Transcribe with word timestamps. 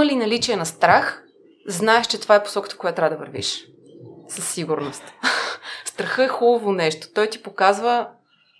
има 0.00 0.06
ли 0.06 0.16
наличие 0.16 0.56
на 0.56 0.66
страх, 0.66 1.24
знаеш, 1.68 2.06
че 2.06 2.20
това 2.20 2.34
е 2.34 2.42
посоката, 2.42 2.76
която 2.76 2.96
трябва 2.96 3.16
да 3.16 3.24
вървиш. 3.24 3.66
Със 4.28 4.48
сигурност. 4.48 5.02
Страха 5.84 6.24
е 6.24 6.28
хубаво 6.28 6.72
нещо. 6.72 7.06
Той 7.14 7.26
ти 7.26 7.42
показва 7.42 8.08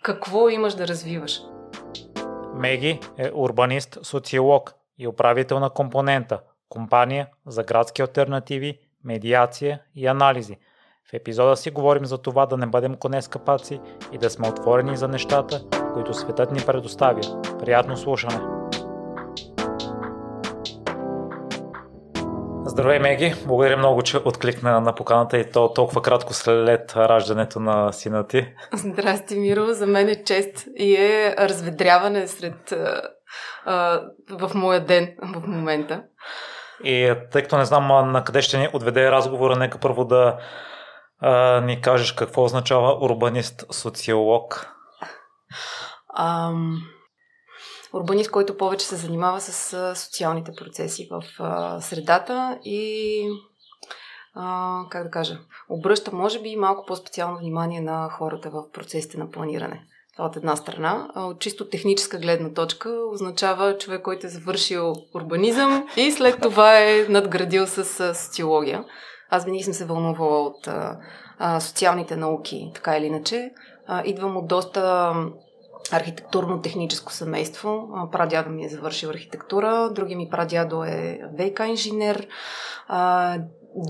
какво 0.02 0.48
имаш 0.48 0.74
да 0.74 0.88
развиваш. 0.88 1.40
Меги 2.54 3.00
е 3.18 3.30
урбанист, 3.34 3.98
социолог 4.02 4.74
и 4.98 5.08
управител 5.08 5.60
на 5.60 5.70
компонента, 5.70 6.40
компания 6.68 7.28
за 7.46 7.62
градски 7.62 8.02
альтернативи, 8.02 8.78
медиация 9.04 9.80
и 9.94 10.06
анализи. 10.06 10.56
В 11.10 11.12
епизода 11.12 11.56
си 11.56 11.70
говорим 11.70 12.04
за 12.04 12.18
това 12.18 12.46
да 12.46 12.56
не 12.56 12.66
бъдем 12.66 12.94
коне 12.94 13.22
скъпаци 13.22 13.80
и 14.12 14.18
да 14.18 14.30
сме 14.30 14.48
отворени 14.48 14.96
за 14.96 15.08
нещата, 15.08 15.64
които 15.94 16.14
светът 16.14 16.52
ни 16.52 16.60
предоставя. 16.66 17.42
Приятно 17.58 17.96
слушане! 17.96 18.59
Здравей, 22.70 22.98
Меги! 22.98 23.34
Благодаря 23.46 23.76
много, 23.76 24.02
че 24.02 24.16
откликна 24.16 24.80
на 24.80 24.94
поканата 24.94 25.38
и 25.38 25.50
то 25.50 25.72
толкова 25.72 26.02
кратко 26.02 26.34
след 26.34 26.96
раждането 26.96 27.60
на 27.60 27.92
сина 27.92 28.26
ти. 28.26 28.54
Здрасти, 28.74 29.38
Миро! 29.38 29.66
За 29.66 29.86
мен 29.86 30.08
е 30.08 30.24
чест 30.24 30.66
и 30.76 30.96
е 30.96 31.34
разведряване 31.38 32.26
сред 32.26 32.72
а, 33.66 34.00
в 34.30 34.50
моя 34.54 34.84
ден 34.84 35.14
в 35.22 35.46
момента. 35.46 36.02
И 36.84 37.14
тъй 37.32 37.42
като 37.42 37.58
не 37.58 37.64
знам 37.64 38.12
на 38.12 38.24
къде 38.24 38.42
ще 38.42 38.58
ни 38.58 38.68
отведе 38.72 39.10
разговора, 39.10 39.56
нека 39.56 39.78
първо 39.78 40.04
да 40.04 40.38
а, 41.20 41.60
ни 41.60 41.80
кажеш 41.80 42.12
какво 42.12 42.44
означава 42.44 42.98
урбанист-социолог. 43.00 44.66
Ам, 46.18 46.82
урбанист, 47.94 48.30
който 48.30 48.56
повече 48.56 48.86
се 48.86 48.96
занимава 48.96 49.40
с 49.40 49.94
социалните 49.96 50.52
процеси 50.56 51.08
в 51.10 51.22
средата 51.80 52.58
и 52.64 53.22
как 54.90 55.04
да 55.04 55.10
кажа, 55.10 55.38
обръща 55.68 56.16
може 56.16 56.42
би 56.42 56.56
малко 56.56 56.86
по-специално 56.86 57.38
внимание 57.38 57.80
на 57.80 58.08
хората 58.10 58.50
в 58.50 58.70
процесите 58.72 59.18
на 59.18 59.30
планиране. 59.30 59.86
Това 60.16 60.28
от 60.28 60.36
една 60.36 60.56
страна. 60.56 61.08
От 61.16 61.40
чисто 61.40 61.68
техническа 61.68 62.18
гледна 62.18 62.52
точка 62.52 62.90
означава 63.12 63.78
човек, 63.78 64.02
който 64.02 64.26
е 64.26 64.30
завършил 64.30 64.94
урбанизъм 65.14 65.88
и 65.96 66.12
след 66.12 66.40
това 66.40 66.78
е 66.78 67.06
надградил 67.08 67.66
с 67.66 68.14
социология. 68.14 68.84
Аз 69.30 69.44
винаги 69.44 69.62
съм 69.62 69.74
се 69.74 69.84
вълнувала 69.84 70.46
от 70.46 70.68
а, 71.38 71.60
социалните 71.60 72.16
науки, 72.16 72.70
така 72.74 72.96
или 72.96 73.06
иначе. 73.06 73.50
А, 73.86 74.02
идвам 74.04 74.36
от 74.36 74.48
доста 74.48 75.14
архитектурно-техническо 75.92 77.12
семейство. 77.12 77.88
Прадядо 78.12 78.50
ми 78.50 78.64
е 78.64 78.68
завършил 78.68 79.10
архитектура, 79.10 79.90
други 79.94 80.16
ми 80.16 80.28
прадядо 80.30 80.84
е 80.84 81.20
ВК 81.38 81.60
инженер, 81.68 82.28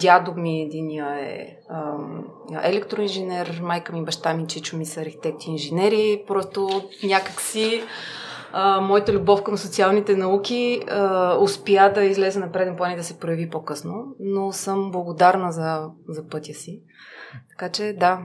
дядо 0.01 0.35
ми 0.35 0.63
единия 0.63 1.17
е 1.21 1.57
електроинженер, 2.63 3.61
майка 3.63 3.93
ми, 3.93 4.05
баща 4.05 4.35
ми, 4.35 4.47
чичо 4.47 4.77
ми 4.77 4.87
са 4.87 5.01
архитекти 5.01 5.51
инженери. 5.51 6.25
Просто 6.27 6.69
някакси 7.03 7.83
моята 8.83 9.13
любов 9.13 9.43
към 9.43 9.59
социалните 9.59 10.17
науки 10.17 10.83
успя 11.41 11.93
да 11.95 12.05
излезе 12.05 12.39
на 12.39 12.53
преден 12.53 12.77
план 12.77 12.93
и 12.93 12.97
да 12.97 13.05
се 13.05 13.19
прояви 13.19 13.51
по-късно, 13.51 14.05
но 14.21 14.53
съм 14.53 14.91
благодарна 14.91 15.53
за, 15.53 15.89
за 16.09 16.29
пътя 16.29 16.55
си. 16.55 16.83
Така 17.51 17.69
че 17.69 17.93
да, 17.93 18.21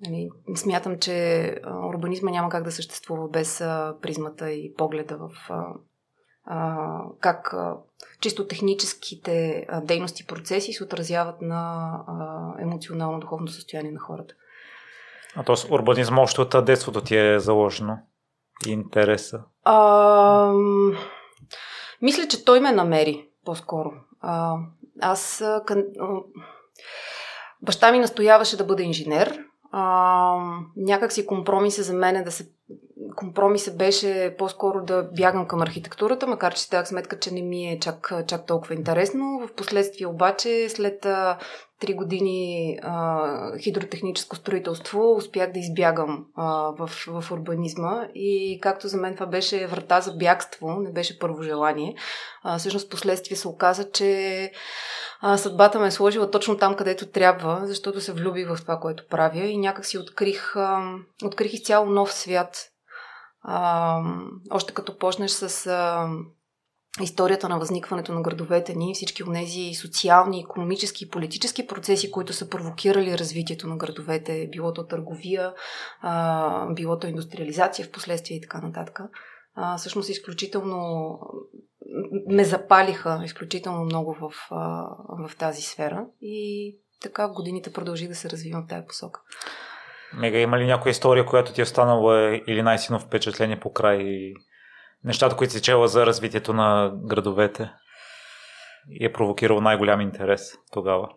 нали, 0.00 0.30
смятам, 0.56 0.98
че 0.98 1.46
а, 1.64 1.86
урбанизма 1.86 2.30
няма 2.30 2.48
как 2.48 2.64
да 2.64 2.72
съществува 2.72 3.28
без 3.28 3.60
а, 3.60 3.94
призмата 4.02 4.50
и 4.50 4.74
погледа 4.74 5.16
в 5.16 5.30
а, 5.50 5.64
а, 6.44 6.98
как 7.20 7.52
а, 7.52 7.76
чисто 8.20 8.46
техническите 8.46 9.66
а, 9.68 9.80
дейности 9.80 10.22
и 10.22 10.26
процеси 10.26 10.72
се 10.72 10.84
отразяват 10.84 11.40
на 11.40 11.90
а, 12.06 12.62
емоционално-духовно 12.62 13.48
състояние 13.48 13.92
на 13.92 14.00
хората. 14.00 14.34
А 15.36 15.42
т.е. 15.42 15.72
урбанизма 15.72 16.22
още 16.22 16.40
от 16.40 16.64
детството 16.64 17.00
ти 17.00 17.16
е 17.16 17.38
заложено? 17.38 17.98
интереса? 18.66 19.42
А, 19.64 20.52
мисля, 22.02 22.28
че 22.28 22.44
той 22.44 22.60
ме 22.60 22.72
намери 22.72 23.28
по-скоро. 23.44 23.92
А, 24.20 24.56
аз. 25.00 25.44
Кън... 25.66 25.84
Баща 27.62 27.92
ми 27.92 27.98
настояваше 27.98 28.56
да 28.56 28.64
бъда 28.64 28.82
инженер. 28.82 29.44
А, 29.70 30.36
някак 30.76 31.12
си 31.12 31.26
компромиса 31.26 31.82
за 31.82 31.92
мен 31.92 32.16
е 32.16 32.24
да 32.24 32.30
се 32.30 32.52
компромисът 33.16 33.78
беше 33.78 34.34
по-скоро 34.38 34.84
да 34.84 35.02
бягам 35.02 35.46
към 35.46 35.62
архитектурата, 35.62 36.26
макар 36.26 36.54
че 36.54 36.62
си 36.62 36.70
дах 36.70 36.88
сметка, 36.88 37.18
че 37.18 37.34
не 37.34 37.42
ми 37.42 37.72
е 37.72 37.80
чак, 37.80 38.12
чак 38.26 38.46
толкова 38.46 38.74
интересно. 38.74 39.46
В 39.46 39.54
последствие 39.54 40.06
обаче, 40.06 40.68
след 40.68 41.06
три 41.80 41.94
години 41.94 42.78
а, 42.82 43.58
хидротехническо 43.58 44.36
строителство, 44.36 45.12
успях 45.16 45.52
да 45.52 45.58
избягам 45.58 46.26
а, 46.36 46.72
в, 46.78 46.90
в 47.06 47.32
урбанизма 47.32 48.08
и 48.14 48.58
както 48.62 48.88
за 48.88 48.96
мен 48.96 49.14
това 49.14 49.26
беше 49.26 49.66
врата 49.66 50.00
за 50.00 50.12
бягство, 50.12 50.70
не 50.80 50.92
беше 50.92 51.18
първо 51.18 51.42
желание, 51.42 51.94
а, 52.42 52.58
всъщност 52.58 52.90
последствие 52.90 53.36
се 53.36 53.48
оказа, 53.48 53.90
че 53.90 54.52
а, 55.20 55.36
съдбата 55.36 55.78
ме 55.78 55.86
е 55.86 55.90
сложила 55.90 56.30
точно 56.30 56.56
там, 56.56 56.76
където 56.76 57.06
трябва, 57.06 57.60
защото 57.64 58.00
се 58.00 58.12
влюбих 58.12 58.48
в 58.48 58.62
това, 58.62 58.76
което 58.76 59.06
правя 59.10 59.44
и 59.44 59.58
някак 59.58 59.86
си 59.86 59.98
открих, 59.98 60.56
а, 60.56 60.94
открих 61.24 61.52
изцяло 61.52 61.86
нов 61.86 62.12
свят. 62.12 62.69
А, 63.42 64.02
още 64.50 64.74
като 64.74 64.98
почнеш 64.98 65.30
с 65.30 65.66
а, 65.66 66.08
историята 67.02 67.48
на 67.48 67.58
възникването 67.58 68.12
на 68.12 68.22
градовете 68.22 68.74
ни, 68.74 68.94
всички 68.94 69.22
от 69.22 69.34
тези 69.34 69.74
социални, 69.74 70.40
економически 70.40 71.04
и 71.04 71.08
политически 71.08 71.66
процеси, 71.66 72.10
които 72.10 72.32
са 72.32 72.48
провокирали 72.48 73.18
развитието 73.18 73.66
на 73.66 73.76
градовете, 73.76 74.48
било 74.52 74.72
то 74.72 74.86
търговия, 74.86 75.54
а, 76.00 76.66
било 76.72 76.98
то 76.98 77.06
индустриализация 77.06 77.86
в 77.86 77.90
последствие 77.90 78.36
и 78.36 78.40
така 78.40 78.60
нататък. 78.60 79.00
А, 79.54 79.78
всъщност 79.78 80.08
изключително 80.08 81.18
ме 82.28 82.44
запалиха 82.44 83.22
изключително 83.24 83.84
много 83.84 84.14
в, 84.14 84.32
в 85.28 85.36
тази 85.38 85.62
сфера 85.62 86.06
и 86.20 86.76
така 87.02 87.28
годините 87.28 87.72
продължи 87.72 88.08
да 88.08 88.14
се 88.14 88.30
развивам 88.30 88.64
в 88.64 88.68
тази 88.68 88.86
посока. 88.86 89.20
Мега, 90.14 90.38
има 90.38 90.58
ли 90.58 90.66
някоя 90.66 90.90
история, 90.90 91.26
която 91.26 91.52
ти 91.52 91.60
е 91.60 91.64
останала 91.64 92.40
или 92.46 92.62
най-силно 92.62 93.00
впечатление 93.00 93.60
по 93.60 93.72
край 93.72 94.32
нещата, 95.04 95.36
които 95.36 95.52
си 95.52 95.62
чела 95.62 95.88
за 95.88 96.06
развитието 96.06 96.52
на 96.52 96.92
градовете 97.04 97.70
и 98.90 99.04
е 99.04 99.12
провокирал 99.12 99.60
най-голям 99.60 100.00
интерес 100.00 100.52
тогава? 100.72 101.08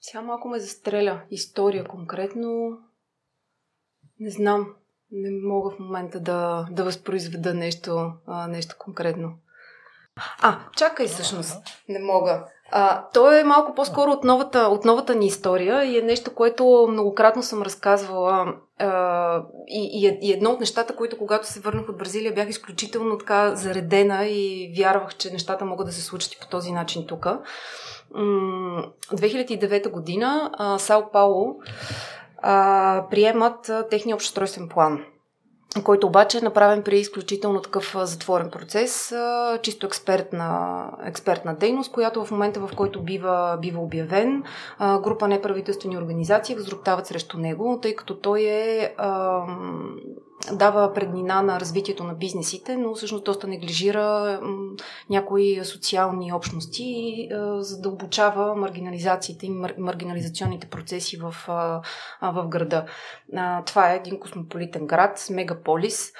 сега 0.00 0.22
малко 0.22 0.48
ме 0.48 0.58
застреля. 0.58 1.22
История 1.30 1.84
конкретно. 1.84 2.78
Не 4.20 4.30
знам. 4.30 4.74
Не 5.12 5.30
мога 5.30 5.70
в 5.70 5.78
момента 5.78 6.20
да, 6.20 6.66
да 6.70 6.84
възпроизведа 6.84 7.54
нещо, 7.54 8.12
а, 8.26 8.48
нещо 8.48 8.74
конкретно. 8.78 9.38
А, 10.42 10.58
чакай 10.76 11.06
всъщност. 11.06 11.62
Не 11.88 11.98
мога. 11.98 12.46
А, 12.72 13.04
то 13.12 13.32
е 13.32 13.44
малко 13.44 13.74
по-скоро 13.74 14.10
от 14.10 14.24
новата, 14.24 14.60
от 14.60 14.84
новата 14.84 15.14
ни 15.14 15.26
история 15.26 15.84
и 15.84 15.98
е 15.98 16.02
нещо, 16.02 16.34
което 16.34 16.86
многократно 16.90 17.42
съм 17.42 17.62
разказвала. 17.62 18.54
А, 18.78 19.42
и, 19.68 19.90
и, 19.92 20.06
е, 20.06 20.18
и 20.22 20.32
едно 20.32 20.50
от 20.50 20.60
нещата, 20.60 20.96
които 20.96 21.18
когато 21.18 21.46
се 21.46 21.60
върнах 21.60 21.88
от 21.88 21.98
Бразилия, 21.98 22.34
бях 22.34 22.48
изключително 22.48 23.18
така 23.18 23.54
заредена 23.54 24.26
и 24.26 24.72
вярвах, 24.78 25.16
че 25.16 25.32
нещата 25.32 25.64
могат 25.64 25.86
да 25.86 25.92
се 25.92 26.02
случат 26.02 26.32
и 26.32 26.40
по 26.40 26.46
този 26.46 26.72
начин 26.72 27.06
тук. 27.06 27.26
2009 28.14 29.90
година 29.90 30.50
Сао 30.78 31.10
Пауло 31.12 31.56
а, 32.42 33.04
приемат 33.10 33.70
техния 33.90 34.16
общостройствен 34.16 34.68
план 34.68 35.04
който 35.84 36.06
обаче 36.06 36.38
е 36.38 36.40
направен 36.40 36.82
при 36.82 36.98
изключително 36.98 37.62
такъв 37.62 37.96
затворен 38.02 38.50
процес, 38.50 39.14
чисто 39.62 39.86
експертна, 39.86 40.82
експертна 41.04 41.54
дейност, 41.54 41.92
която 41.92 42.24
в 42.24 42.30
момента, 42.30 42.60
в 42.60 42.70
който 42.76 43.02
бива, 43.02 43.58
бива 43.60 43.80
обявен, 43.80 44.42
група 44.80 45.28
неправителствени 45.28 45.98
организации 45.98 46.54
възроптават 46.54 47.06
срещу 47.06 47.38
него, 47.38 47.78
тъй 47.82 47.96
като 47.96 48.14
той 48.14 48.40
е 48.40 48.94
дава 50.52 50.92
преднина 50.92 51.42
на 51.42 51.60
развитието 51.60 52.04
на 52.04 52.14
бизнесите, 52.14 52.76
но 52.76 52.94
всъщност 52.94 53.24
доста 53.24 53.46
неглижира 53.46 54.40
някои 55.10 55.64
социални 55.64 56.32
общности 56.32 56.84
и 56.84 57.28
задълбочава 57.58 58.56
маргинализациите 58.56 59.46
и 59.46 59.50
маргинализационните 59.78 60.66
процеси 60.66 61.16
в, 61.16 61.34
в 62.22 62.46
града. 62.48 62.84
Това 63.66 63.92
е 63.92 63.96
един 63.96 64.20
космополитен 64.20 64.86
град, 64.86 65.26
мегаполис. 65.30 66.12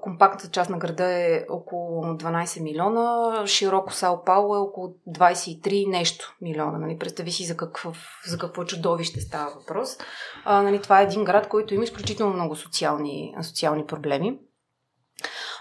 Компактната 0.00 0.50
част 0.50 0.70
на 0.70 0.78
града 0.78 1.04
е 1.04 1.44
около 1.50 2.04
12 2.04 2.62
милиона, 2.62 3.32
широко 3.46 3.92
Сао 3.92 4.24
Пауло 4.24 4.56
е 4.56 4.58
около 4.58 4.94
23 5.08 5.90
нещо 5.90 6.36
милиона. 6.40 6.78
Нали? 6.78 6.98
Представи 6.98 7.32
си 7.32 7.44
за 7.44 7.56
какво, 7.56 7.92
за 8.26 8.38
какво 8.38 8.64
чудовище 8.64 9.20
става 9.20 9.50
въпрос. 9.50 9.96
А, 10.44 10.62
нали, 10.62 10.82
това 10.82 11.00
е 11.00 11.04
един 11.04 11.24
град, 11.24 11.48
който 11.48 11.74
има 11.74 11.84
изключително 11.84 12.34
много 12.34 12.56
социални, 12.56 13.34
социални 13.42 13.61
проблеми. 13.86 14.38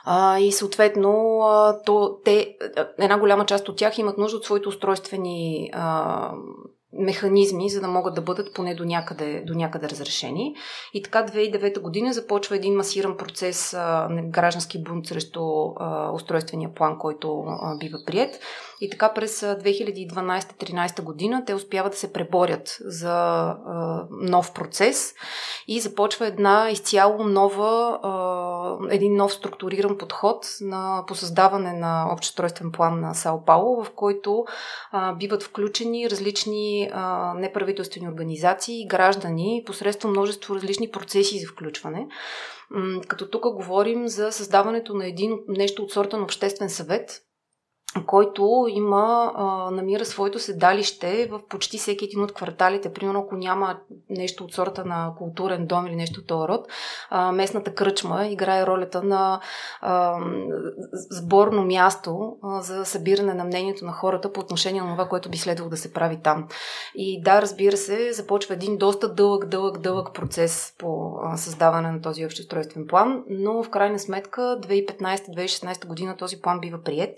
А, 0.06 0.40
и 0.40 0.52
съответно, 0.52 1.40
а, 1.42 1.84
то, 1.84 2.20
те, 2.26 2.58
една 2.98 3.20
голяма 3.20 3.46
част 3.46 3.70
от 3.70 3.78
тях 3.78 3.98
имат 3.98 4.18
нужда 4.18 4.38
от 4.38 4.46
своите 4.46 4.70
устройствени 4.70 5.70
а, 5.74 6.32
механизми, 6.94 7.70
за 7.70 7.82
да 7.82 7.88
могат 7.88 8.16
да 8.16 8.22
бъдат 8.22 8.54
поне 8.54 8.76
до 8.76 8.86
някъде, 8.86 9.44
до 9.48 9.54
някъде 9.54 9.90
разрешени. 9.90 10.56
И 10.94 11.04
така 11.04 11.26
2009 11.26 11.82
година 11.82 12.14
започва 12.14 12.56
един 12.56 12.76
масиран 12.76 13.18
процес, 13.18 13.74
а, 13.74 14.08
граждански 14.12 14.84
бунт 14.84 15.08
срещу 15.08 15.42
а, 15.80 16.12
устройствения 16.14 16.74
план, 16.74 16.98
който 17.00 17.44
а, 17.48 17.78
бива 17.78 17.98
прият. 18.06 18.40
И 18.82 18.90
така 18.90 19.14
през 19.14 19.42
2012-13 19.42 21.02
година 21.02 21.44
те 21.46 21.54
успяват 21.54 21.92
да 21.92 21.98
се 21.98 22.14
преборят 22.14 22.78
за 22.82 23.14
а, 23.14 24.06
нов 24.12 24.54
процес 24.54 25.14
и 25.68 25.80
започва 25.80 26.28
една 26.28 26.70
изцяло 26.72 27.24
нова, 27.24 28.00
а, 28.04 28.12
един 28.90 29.16
нов 29.16 29.34
структуриран 29.34 29.98
подход 29.98 30.46
на, 30.62 31.04
по 31.08 31.16
създаване 31.16 31.74
на 31.74 32.14
общостройствен 32.14 32.72
план 32.72 33.00
на 33.00 33.14
Сао 33.14 33.46
Пауло, 33.46 33.84
в 33.84 33.92
който 33.92 34.46
а, 34.92 35.14
биват 35.14 35.44
включени 35.44 36.10
различни 36.10 36.90
а, 36.94 37.34
неправителствени 37.34 38.08
организации 38.08 38.82
и 38.82 38.88
граждани 38.88 39.64
посредством 39.66 40.12
множество 40.12 40.56
различни 40.56 40.92
процеси 40.92 41.40
за 41.40 41.48
включване. 41.48 42.08
Като 43.08 43.30
тук 43.30 43.44
говорим 43.44 44.08
за 44.08 44.32
създаването 44.32 44.94
на 44.94 45.08
един 45.08 45.40
нещо 45.48 45.84
от 45.84 45.92
сорта 45.92 46.18
на 46.18 46.24
обществен 46.24 46.70
съвет, 46.70 47.22
който 48.08 48.66
има, 48.70 49.32
намира 49.72 50.06
своето 50.06 50.40
седалище 50.40 51.28
в 51.32 51.40
почти 51.50 51.78
всеки 51.78 52.06
един 52.06 52.24
от 52.24 52.34
кварталите. 52.34 52.94
Примерно, 52.94 53.20
ако 53.20 53.36
няма 53.36 53.78
нещо 54.10 54.44
от 54.44 54.54
сорта 54.54 54.86
на 54.86 55.14
културен 55.18 55.68
дом 55.68 55.88
или 55.88 55.96
нещо 55.96 56.20
от 56.20 56.28
този 56.28 56.48
род, 56.48 56.68
местната 57.34 57.74
кръчма 57.76 58.28
играе 58.28 58.66
ролята 58.66 59.04
на 59.04 59.40
сборно 61.12 61.66
място 61.66 62.38
за 62.60 62.86
събиране 62.86 63.34
на 63.34 63.44
мнението 63.44 63.86
на 63.86 63.92
хората 63.92 64.34
по 64.34 64.40
отношение 64.40 64.82
на 64.82 64.92
това, 64.92 65.08
което 65.08 65.30
би 65.30 65.38
следвало 65.38 65.70
да 65.70 65.78
се 65.78 65.94
прави 65.94 66.20
там. 66.24 66.48
И 66.96 67.22
да, 67.22 67.42
разбира 67.42 67.78
се, 67.78 68.14
започва 68.14 68.54
един 68.54 68.78
доста 68.78 69.14
дълъг, 69.14 69.46
дълъг, 69.46 69.78
дълъг 69.78 70.14
процес 70.14 70.74
по 70.78 71.14
създаване 71.36 71.92
на 71.92 72.02
този 72.02 72.26
общеустройствен 72.26 72.88
план, 72.88 73.24
но 73.30 73.64
в 73.64 73.70
крайна 73.70 74.00
сметка 74.00 74.42
2015-2016 74.62 75.88
година 75.88 76.18
този 76.18 76.42
план 76.42 76.60
бива 76.60 76.84
прият 76.84 77.18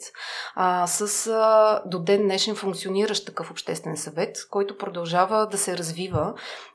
а, 0.65 0.88
с 0.88 1.27
а, 1.27 1.81
до 1.86 2.00
ден 2.00 2.21
днешен 2.21 2.56
функциониращ 2.56 3.25
такъв 3.25 3.51
обществен 3.51 3.98
съвет, 3.98 4.38
който 4.50 4.77
продължава 4.77 5.48
да 5.48 5.57
се 5.57 5.77
развива 5.77 6.33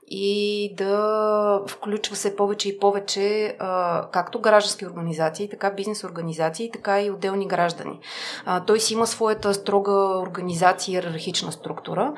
и 0.08 0.74
да 0.76 1.62
включва 1.68 2.16
се 2.16 2.36
повече 2.36 2.68
и 2.68 2.78
повече 2.78 3.56
а, 3.58 4.02
както 4.10 4.40
граждански 4.40 4.86
организации, 4.86 5.48
така 5.48 5.70
бизнес 5.70 6.04
организации, 6.04 6.70
така 6.70 7.02
и 7.02 7.10
отделни 7.10 7.48
граждани. 7.48 8.00
А, 8.46 8.64
той 8.64 8.80
си 8.80 8.94
има 8.94 9.06
своята 9.06 9.54
строга 9.54 10.20
организация 10.20 10.92
и 10.92 10.94
иерархична 10.94 11.52
структура, 11.52 12.14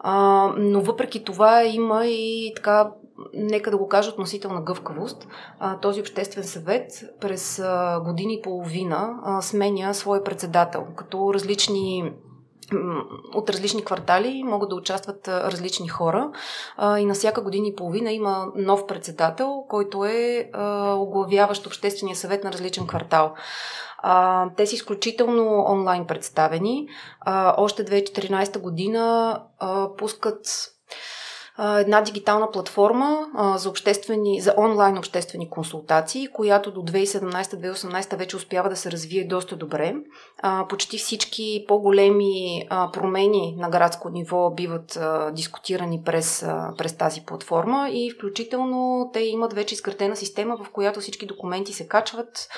а, 0.00 0.46
но 0.58 0.80
въпреки 0.80 1.24
това 1.24 1.64
има 1.64 2.06
и 2.06 2.52
така 2.56 2.90
нека 3.34 3.70
да 3.70 3.76
го 3.76 3.88
кажа, 3.88 4.10
относителна 4.10 4.62
гъвкавост. 4.62 5.26
Този 5.82 6.00
обществен 6.00 6.44
съвет 6.44 7.04
през 7.20 7.62
години 8.04 8.34
и 8.34 8.42
половина 8.42 9.16
сменя 9.42 9.94
своя 9.94 10.24
председател, 10.24 10.86
като 10.96 11.34
различни 11.34 12.12
от 13.34 13.50
различни 13.50 13.84
квартали 13.84 14.42
могат 14.44 14.68
да 14.68 14.76
участват 14.76 15.28
различни 15.28 15.88
хора 15.88 16.30
и 16.98 17.04
на 17.04 17.14
всяка 17.14 17.42
година 17.42 17.66
и 17.66 17.76
половина 17.76 18.12
има 18.12 18.46
нов 18.56 18.86
председател, 18.86 19.64
който 19.68 20.04
е 20.04 20.50
оглавяващ 20.96 21.66
обществения 21.66 22.16
съвет 22.16 22.44
на 22.44 22.52
различен 22.52 22.86
квартал. 22.86 23.34
те 24.56 24.66
са 24.66 24.74
изключително 24.74 25.64
онлайн 25.68 26.06
представени. 26.06 26.88
още 27.56 27.84
2014 27.84 28.58
година 28.58 29.40
пускат 29.98 30.71
една 31.58 32.00
дигитална 32.00 32.50
платформа 32.50 33.26
за, 33.56 33.68
обществени, 33.68 34.40
за 34.40 34.54
онлайн 34.58 34.98
обществени 34.98 35.50
консултации, 35.50 36.28
която 36.28 36.72
до 36.72 36.80
2017-2018 36.80 38.16
вече 38.16 38.36
успява 38.36 38.68
да 38.68 38.76
се 38.76 38.90
развие 38.90 39.26
доста 39.26 39.56
добре. 39.56 39.94
Почти 40.68 40.98
всички 40.98 41.64
по-големи 41.68 42.68
промени 42.92 43.56
на 43.58 43.70
градско 43.70 44.08
ниво 44.08 44.50
биват 44.50 44.98
дискутирани 45.32 46.02
през, 46.04 46.46
през 46.78 46.96
тази 46.96 47.24
платформа 47.24 47.88
и 47.92 48.10
включително 48.10 49.10
те 49.12 49.20
имат 49.20 49.52
вече 49.52 49.74
изградена 49.74 50.16
система, 50.16 50.56
в 50.64 50.70
която 50.70 51.00
всички 51.00 51.26
документи 51.26 51.72
се 51.72 51.88
качват, 51.88 52.48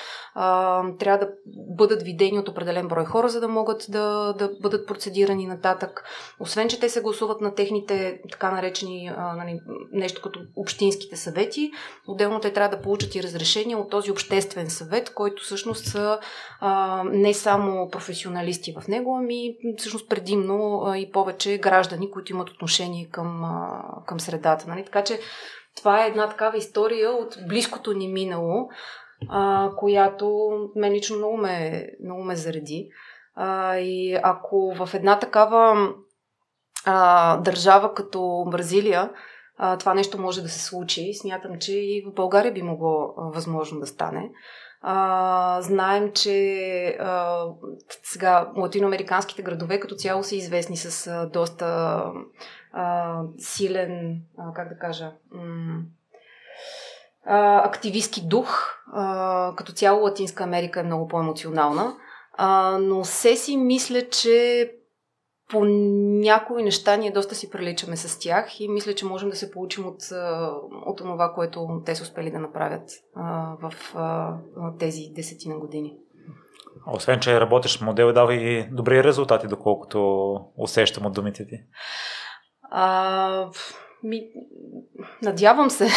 трябва 0.99 1.17
да 1.19 1.29
бъдат 1.75 2.03
видени 2.03 2.39
от 2.39 2.49
определен 2.49 2.87
брой 2.87 3.05
хора, 3.05 3.29
за 3.29 3.39
да 3.39 3.47
могат 3.47 3.85
да, 3.89 4.33
да 4.37 4.51
бъдат 4.61 4.87
процедирани 4.87 5.45
нататък. 5.45 6.03
Освен, 6.39 6.69
че 6.69 6.79
те 6.79 6.89
се 6.89 7.01
гласуват 7.01 7.41
на 7.41 7.55
техните 7.55 8.21
така 8.31 8.51
наречени 8.51 8.85
нали, 9.37 9.59
нещо 9.91 10.21
като 10.21 10.39
общинските 10.55 11.15
съвети. 11.15 11.71
Отделно 12.07 12.39
те 12.39 12.53
трябва 12.53 12.77
да 12.77 12.81
получат 12.81 13.15
и 13.15 13.23
разрешение 13.23 13.75
от 13.75 13.89
този 13.89 14.11
обществен 14.11 14.69
съвет, 14.69 15.13
който 15.13 15.43
всъщност 15.43 15.85
са 15.85 16.19
а, 16.59 17.03
не 17.03 17.33
само 17.33 17.89
професионалисти 17.89 18.75
в 18.81 18.87
него, 18.87 19.17
ами 19.17 19.55
всъщност 19.77 20.09
предимно 20.09 20.81
а, 20.85 20.97
и 20.97 21.11
повече 21.11 21.57
граждани, 21.57 22.11
които 22.11 22.31
имат 22.31 22.49
отношение 22.49 23.09
към, 23.11 23.43
а, 23.43 23.81
към 24.05 24.19
средата. 24.19 24.65
Нали? 24.67 24.85
Така 24.85 25.03
че 25.03 25.19
това 25.75 26.03
е 26.03 26.07
една 26.07 26.29
такава 26.29 26.57
история 26.57 27.11
от 27.11 27.37
близкото 27.47 27.93
ни 27.93 28.07
минало, 28.07 28.69
а, 29.29 29.69
която 29.77 30.51
мен 30.75 30.93
лично 30.93 31.17
много 31.17 31.37
ме, 31.37 31.87
много 32.03 32.23
ме 32.23 32.35
зареди. 32.35 32.89
А, 33.35 33.77
и 33.77 34.19
ако 34.23 34.73
в 34.75 34.93
една 34.93 35.19
такава 35.19 35.89
а, 36.85 37.37
държава 37.37 37.93
като 37.93 38.45
Бразилия 38.51 39.09
а, 39.57 39.77
това 39.77 39.93
нещо 39.93 40.21
може 40.21 40.41
да 40.41 40.49
се 40.49 40.63
случи. 40.63 41.13
Смятам, 41.13 41.59
че 41.59 41.71
и 41.71 42.05
в 42.07 42.13
България 42.13 42.53
би 42.53 42.61
могло 42.61 43.13
а, 43.17 43.21
възможно 43.21 43.79
да 43.79 43.87
стане. 43.87 44.29
А, 44.81 45.61
знаем, 45.61 46.11
че 46.11 46.97
а, 46.99 47.45
сега 48.03 48.51
латиноамериканските 48.57 49.41
градове 49.41 49.79
като 49.79 49.95
цяло 49.95 50.23
са 50.23 50.35
известни 50.35 50.77
с 50.77 51.07
а, 51.07 51.25
доста 51.25 52.01
а, 52.73 53.21
силен, 53.37 54.21
а, 54.37 54.53
как 54.53 54.69
да 54.69 54.77
кажа, 54.77 55.11
м- 55.31 55.81
а, 57.25 57.67
активистски 57.67 58.27
дух. 58.27 58.69
А, 58.93 59.53
като 59.55 59.71
цяло 59.71 60.03
Латинска 60.03 60.43
Америка 60.43 60.79
е 60.79 60.83
много 60.83 61.07
по-емоционална. 61.07 61.95
А, 62.33 62.77
но 62.81 63.05
се 63.05 63.35
си 63.35 63.57
мисля, 63.57 64.09
че 64.09 64.71
по 65.49 65.65
някои 65.65 66.63
неща 66.63 66.95
ние 66.97 67.11
доста 67.11 67.35
си 67.35 67.49
приличаме 67.49 67.97
с 67.97 68.19
тях 68.19 68.59
и 68.59 68.69
мисля, 68.69 68.95
че 68.95 69.05
можем 69.05 69.29
да 69.29 69.35
се 69.35 69.51
получим 69.51 69.87
от, 69.87 70.01
от 70.85 70.97
това, 70.97 71.33
което 71.35 71.81
те 71.85 71.95
са 71.95 72.03
успели 72.03 72.31
да 72.31 72.39
направят 72.39 72.89
а, 73.15 73.55
в 73.61 73.95
а, 73.95 74.37
тези 74.79 75.01
десетина 75.15 75.59
години. 75.59 75.97
Освен, 76.87 77.19
че 77.19 77.41
работиш 77.41 77.81
модел, 77.81 78.13
дава 78.13 78.35
и 78.35 78.67
добри 78.71 79.03
резултати, 79.03 79.47
доколкото 79.47 80.35
усещам 80.57 81.05
от 81.05 81.13
думите 81.13 81.47
ти. 81.47 81.59
А, 82.71 83.49
ми, 84.03 84.21
надявам 85.21 85.69
се. 85.69 85.87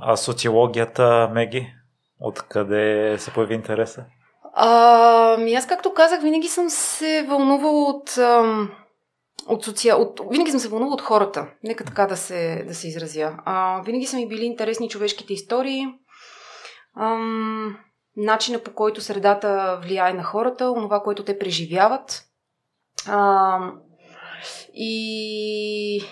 а 0.00 0.16
социологията, 0.16 1.30
Меги, 1.32 1.74
откъде 2.20 3.16
се 3.18 3.32
появи 3.32 3.54
интереса? 3.54 4.06
А, 4.56 5.56
аз, 5.56 5.66
както 5.66 5.94
казах, 5.94 6.22
винаги 6.22 6.48
съм 6.48 6.70
се 6.70 7.26
вълнувала 7.28 7.88
от, 7.88 8.18
от 9.48 9.64
социал... 9.64 10.02
От... 10.02 10.20
Винаги 10.30 10.50
съм 10.50 10.60
се 10.60 10.68
вълнувала 10.68 10.94
от 10.94 11.00
хората. 11.00 11.46
Нека 11.62 11.84
така 11.84 12.06
да 12.06 12.16
се, 12.16 12.64
да 12.68 12.74
се 12.74 12.88
изразя. 12.88 13.36
А, 13.44 13.82
винаги 13.82 14.06
са 14.06 14.16
ми 14.16 14.28
били 14.28 14.44
интересни 14.44 14.88
човешките 14.88 15.32
истории, 15.32 15.86
ам, 16.96 17.78
начина 18.16 18.58
по 18.58 18.74
който 18.74 19.00
средата 19.00 19.80
влияе 19.82 20.12
на 20.12 20.22
хората, 20.22 20.70
онова, 20.70 21.02
което 21.02 21.24
те 21.24 21.38
преживяват. 21.38 22.24
А, 23.08 23.58
и 24.74 26.02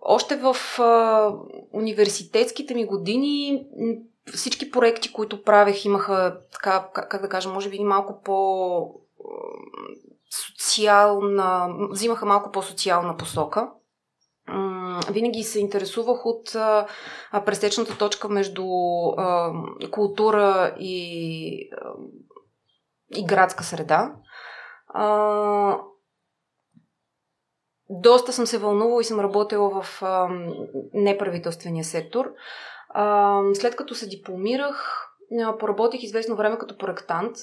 още 0.00 0.36
в 0.36 0.56
а, 0.78 1.32
университетските 1.72 2.74
ми 2.74 2.86
години 2.86 3.66
всички 4.34 4.70
проекти, 4.70 5.12
които 5.12 5.42
правех, 5.42 5.84
имаха 5.84 6.38
така, 6.52 6.88
как, 6.94 7.22
да 7.22 7.28
кажа, 7.28 7.48
може 7.48 7.70
би 7.70 7.84
малко 7.84 8.22
по 8.22 9.02
социална, 10.30 11.68
взимаха 11.90 12.26
малко 12.26 12.50
по-социална 12.50 13.16
посока. 13.16 13.70
Винаги 15.10 15.42
се 15.42 15.60
интересувах 15.60 16.26
от 16.26 16.54
а, 16.54 16.86
пресечната 17.46 17.98
точка 17.98 18.28
между 18.28 18.64
култура 19.90 20.74
и, 20.78 21.70
и 23.16 23.26
градска 23.26 23.64
среда. 23.64 24.14
Доста 27.90 28.32
съм 28.32 28.46
се 28.46 28.58
вълнувала 28.58 29.00
и 29.00 29.04
съм 29.04 29.20
работила 29.20 29.82
в 29.82 30.02
неправителствения 30.94 31.84
сектор. 31.84 32.32
А, 32.94 33.40
след 33.54 33.76
като 33.76 33.94
се 33.94 34.08
дипломирах, 34.08 35.08
поработих 35.58 36.02
известно 36.02 36.36
време 36.36 36.58
като 36.58 36.78
проектант 36.78 37.36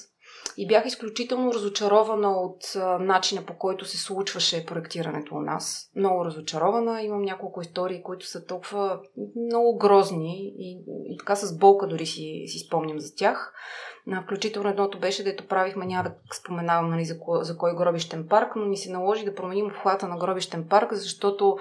и 0.56 0.66
бях 0.66 0.86
изключително 0.86 1.54
разочарована 1.54 2.30
от 2.30 2.58
начина 3.00 3.42
по 3.46 3.54
който 3.58 3.84
се 3.84 3.98
случваше 3.98 4.66
проектирането 4.66 5.34
у 5.34 5.40
нас. 5.40 5.90
Много 5.96 6.24
разочарована. 6.24 7.02
Имам 7.02 7.22
няколко 7.22 7.60
истории, 7.60 8.02
които 8.02 8.26
са 8.26 8.46
толкова 8.46 9.00
много 9.36 9.78
грозни 9.78 10.52
и, 10.58 10.84
и 11.06 11.18
така 11.18 11.36
с 11.36 11.58
болка 11.58 11.86
дори 11.86 12.06
си, 12.06 12.44
си 12.46 12.58
спомням 12.58 13.00
за 13.00 13.14
тях. 13.14 13.52
Включително 14.24 14.68
едното 14.68 14.98
беше, 14.98 15.24
дето 15.24 15.46
правихме, 15.46 15.86
няма 15.86 16.02
да 16.02 16.14
споменавам 16.34 16.90
нали, 16.90 17.04
за, 17.04 17.18
ко, 17.18 17.38
за 17.42 17.56
кой 17.56 17.76
гробищен 17.76 18.26
парк, 18.28 18.52
но 18.56 18.64
ни 18.64 18.76
се 18.76 18.92
наложи 18.92 19.24
да 19.24 19.34
променим 19.34 19.66
обхвата 19.66 20.08
на 20.08 20.18
гробищен 20.18 20.68
парк, 20.68 20.92
защото 20.92 21.58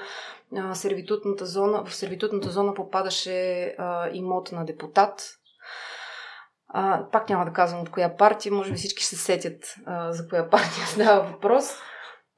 сервитутната 0.74 1.46
зона, 1.46 1.84
в 1.86 1.96
сервитутната 1.96 2.50
зона 2.50 2.74
попадаше 2.74 3.76
имот 4.14 4.52
на 4.52 4.66
депутат, 4.66 5.22
пак 7.12 7.30
няма 7.30 7.46
да 7.46 7.54
казвам 7.54 7.82
от 7.82 7.90
коя 7.90 8.18
партия, 8.18 8.54
може 8.54 8.72
би 8.72 8.78
всички 8.78 9.04
се 9.04 9.16
сетят 9.16 9.76
за 10.10 10.28
коя 10.30 10.50
партия 10.50 10.86
става 10.88 11.32
въпрос. 11.32 11.74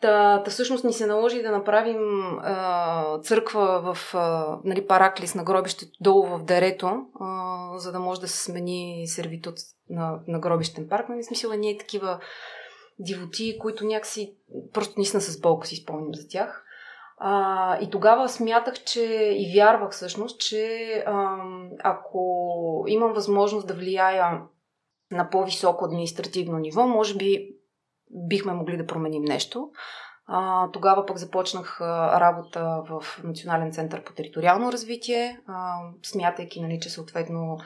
Та, 0.01 0.44
та 0.44 0.51
всъщност 0.51 0.84
ни 0.84 0.94
се 0.94 1.06
наложи 1.06 1.41
да 1.41 1.51
направим 1.51 2.00
а, 2.41 3.20
църква 3.20 3.94
в 3.94 4.15
а, 4.15 4.58
нали, 4.63 4.88
Параклис 4.88 5.36
на 5.36 5.44
гробището 5.44 5.91
долу 6.01 6.25
в 6.25 6.44
Дерето, 6.44 7.06
а, 7.20 7.77
за 7.77 7.91
да 7.91 8.00
може 8.00 8.22
да 8.22 8.27
се 8.27 8.44
смени 8.44 9.08
сервитут 9.08 9.56
на, 9.89 10.20
на 10.27 10.39
гробищен 10.39 10.88
парк. 10.89 11.10
Нали, 11.10 11.24
смисъл 11.24 11.53
ние 11.53 11.77
такива 11.77 12.20
дивоти, 13.00 13.58
които 13.60 13.86
някакси 13.86 14.36
просто 14.74 14.94
наистина 14.98 15.22
с 15.22 15.39
болка 15.39 15.68
си 15.68 15.75
спомням 15.75 16.15
за 16.15 16.27
тях. 16.27 16.63
А, 17.24 17.78
и 17.82 17.90
тогава 17.90 18.30
смятах, 18.30 18.84
че 18.84 19.01
и 19.38 19.54
вярвах 19.56 19.92
всъщност, 19.92 20.40
че 20.40 20.94
а, 21.08 21.38
ако 21.84 22.86
имам 22.88 23.13
възможност 23.13 23.68
да 23.68 23.74
влияя 23.74 24.42
на 25.12 25.30
по-високо 25.30 25.86
административно 25.86 26.58
ниво, 26.58 26.88
може 26.88 27.16
би 27.16 27.50
бихме 28.12 28.54
могли 28.54 28.78
да 28.78 28.86
променим 28.86 29.24
нещо. 29.24 29.70
А, 30.28 30.72
тогава 30.72 31.06
пък 31.06 31.18
започнах 31.18 31.82
работа 31.82 32.84
в 32.90 33.04
Национален 33.24 33.72
център 33.72 34.04
по 34.04 34.13
териториално 34.13 34.72
развитие, 34.72 35.40
а, 35.48 35.78
смятайки, 36.04 36.62
нали, 36.62 36.80
че 36.82 36.90
съответно 36.90 37.58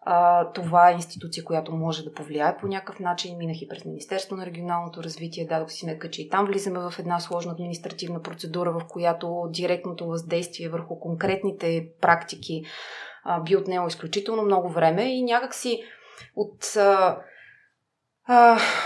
а, 0.00 0.44
това 0.52 0.90
е 0.90 0.94
институция, 0.94 1.44
която 1.44 1.72
може 1.72 2.04
да 2.04 2.12
повлияе 2.12 2.56
по 2.56 2.66
някакъв 2.66 3.00
начин. 3.00 3.38
Минах 3.38 3.62
и 3.62 3.68
през 3.68 3.84
Министерство 3.84 4.36
на 4.36 4.46
регионалното 4.46 5.02
развитие, 5.02 5.46
дадох 5.46 5.70
си 5.70 5.78
сметка, 5.78 6.10
че 6.10 6.22
и 6.22 6.28
там 6.28 6.46
влизаме 6.46 6.78
в 6.78 6.94
една 6.98 7.20
сложна 7.20 7.52
административна 7.52 8.22
процедура, 8.22 8.72
в 8.72 8.86
която 8.88 9.48
директното 9.50 10.06
въздействие 10.06 10.68
върху 10.68 11.00
конкретните 11.00 11.88
практики 12.00 12.62
а, 13.24 13.40
би 13.40 13.56
отнело 13.56 13.86
изключително 13.86 14.42
много 14.42 14.68
време 14.68 15.02
и 15.02 15.22
някакси 15.22 15.82
от 16.36 16.76
а, 16.76 17.18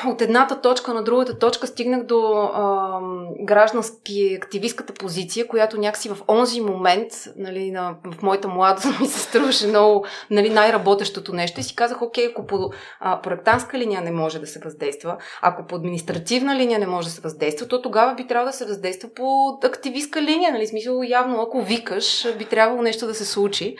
от 0.07 0.23
едната 0.23 0.61
точка 0.61 0.95
на 0.95 1.03
другата 1.03 1.39
точка 1.39 1.67
стигнах 1.67 2.03
до 2.03 2.33
а, 2.55 3.01
граждански 3.41 4.39
активистката 4.43 4.93
позиция, 4.93 5.49
която 5.49 5.79
някакси 5.79 6.09
в 6.09 6.17
онзи 6.29 6.61
момент, 6.61 7.13
нали, 7.37 7.71
на, 7.71 7.95
в 8.05 8.23
моята 8.23 8.49
младост 8.49 8.87
ми 9.01 9.07
се 9.07 9.19
струваше 9.19 9.67
много 9.67 10.05
нали, 10.31 10.51
най-работещото 10.51 11.33
нещо 11.33 11.61
и 11.61 11.63
си 11.63 11.77
казах, 11.77 12.03
окей, 12.03 12.27
ако 12.27 12.47
по 12.47 12.71
а, 13.01 13.21
проектантска 13.21 13.79
линия 13.79 14.01
не 14.01 14.11
може 14.11 14.39
да 14.39 14.47
се 14.47 14.61
въздейства, 14.65 15.17
ако 15.43 15.67
по 15.67 15.77
административна 15.77 16.57
линия 16.57 16.79
не 16.79 16.87
може 16.87 17.09
да 17.09 17.15
се 17.15 17.21
въздейства, 17.21 17.69
то 17.69 17.83
тогава 17.83 18.15
би 18.15 18.27
трябвало 18.27 18.51
да 18.51 18.57
се 18.57 18.67
въздейства 18.67 19.09
по 19.17 19.59
активистка 19.65 20.23
линия, 20.23 20.53
нали, 20.53 20.67
смисъл 20.67 21.03
явно 21.03 21.43
ако 21.43 21.63
викаш, 21.63 22.37
би 22.39 22.45
трябвало 22.45 22.83
нещо 22.83 23.07
да 23.07 23.15
се 23.15 23.25
случи. 23.25 23.77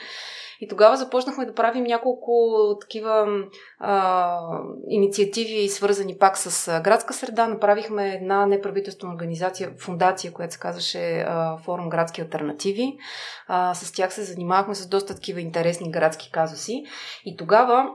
И 0.63 0.67
тогава 0.67 0.97
започнахме 0.97 1.45
да 1.45 1.53
правим 1.53 1.83
няколко 1.83 2.31
такива 2.81 3.27
а, 3.79 4.39
инициативи, 4.89 5.69
свързани 5.69 6.17
пак 6.17 6.37
с 6.37 6.81
градска 6.81 7.13
среда. 7.13 7.47
Направихме 7.47 8.09
една 8.09 8.45
неправителствена 8.45 9.13
организация, 9.13 9.71
фундация, 9.79 10.33
която 10.33 10.53
се 10.53 10.59
казваше 10.59 11.25
Форум 11.63 11.89
Градски 11.89 12.21
альтернативи. 12.21 12.97
А, 13.47 13.73
с 13.73 13.91
тях 13.91 14.13
се 14.13 14.23
занимавахме 14.23 14.75
с 14.75 14.87
доста 14.87 15.15
такива 15.15 15.41
интересни 15.41 15.91
градски 15.91 16.31
казуси. 16.31 16.83
И 17.25 17.37
тогава 17.37 17.89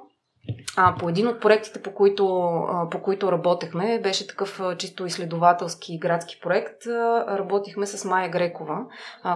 а, 0.77 0.95
по 0.99 1.09
един 1.09 1.29
от 1.29 1.41
проектите, 1.41 1.83
по 1.83 1.95
които, 1.95 2.51
по 2.91 3.03
които 3.03 3.33
работехме, 3.33 4.01
беше 4.03 4.27
такъв 4.27 4.61
чисто 4.79 5.07
изследователски 5.07 5.99
градски 5.99 6.41
проект. 6.43 6.87
Работихме 7.29 7.87
с 7.87 8.05
Майя 8.05 8.29
Грекова, 8.29 8.79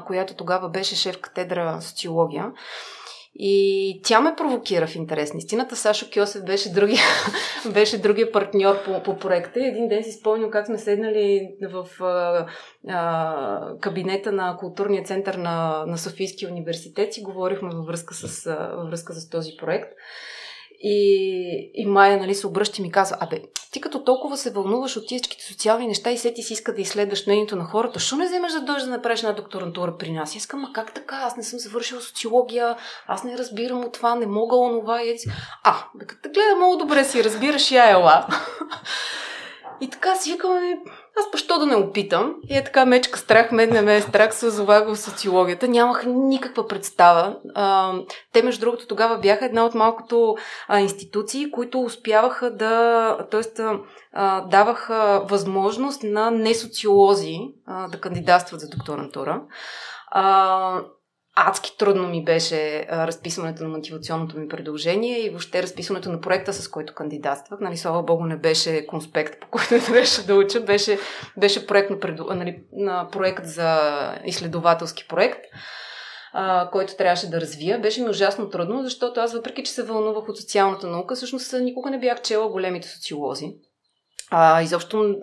която 0.06 0.34
тогава 0.34 0.68
беше 0.68 0.96
шеф 0.96 1.20
катедра 1.20 1.80
социология. 1.80 2.52
И 3.34 4.00
тя 4.04 4.20
ме 4.20 4.34
провокира 4.36 4.86
в 4.86 4.96
интерес 4.96 5.34
на 5.34 5.38
истината. 5.38 5.76
Сашо 5.76 6.06
Кьосев 6.14 6.44
беше 6.44 6.72
другия, 6.72 7.00
беше 7.72 8.00
другия 8.00 8.32
партньор 8.32 8.84
по, 8.84 9.02
по 9.02 9.18
проекта. 9.18 9.60
Един 9.66 9.88
ден 9.88 10.04
си 10.04 10.12
спомням 10.12 10.50
как 10.50 10.66
сме 10.66 10.78
седнали 10.78 11.54
в 11.62 12.04
а, 12.04 12.46
а, 12.88 13.78
кабинета 13.80 14.32
на 14.32 14.56
културния 14.56 15.04
център 15.04 15.34
на, 15.34 15.84
на 15.86 15.98
Софийския 15.98 16.50
университет 16.50 17.16
и 17.16 17.22
говорихме 17.22 17.70
във 17.74 17.86
връзка 17.86 18.14
с, 18.14 18.44
във 18.76 18.88
връзка 18.88 19.12
с 19.12 19.28
този 19.28 19.56
проект. 19.56 19.92
И, 20.82 21.70
и 21.74 21.86
Майя 21.86 22.16
нали, 22.16 22.34
се 22.34 22.46
обръща 22.46 22.76
и 22.78 22.82
ми 22.82 22.92
казва, 22.92 23.16
абе, 23.20 23.42
ти 23.72 23.80
като 23.80 24.04
толкова 24.04 24.36
се 24.36 24.50
вълнуваш 24.50 24.96
от 24.96 25.04
всичките 25.06 25.44
социални 25.44 25.86
неща 25.86 26.10
и 26.10 26.18
се 26.18 26.34
ти 26.34 26.42
си 26.42 26.52
иска 26.52 26.74
да 26.74 26.80
изследваш 26.80 27.26
мнението 27.26 27.56
на 27.56 27.64
хората, 27.64 28.00
що 28.00 28.16
не 28.16 28.26
вземеш 28.26 28.52
да 28.52 28.60
дойдеш 28.60 28.84
да 28.84 28.90
направиш 28.90 29.20
една 29.20 29.32
докторантура 29.32 29.96
при 29.98 30.12
нас? 30.12 30.36
Искам, 30.36 30.60
ма 30.60 30.72
как 30.72 30.94
така? 30.94 31.16
Аз 31.16 31.36
не 31.36 31.42
съм 31.42 31.58
завършила 31.58 32.00
социология, 32.00 32.76
аз 33.06 33.24
не 33.24 33.38
разбирам 33.38 33.84
от 33.84 33.92
това, 33.92 34.14
не 34.14 34.26
мога 34.26 34.56
онова. 34.56 35.02
И... 35.02 35.16
А, 35.64 35.74
бе, 35.94 36.06
като 36.06 36.28
гледа 36.28 36.56
много 36.56 36.76
добре 36.76 37.04
си 37.04 37.24
разбираш, 37.24 37.70
я 37.70 37.90
ела. 37.90 38.26
И 39.80 39.90
така 39.90 40.14
си 40.14 40.32
викаме, 40.32 40.78
аз 41.18 41.24
защо 41.32 41.58
да 41.58 41.66
не 41.66 41.76
опитам? 41.76 42.34
И 42.48 42.56
е 42.56 42.64
така 42.64 42.86
мечка 42.86 43.18
страх, 43.18 43.52
мен 43.52 43.70
не 43.70 43.82
ме 43.82 43.96
е 43.96 44.00
страх, 44.00 44.34
се 44.34 44.46
озовах 44.46 44.86
в 44.86 44.96
социологията. 44.96 45.68
Нямах 45.68 46.04
никаква 46.06 46.66
представа. 46.66 47.36
Те, 48.32 48.42
между 48.42 48.60
другото, 48.60 48.86
тогава 48.86 49.18
бяха 49.18 49.46
една 49.46 49.64
от 49.64 49.74
малкото 49.74 50.36
институции, 50.78 51.50
които 51.50 51.80
успяваха 51.80 52.50
да, 52.50 53.18
т.е. 53.30 53.62
даваха 54.48 55.22
възможност 55.24 56.02
на 56.02 56.30
несоциолози 56.30 57.38
а, 57.66 57.88
да 57.88 58.00
кандидатстват 58.00 58.60
за 58.60 58.68
докторантура. 58.68 59.42
Адски 61.36 61.76
трудно 61.78 62.08
ми 62.08 62.24
беше 62.24 62.86
разписването 62.90 63.62
на 63.62 63.68
мотивационното 63.68 64.38
ми 64.38 64.48
предложение 64.48 65.18
и 65.18 65.30
въобще 65.30 65.62
разписването 65.62 66.12
на 66.12 66.20
проекта, 66.20 66.52
с 66.52 66.68
който 66.68 66.94
кандидатствах. 66.94 67.60
Нали, 67.60 67.76
слава 67.76 68.02
богу, 68.02 68.24
не 68.24 68.36
беше 68.36 68.86
конспект, 68.86 69.40
по 69.40 69.48
който 69.48 69.68
трябваше 69.86 70.26
да 70.26 70.34
уча, 70.34 70.60
беше, 70.60 70.98
беше 71.36 71.66
проект, 71.66 71.90
на, 71.90 72.34
нали, 72.34 72.62
на 72.72 73.08
проект 73.12 73.44
за 73.46 73.80
изследователски 74.24 75.08
проект 75.08 75.40
а, 76.32 76.70
който 76.70 76.96
трябваше 76.96 77.30
да 77.30 77.40
развия. 77.40 77.80
Беше 77.80 78.02
ми 78.02 78.10
ужасно 78.10 78.50
трудно, 78.50 78.82
защото 78.82 79.20
аз, 79.20 79.32
въпреки 79.32 79.64
че 79.64 79.72
се 79.72 79.82
вълнувах 79.82 80.28
от 80.28 80.38
социалната 80.38 80.86
наука, 80.86 81.14
всъщност 81.14 81.52
никога 81.52 81.90
не 81.90 81.98
бях 81.98 82.22
чела 82.22 82.48
големите 82.48 82.88
социолози. 82.88 83.54
А, 84.34 84.62
изобщо 84.62 85.14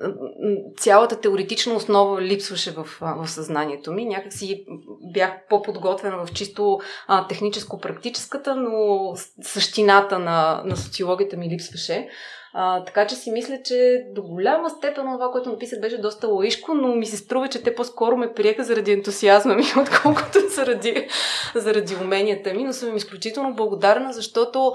цялата 0.77 1.19
теоретична 1.19 1.73
основа 1.73 2.21
липсваше 2.21 2.71
в, 2.71 2.87
в 3.01 3.27
съзнанието 3.27 3.91
ми. 3.91 4.05
Някак 4.05 4.33
си 4.33 4.65
бях 5.13 5.31
по-подготвена 5.49 6.25
в 6.25 6.33
чисто 6.33 6.79
а, 7.07 7.27
техническо-практическата, 7.27 8.55
но 8.55 9.13
същината 9.41 10.19
на, 10.19 10.61
на 10.65 10.77
социологията 10.77 11.37
ми 11.37 11.49
липсваше. 11.49 12.07
А, 12.53 12.83
така 12.83 13.07
че 13.07 13.15
си 13.15 13.31
мисля, 13.31 13.59
че 13.65 14.05
до 14.15 14.21
голяма 14.21 14.69
степен 14.69 15.05
това, 15.13 15.31
което 15.31 15.51
написах, 15.51 15.79
беше 15.79 16.01
доста 16.01 16.27
лоишко, 16.27 16.73
но 16.73 16.95
ми 16.95 17.05
се 17.05 17.17
струва, 17.17 17.47
че 17.47 17.63
те 17.63 17.75
по-скоро 17.75 18.17
ме 18.17 18.33
приеха 18.33 18.63
заради 18.63 18.91
ентусиазма 18.91 19.55
ми, 19.55 19.63
отколкото 19.81 20.39
заради, 20.49 21.07
заради 21.55 21.95
уменията 21.95 22.53
ми. 22.53 22.63
Но 22.63 22.73
съм 22.73 22.89
им 22.89 22.97
изключително 22.97 23.55
благодарна, 23.55 24.13
защото 24.13 24.73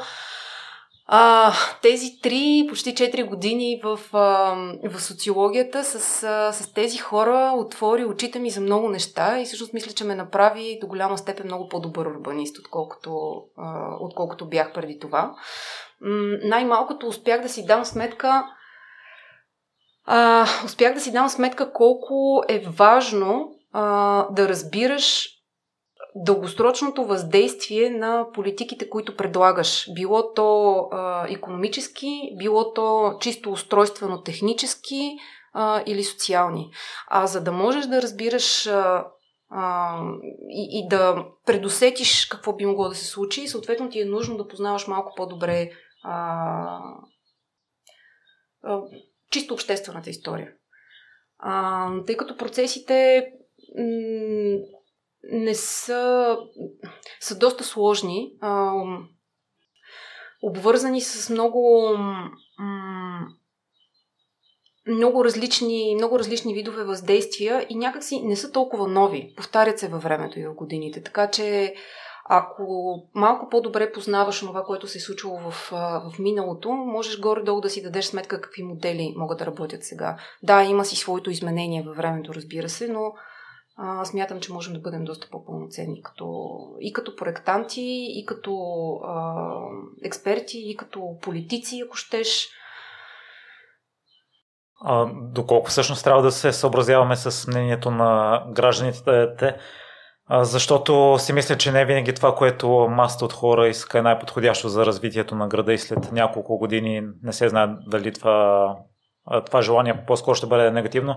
а, 1.06 1.52
тези 1.82 2.20
три, 2.22 2.66
почти 2.68 2.94
4 2.94 3.28
години 3.28 3.80
в, 3.84 4.00
а, 4.12 4.54
в 4.84 5.02
социологията 5.02 5.84
с, 5.84 6.22
а, 6.22 6.52
с 6.52 6.72
тези 6.72 6.98
хора 6.98 7.52
отвори 7.56 8.04
очите 8.04 8.38
ми 8.38 8.50
за 8.50 8.60
много 8.60 8.88
неща 8.88 9.40
и 9.40 9.44
всъщност 9.44 9.72
мисля, 9.72 9.92
че 9.92 10.04
ме 10.04 10.14
направи 10.14 10.78
до 10.80 10.86
голяма 10.86 11.18
степен 11.18 11.46
много 11.46 11.68
по-добър 11.68 12.06
урбанист, 12.06 12.58
отколкото, 12.58 13.42
а, 13.56 13.96
отколкото 14.00 14.48
бях 14.48 14.72
преди 14.72 14.98
това. 14.98 15.34
М- 16.00 16.36
най-малкото 16.42 17.06
успях 17.06 17.42
да 17.42 17.48
си 17.48 17.66
дам 17.66 17.84
сметка 17.84 18.44
а, 20.06 20.46
успях 20.64 20.94
да 20.94 21.00
си 21.00 21.12
дам 21.12 21.28
сметка 21.28 21.72
колко 21.72 22.42
е 22.48 22.58
важно 22.58 23.50
а, 23.72 24.26
да 24.30 24.48
разбираш 24.48 25.28
дългосрочното 26.14 27.04
въздействие 27.04 27.90
на 27.90 28.26
политиките, 28.34 28.90
които 28.90 29.16
предлагаш. 29.16 29.92
Било 29.94 30.32
то 30.32 30.76
а, 30.92 31.26
економически, 31.28 32.34
било 32.38 32.72
то 32.72 33.16
чисто 33.20 33.50
устройствено 33.50 34.22
технически 34.22 35.16
а, 35.52 35.82
или 35.86 36.04
социални. 36.04 36.70
А 37.08 37.26
за 37.26 37.44
да 37.44 37.52
можеш 37.52 37.86
да 37.86 38.02
разбираш 38.02 38.66
а, 38.66 39.06
а, 39.50 39.98
и, 40.50 40.78
и 40.78 40.88
да 40.88 41.26
предусетиш 41.46 42.26
какво 42.26 42.52
би 42.56 42.66
могло 42.66 42.88
да 42.88 42.94
се 42.94 43.06
случи 43.06 43.48
съответно 43.48 43.88
ти 43.88 44.00
е 44.00 44.04
нужно 44.04 44.36
да 44.36 44.48
познаваш 44.48 44.86
малко 44.86 45.12
по-добре 45.16 45.70
а, 46.04 46.78
а, 48.62 48.80
чисто 49.30 49.54
обществената 49.54 50.10
история. 50.10 50.52
А, 51.38 51.90
тъй 52.06 52.16
като 52.16 52.36
процесите 52.36 53.26
м- 53.78 54.58
не 55.32 55.54
са, 55.54 56.36
са 57.20 57.38
доста 57.38 57.64
сложни, 57.64 58.32
а, 58.40 58.72
обвързани 60.42 61.00
с 61.00 61.30
много 61.30 61.90
много 64.86 65.24
различни, 65.24 65.94
много 65.94 66.18
различни 66.18 66.54
видове 66.54 66.84
въздействия 66.84 67.66
и 67.68 67.76
някакси 67.76 68.20
не 68.22 68.36
са 68.36 68.52
толкова 68.52 68.88
нови. 68.88 69.34
Повтарят 69.36 69.78
се 69.78 69.88
във 69.88 70.02
времето 70.02 70.40
и 70.40 70.46
в 70.46 70.54
годините. 70.54 71.02
Така 71.02 71.30
че 71.30 71.74
ако 72.28 72.94
малко 73.14 73.48
по-добре 73.48 73.92
познаваш 73.92 74.40
това, 74.40 74.62
което 74.62 74.88
се 74.88 74.98
е 74.98 75.00
случило 75.00 75.38
в, 75.38 75.68
в 75.72 76.18
миналото, 76.18 76.72
можеш 76.72 77.20
горе-долу 77.20 77.60
да 77.60 77.70
си 77.70 77.82
дадеш 77.82 78.04
сметка 78.04 78.40
какви 78.40 78.62
модели 78.62 79.14
могат 79.16 79.38
да 79.38 79.46
работят 79.46 79.84
сега. 79.84 80.16
Да, 80.42 80.62
има 80.62 80.84
си 80.84 80.96
своето 80.96 81.30
изменение 81.30 81.82
във 81.82 81.96
времето, 81.96 82.34
разбира 82.34 82.68
се, 82.68 82.88
но 82.88 83.12
а, 83.76 84.04
смятам, 84.04 84.40
че 84.40 84.52
можем 84.52 84.74
да 84.74 84.80
бъдем 84.80 85.04
доста 85.04 85.28
по-пълноценни 85.30 86.02
като, 86.02 86.58
и 86.80 86.92
като 86.92 87.16
проектанти, 87.16 88.06
и 88.08 88.26
като 88.26 88.54
а, 89.04 89.44
експерти, 90.04 90.58
и 90.58 90.76
като 90.76 91.18
политици, 91.22 91.82
ако 91.86 91.96
щеш. 91.96 92.48
А, 94.80 95.06
доколко 95.14 95.70
всъщност 95.70 96.04
трябва 96.04 96.22
да 96.22 96.32
се 96.32 96.52
съобразяваме 96.52 97.16
с 97.16 97.46
мнението 97.46 97.90
на 97.90 98.42
гражданите, 98.50 99.56
защото 100.30 101.16
си 101.18 101.32
мисля, 101.32 101.56
че 101.56 101.72
не 101.72 101.84
винаги 101.84 102.14
това, 102.14 102.34
което 102.34 102.68
масата 102.90 103.24
от 103.24 103.32
хора 103.32 103.68
иска 103.68 103.98
е 103.98 104.02
най-подходящо 104.02 104.68
за 104.68 104.86
развитието 104.86 105.34
на 105.34 105.48
града 105.48 105.72
и 105.72 105.78
след 105.78 106.12
няколко 106.12 106.58
години 106.58 107.02
не 107.22 107.32
се 107.32 107.48
знае 107.48 107.68
дали 107.86 108.12
това, 108.12 108.68
това 109.46 109.62
желание 109.62 110.04
по-скоро 110.06 110.34
ще 110.34 110.46
бъде 110.46 110.70
негативно. 110.70 111.16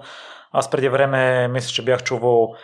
Аз 0.52 0.70
преди 0.70 0.90
време 0.90 1.48
мисля, 1.48 1.70
че 1.74 1.86
бях 1.86 2.04
чувал 2.04 2.56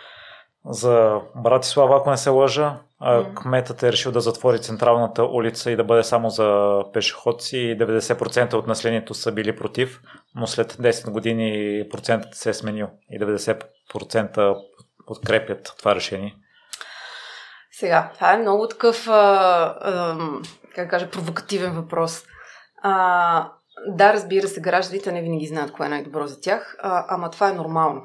за 0.66 1.20
Братислава, 1.36 1.96
ако 1.96 2.10
не 2.10 2.16
се 2.16 2.30
лъжа. 2.30 2.76
Mm. 3.02 3.34
Кметът 3.34 3.82
е 3.82 3.92
решил 3.92 4.12
да 4.12 4.20
затвори 4.20 4.60
централната 4.60 5.24
улица 5.24 5.70
и 5.70 5.76
да 5.76 5.84
бъде 5.84 6.02
само 6.02 6.30
за 6.30 6.78
пешеходци 6.92 7.58
и 7.58 7.78
90% 7.78 8.54
от 8.54 8.66
населението 8.66 9.14
са 9.14 9.32
били 9.32 9.56
против, 9.56 10.00
но 10.34 10.46
след 10.46 10.72
10 10.72 11.10
години 11.10 11.82
процентът 11.90 12.34
се 12.34 12.50
е 12.50 12.54
сменил 12.54 12.88
и 13.10 13.20
90% 13.20 14.56
подкрепят 15.06 15.74
това 15.78 15.94
решение. 15.94 16.34
Сега, 17.70 18.10
това 18.14 18.32
е 18.32 18.38
много 18.38 18.68
такъв, 18.68 19.08
а, 19.08 19.12
а, 19.80 20.16
как 20.74 20.90
кажа, 20.90 21.10
провокативен 21.10 21.74
въпрос. 21.74 22.22
А, 22.82 23.52
да, 23.88 24.12
разбира 24.12 24.48
се, 24.48 24.60
гражданите 24.60 25.12
не 25.12 25.22
винаги 25.22 25.46
знаят 25.46 25.72
кое 25.72 25.86
е 25.86 25.88
най-добро 25.88 26.26
за 26.26 26.40
тях, 26.40 26.76
а, 26.78 27.04
ама 27.08 27.30
това 27.30 27.48
е 27.50 27.54
нормално. 27.54 28.02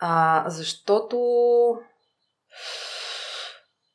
А, 0.00 0.44
защото 0.46 1.18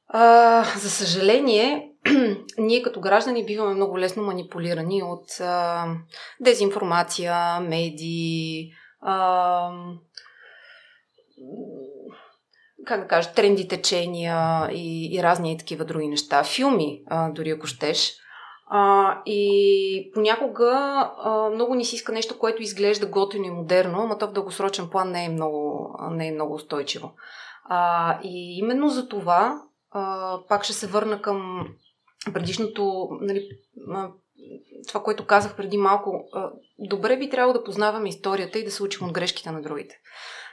а, 0.07 0.63
за 0.63 0.89
съжаление, 0.89 1.91
ние 2.57 2.81
като 2.81 3.01
граждани 3.01 3.45
биваме 3.45 3.73
много 3.73 3.99
лесно 3.99 4.23
манипулирани 4.23 5.03
от 5.03 5.39
а, 5.39 5.85
дезинформация, 6.39 7.59
медии, 7.59 8.71
а, 9.01 9.71
как 12.85 13.01
да 13.01 13.07
кажа, 13.07 13.33
тренди 13.33 13.67
течения 13.67 14.69
и, 14.71 15.15
и 15.15 15.23
разни 15.23 15.57
такива 15.57 15.85
други 15.85 16.07
неща. 16.07 16.43
Филми, 16.43 17.03
а, 17.07 17.29
дори 17.29 17.49
ако 17.49 17.67
щеш. 17.67 18.13
А, 18.71 19.21
и 19.25 20.11
понякога 20.13 20.71
а, 21.17 21.49
много 21.49 21.75
ни 21.75 21.85
си 21.85 21.95
иска 21.95 22.11
нещо, 22.11 22.39
което 22.39 22.61
изглежда 22.61 23.07
готино 23.07 23.45
и 23.45 23.51
модерно, 23.51 24.07
но 24.07 24.17
то 24.17 24.27
в 24.27 24.31
дългосрочен 24.31 24.89
план 24.89 25.11
не 25.11 25.25
е 25.25 25.29
много, 25.29 25.95
не 26.11 26.27
е 26.27 26.31
много 26.31 26.53
устойчиво. 26.53 27.13
А, 27.63 28.19
и 28.23 28.57
именно 28.57 28.89
за 28.89 29.07
това 29.07 29.61
а, 29.91 30.37
пак 30.49 30.63
ще 30.63 30.73
се 30.73 30.87
върна 30.87 31.21
към 31.21 31.67
предишното, 32.33 33.07
нали, 33.21 33.49
това, 34.87 35.03
което 35.03 35.25
казах 35.25 35.55
преди 35.55 35.77
малко. 35.77 36.23
Добре 36.79 37.17
би 37.17 37.29
трябвало 37.29 37.53
да 37.53 37.63
познаваме 37.63 38.09
историята 38.09 38.59
и 38.59 38.63
да 38.63 38.71
се 38.71 38.83
учим 38.83 39.07
от 39.07 39.13
грешките 39.13 39.51
на 39.51 39.61
другите. 39.61 39.99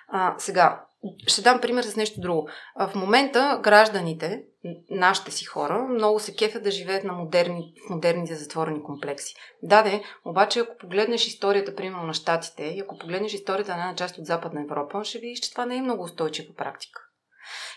А, 0.09 0.35
сега, 0.39 0.86
ще 1.27 1.43
дам 1.43 1.61
пример 1.61 1.83
с 1.83 1.97
нещо 1.97 2.21
друго. 2.21 2.49
В 2.79 2.95
момента 2.95 3.61
гражданите, 3.63 4.43
нашите 4.91 5.31
си 5.31 5.45
хора, 5.45 5.89
много 5.91 6.21
се 6.21 6.35
кефят 6.35 6.63
да 6.63 6.71
живеят 6.71 7.05
на 7.05 7.13
модерни, 7.13 7.75
в 7.87 7.91
модерните 7.91 8.35
затворени 8.35 8.83
комплекси. 8.83 9.35
Да, 9.63 9.83
де, 9.83 10.03
обаче 10.25 10.61
ако 10.61 10.79
погледнеш 10.79 11.27
историята, 11.27 11.75
примерно 11.75 12.07
на 12.07 12.15
Штатите, 12.15 12.63
и 12.65 12.81
ако 12.81 12.99
погледнеш 12.99 13.35
историята 13.35 13.77
на 13.77 13.83
една 13.83 13.95
част 13.95 14.19
от 14.19 14.27
Западна 14.27 14.63
Европа, 14.63 15.05
ще 15.05 15.19
видиш, 15.19 15.41
че 15.41 15.51
това 15.51 15.67
не 15.67 15.77
е 15.77 15.83
много 15.83 16.03
устойчива 16.05 16.55
практика. 16.55 17.01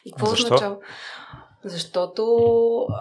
И 0.06 0.12
какво 0.12 0.26
Защо? 0.26 0.46
означава? 0.46 0.78
Защото 1.63 2.26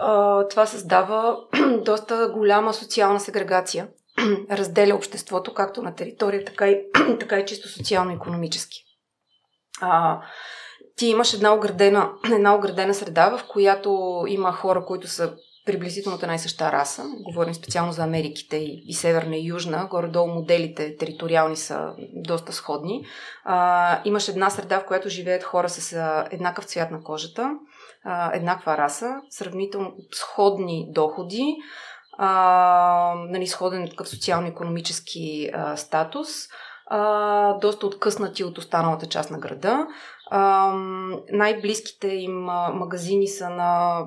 а, 0.01 0.47
това 0.47 0.65
създава 0.65 1.37
доста 1.85 2.31
голяма 2.33 2.73
социална 2.73 3.19
сегрегация, 3.19 3.87
разделя 4.51 4.95
обществото 4.95 5.53
както 5.53 5.81
на 5.81 5.95
територия, 5.95 6.45
така 6.45 6.67
и, 6.67 6.81
така 7.19 7.39
и 7.39 7.45
чисто 7.45 7.69
социално-економически 7.69 8.88
а, 9.81 10.21
ти 10.95 11.07
имаш 11.07 11.33
една 11.33 11.53
оградена, 11.53 12.09
една 12.33 12.55
оградена 12.55 12.93
среда, 12.93 13.37
в 13.37 13.47
която 13.47 14.23
има 14.27 14.51
хора, 14.51 14.85
които 14.85 15.07
са 15.07 15.33
приблизително 15.65 16.15
от 16.15 16.23
една 16.23 16.35
и 16.35 16.39
съща 16.39 16.71
раса. 16.71 17.03
Говорим 17.19 17.53
специално 17.53 17.91
за 17.91 18.03
Америките 18.03 18.57
и, 18.57 18.83
и 18.85 18.93
Северна 18.93 19.35
и 19.35 19.47
Южна. 19.47 19.87
Горе-долу 19.89 20.27
моделите 20.27 20.97
териториални 20.97 21.55
са 21.55 21.93
доста 22.13 22.53
сходни. 22.53 23.05
А, 23.43 24.01
имаш 24.05 24.27
една 24.27 24.49
среда, 24.49 24.79
в 24.79 24.85
която 24.85 25.09
живеят 25.09 25.43
хора 25.43 25.69
с 25.69 25.93
а, 25.93 26.27
еднакъв 26.31 26.65
цвят 26.65 26.91
на 26.91 27.03
кожата, 27.03 27.51
а, 28.05 28.35
еднаква 28.35 28.77
раса, 28.77 29.15
сравнително 29.29 29.93
сходни 30.11 30.87
доходи, 30.91 31.55
а, 32.17 33.13
нали, 33.29 33.47
сходен 33.47 33.89
такъв 33.89 34.09
социално-економически 34.09 35.49
а, 35.53 35.77
статус– 35.77 36.27
а, 36.89 37.53
доста 37.53 37.87
откъснати 37.87 38.43
от 38.43 38.57
останалата 38.57 39.05
част 39.05 39.31
на 39.31 39.39
града. 39.39 39.87
А, 40.31 40.73
най-близките 41.31 42.07
им 42.07 42.41
магазини 42.73 43.27
са 43.27 43.49
на 43.49 44.01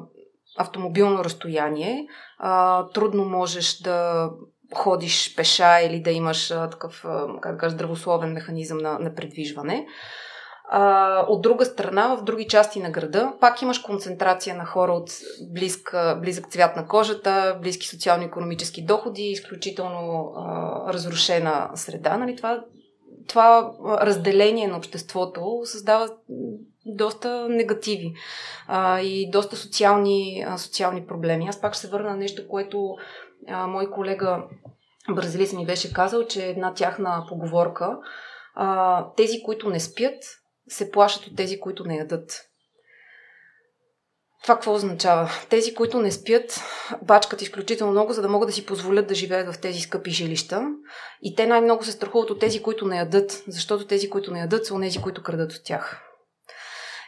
автомобилно 0.58 1.24
разстояние. 1.24 2.06
А, 2.38 2.86
трудно 2.88 3.24
можеш 3.24 3.78
да 3.78 4.28
ходиш 4.74 5.36
пеша 5.36 5.80
или 5.80 6.02
да 6.02 6.10
имаш 6.10 6.50
а, 6.50 6.70
такъв, 6.70 7.04
а, 7.04 7.26
как 7.40 7.52
да 7.52 7.58
кажа, 7.58 7.74
здравословен 7.74 8.32
механизъм 8.32 8.78
на, 8.78 8.98
на 8.98 9.14
предвижване. 9.14 9.86
А, 10.74 11.24
от 11.28 11.42
друга 11.42 11.64
страна, 11.64 12.16
в 12.16 12.24
други 12.24 12.48
части 12.48 12.80
на 12.80 12.90
града, 12.90 13.32
пак 13.40 13.62
имаш 13.62 13.78
концентрация 13.78 14.56
на 14.56 14.66
хора 14.66 14.92
от 14.92 15.10
близък, 15.52 15.94
близък 16.20 16.48
цвят 16.50 16.76
на 16.76 16.86
кожата, 16.86 17.58
близки 17.62 17.88
социално-економически 17.88 18.84
доходи, 18.84 19.22
изключително 19.22 20.32
а, 20.36 20.92
разрушена 20.92 21.70
среда. 21.74 22.16
Нали? 22.16 22.36
Това, 22.36 22.64
това 23.28 23.72
разделение 23.82 24.68
на 24.68 24.76
обществото 24.76 25.60
създава 25.64 26.08
доста 26.86 27.48
негативи 27.48 28.14
а, 28.68 29.00
и 29.00 29.30
доста 29.30 29.56
социални, 29.56 30.44
а, 30.48 30.58
социални 30.58 31.06
проблеми. 31.06 31.46
Аз 31.48 31.60
пак 31.60 31.74
ще 31.74 31.80
се 31.80 31.88
върна 31.88 32.10
на 32.10 32.16
нещо, 32.16 32.48
което 32.48 32.94
а, 33.48 33.66
мой 33.66 33.90
колега 33.90 34.44
бразилец 35.14 35.52
ми 35.52 35.66
беше 35.66 35.92
казал, 35.92 36.26
че 36.26 36.46
една 36.46 36.74
тяхна 36.74 37.24
поговорка 37.28 37.98
а, 38.54 39.06
тези, 39.16 39.42
които 39.42 39.70
не 39.70 39.80
спят, 39.80 40.24
се 40.68 40.90
плашат 40.90 41.26
от 41.26 41.36
тези, 41.36 41.60
които 41.60 41.84
не 41.84 41.96
ядат. 41.96 42.51
Това 44.42 44.54
какво 44.54 44.74
означава? 44.74 45.30
Тези, 45.48 45.74
които 45.74 46.00
не 46.00 46.10
спят, 46.12 46.60
бачкат 47.02 47.42
изключително 47.42 47.92
много, 47.92 48.12
за 48.12 48.22
да 48.22 48.28
могат 48.28 48.48
да 48.48 48.52
си 48.52 48.66
позволят 48.66 49.06
да 49.06 49.14
живеят 49.14 49.54
в 49.54 49.60
тези 49.60 49.80
скъпи 49.80 50.10
жилища. 50.10 50.68
И 51.22 51.34
те 51.34 51.46
най-много 51.46 51.84
се 51.84 51.92
страхуват 51.92 52.30
от 52.30 52.40
тези, 52.40 52.62
които 52.62 52.86
не 52.86 52.96
ядат, 52.96 53.42
защото 53.48 53.86
тези, 53.86 54.10
които 54.10 54.32
не 54.32 54.40
ядат, 54.40 54.66
са 54.66 54.80
тези, 54.80 55.02
които 55.02 55.22
крадат 55.22 55.52
от 55.52 55.60
тях. 55.64 56.02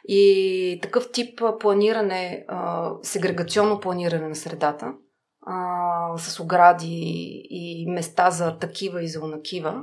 И 0.09 0.79
такъв 0.83 1.13
тип 1.13 1.43
планиране, 1.61 2.47
сегрегационно 3.03 3.81
планиране 3.81 4.29
на 4.29 4.35
средата, 4.35 4.93
с 6.17 6.41
огради 6.41 7.43
и 7.51 7.87
места 7.91 8.31
за 8.31 8.59
такива 8.59 9.03
и 9.03 9.09
за 9.09 9.21
онакива, 9.21 9.83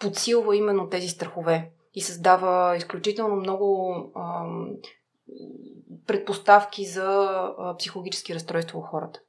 подсилва 0.00 0.56
именно 0.56 0.88
тези 0.88 1.08
страхове 1.08 1.70
и 1.94 2.00
създава 2.00 2.76
изключително 2.76 3.36
много 3.36 3.94
предпоставки 6.06 6.84
за 6.84 7.30
психологически 7.78 8.34
разстройства 8.34 8.78
у 8.78 8.82
хората. 8.82 9.20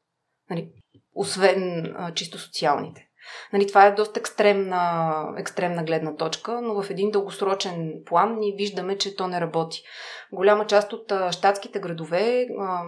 Нали, 0.49 0.71
освен 1.15 1.95
чисто 2.15 2.39
социалните. 2.39 3.07
Нали, 3.53 3.67
това 3.67 3.85
е 3.85 3.95
доста 3.95 4.19
екстремна, 4.19 5.23
екстремна 5.37 5.83
гледна 5.83 6.15
точка, 6.15 6.61
но 6.61 6.81
в 6.81 6.89
един 6.89 7.11
дългосрочен 7.11 7.93
план 8.05 8.39
ние 8.39 8.55
виждаме, 8.55 8.97
че 8.97 9.15
то 9.15 9.27
не 9.27 9.41
работи. 9.41 9.83
Голяма 10.31 10.67
част 10.67 10.93
от 10.93 11.11
щатските 11.31 11.79
градове 11.79 12.47
а, 12.59 12.83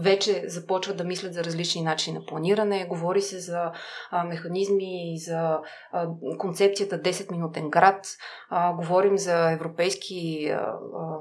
вече 0.00 0.44
започват 0.46 0.96
да 0.96 1.04
мислят 1.04 1.34
за 1.34 1.44
различни 1.44 1.82
начини 1.82 2.18
на 2.18 2.26
планиране. 2.26 2.86
Говори 2.86 3.22
се 3.22 3.38
за 3.38 3.72
а, 4.10 4.24
механизми, 4.24 5.14
за 5.18 5.58
а, 5.92 6.08
концепцията 6.38 7.02
10-минутен 7.02 7.70
град. 7.70 8.06
А, 8.50 8.72
говорим 8.72 9.18
за 9.18 9.50
европейски 9.52 10.48
а, 10.48 10.56
а, 10.58 11.18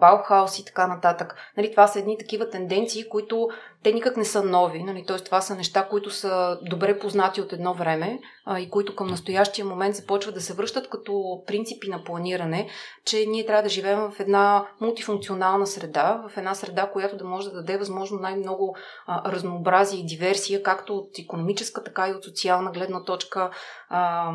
Баухаус 0.00 0.58
и 0.58 0.64
така 0.64 0.86
нататък. 0.86 1.34
Нали, 1.56 1.70
това 1.70 1.86
са 1.86 1.98
едни 1.98 2.18
такива 2.18 2.50
тенденции, 2.50 3.08
които 3.08 3.50
те 3.82 3.92
никак 3.92 4.16
не 4.16 4.24
са 4.24 4.42
нови. 4.42 4.82
Нали, 4.82 5.04
т.е. 5.06 5.16
това 5.16 5.40
са 5.40 5.54
неща, 5.54 5.88
които 5.90 6.10
са 6.10 6.58
добре 6.62 6.98
познати 6.98 7.40
от 7.40 7.52
едно 7.52 7.74
време 7.74 8.18
а, 8.44 8.60
и 8.60 8.70
които 8.70 8.96
към 8.96 9.06
настоящия 9.06 9.64
момент 9.64 9.94
започват 9.94 10.34
да 10.34 10.40
се 10.40 10.54
връщат 10.54 10.88
като 10.88 11.42
принципи 11.46 11.88
на 11.88 12.04
планиране, 12.04 12.68
че 13.04 13.26
ние 13.28 13.46
трябва 13.46 13.62
да 13.62 13.68
живеем 13.68 13.98
в 13.98 14.20
една 14.20 14.66
мултифункционална 14.80 15.66
среда, 15.66 16.24
в 16.28 16.36
една 16.36 16.54
среда, 16.54 16.90
която 16.92 17.16
да 17.16 17.24
може 17.24 17.48
да 17.48 17.54
даде 17.54 17.76
възможно 17.76 18.18
най-много 18.18 18.76
а, 19.06 19.32
разнообразие 19.32 20.00
и 20.00 20.06
диверсия, 20.06 20.62
както 20.62 20.96
от 20.96 21.18
економическа, 21.18 21.84
така 21.84 22.08
и 22.08 22.12
от 22.12 22.24
социална 22.24 22.70
гледна 22.70 23.04
точка, 23.04 23.50
а, 23.88 24.32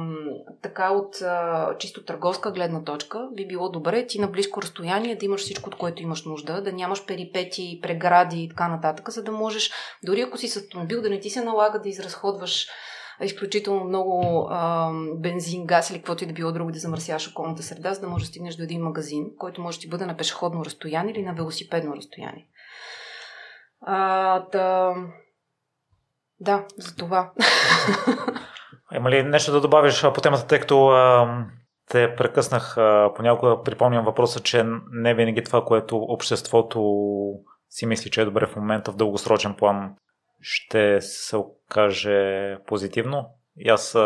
така 0.62 0.92
от 0.92 1.22
а, 1.22 1.76
чисто 1.78 2.04
търговска 2.04 2.52
гледна 2.52 2.84
точка. 2.84 3.28
Би 3.34 3.48
било 3.48 3.70
добре 3.70 4.08
ти 4.08 4.22
на 4.22 4.28
близко 4.28 4.62
разстояние 4.62 5.16
да 5.16 5.26
имаш 5.26 5.42
всичко, 5.42 5.70
от 5.70 5.76
което 5.76 6.04
имаш 6.04 6.26
нужда, 6.26 6.62
да 6.62 6.72
нямаш 6.72 7.06
перипети, 7.06 7.80
прегради 7.82 8.44
и 8.44 8.50
така 8.50 8.68
нататък, 8.68 9.10
за 9.10 9.24
да 9.24 9.37
можеш, 9.38 9.72
дори 10.04 10.22
ако 10.22 10.38
си 10.38 10.48
с 10.48 10.58
автомобил, 10.58 11.02
да 11.02 11.10
не 11.10 11.20
ти 11.20 11.30
се 11.30 11.44
налага 11.44 11.80
да 11.80 11.90
изразходваш 11.90 12.68
изключително 13.22 13.84
много 13.84 14.48
а, 14.52 14.92
бензин, 15.16 15.66
газ 15.66 15.90
или 15.90 15.98
каквото 15.98 16.24
и 16.24 16.28
да 16.28 16.34
било 16.34 16.52
друго 16.52 16.72
да 16.72 16.80
замърсяваш 16.80 17.32
околната 17.32 17.64
среда, 17.64 17.94
за 17.94 18.02
да 18.02 18.08
можеш 18.08 18.28
да 18.28 18.30
стигнеш 18.30 18.56
до 18.56 18.64
един 18.64 18.82
магазин, 18.82 19.26
който 19.38 19.62
може 19.62 19.78
да 19.78 19.82
ти 19.82 19.90
бъде 19.90 20.06
на 20.06 20.18
пешеходно 20.18 20.66
разстояние 20.66 21.14
или 21.14 21.24
на 21.24 21.34
велосипедно 21.34 21.96
разстояние. 21.96 22.48
А, 23.82 24.40
да... 24.40 24.94
да, 26.40 26.66
за 26.78 26.96
това. 26.96 27.32
Има 28.96 29.12
ли 29.12 29.24
нещо 29.24 29.52
да 29.52 29.62
добавиш 29.62 30.06
по 30.16 30.22
темата, 30.22 30.48
тъй 30.48 30.60
като 30.60 30.88
а, 30.88 31.28
те 31.90 32.16
прекъснах 32.16 32.78
понякога, 33.16 33.64
припомням 33.64 34.06
въпроса, 34.06 34.40
че 34.40 34.66
не 34.92 35.14
винаги 35.14 35.44
това, 35.44 35.66
което 35.66 35.98
обществото 35.98 36.82
си 37.70 37.86
мисли, 37.86 38.12
че 38.12 38.22
е 38.22 38.26
добре 38.26 38.46
в 38.46 38.56
момента 38.56 38.92
в 38.92 38.96
дългосрочен 38.96 39.56
план, 39.56 39.96
ще 40.42 41.02
се 41.02 41.38
окаже 41.38 42.58
позитивно. 42.68 43.26
И 43.58 43.70
аз 43.70 43.98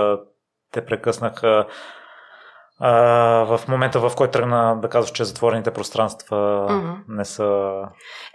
те 0.72 0.86
прекъснах 0.86 1.44
а, 2.80 2.96
в 3.46 3.62
момента, 3.68 4.00
в 4.00 4.12
който 4.16 4.32
тръгна 4.32 4.80
да 4.82 4.90
казваш, 4.90 5.12
че 5.12 5.24
затворените 5.24 5.72
пространства 5.72 6.38
mm-hmm. 6.70 6.96
не 7.08 7.26
са. 7.26 7.72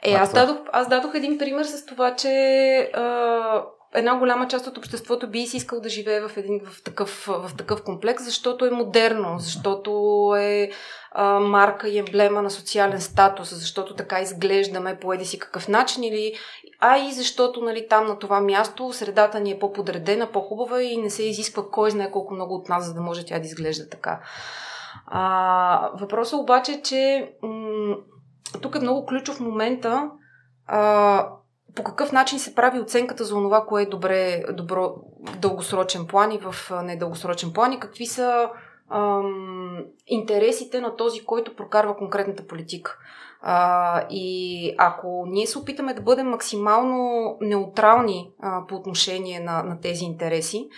Е, 0.05 0.13
аз 0.13 0.33
дадох, 0.33 0.57
аз 0.73 0.89
дадох 0.89 1.15
един 1.15 1.39
пример 1.39 1.65
с 1.65 1.87
това, 1.87 2.17
че 2.17 2.31
а, 2.95 3.65
една 3.95 4.19
голяма 4.19 4.49
част 4.49 4.67
от 4.67 4.79
обществото 4.79 5.31
би 5.31 5.47
си 5.47 5.57
искал 5.57 5.81
да 5.81 5.89
живее 5.89 6.21
в, 6.21 6.37
един, 6.37 6.61
в, 6.65 6.83
такъв, 6.83 7.27
в 7.29 7.51
такъв 7.57 7.85
комплекс, 7.85 8.25
защото 8.25 8.67
е 8.67 8.71
модерно, 8.71 9.39
защото 9.39 9.91
е 10.39 10.71
марка 11.25 11.89
и 11.89 11.99
емблема 11.99 12.43
на 12.43 12.51
социален 12.51 13.01
статус, 13.01 13.55
защото 13.55 13.95
така 13.95 14.21
изглеждаме 14.21 14.99
по 15.01 15.13
еди 15.13 15.25
си 15.25 15.39
какъв 15.39 15.69
начин, 15.69 16.05
или, 16.05 16.35
а 16.81 16.99
и 16.99 17.13
защото 17.13 17.61
нали, 17.61 17.87
там 17.89 18.07
на 18.07 18.19
това 18.19 18.41
място 18.41 18.93
средата 18.93 19.41
ни 19.41 19.51
е 19.51 19.59
по-подредена, 19.59 20.33
по-хубава 20.33 20.83
и 20.83 20.97
не 20.97 21.11
се 21.11 21.23
изисква 21.23 21.63
кой 21.71 21.91
знае 21.91 22.11
колко 22.11 22.35
много 22.35 22.55
от 22.55 22.69
нас, 22.69 22.85
за 22.85 22.95
да 22.95 23.01
може 23.01 23.27
тя 23.27 23.39
да 23.39 23.47
изглежда 23.47 23.89
така. 23.89 24.21
А, 25.07 25.91
въпросът 26.01 26.41
обаче 26.41 26.73
е, 26.73 26.83
че 26.83 27.31
м- 27.43 27.97
тук 28.63 28.75
е 28.77 28.81
много 28.81 29.07
ключов 29.07 29.41
момента 29.41 30.11
а, 30.67 31.29
по 31.75 31.85
какъв 31.85 32.13
начин 32.13 32.39
се 32.39 32.55
прави 32.55 32.81
оценката 32.81 33.25
за 33.25 33.35
това, 33.35 33.65
кое 33.69 33.83
е 33.83 33.87
добре, 33.87 34.43
добро 34.53 34.95
в 35.27 35.37
дългосрочен 35.37 36.07
план 36.07 36.33
и 36.33 36.39
в 36.39 36.55
недългосрочен 36.83 37.53
план 37.53 37.73
и 37.73 37.81
какви 37.81 38.07
са 38.07 38.49
ам, 38.91 39.85
интересите 40.07 40.81
на 40.81 40.97
този, 40.97 41.25
който 41.25 41.57
прокарва 41.57 41.97
конкретната 41.97 42.47
политика. 42.47 42.99
А, 43.43 44.07
и 44.11 44.75
ако 44.79 45.25
ние 45.27 45.47
се 45.47 45.59
опитаме 45.59 45.95
да 45.95 46.03
бъдем 46.03 46.29
максимално 46.29 47.37
неутрални 47.41 48.31
а, 48.43 48.67
по 48.67 48.75
отношение 48.75 49.41
на, 49.41 49.63
на 49.63 49.81
тези 49.81 50.05
интереси 50.05 50.69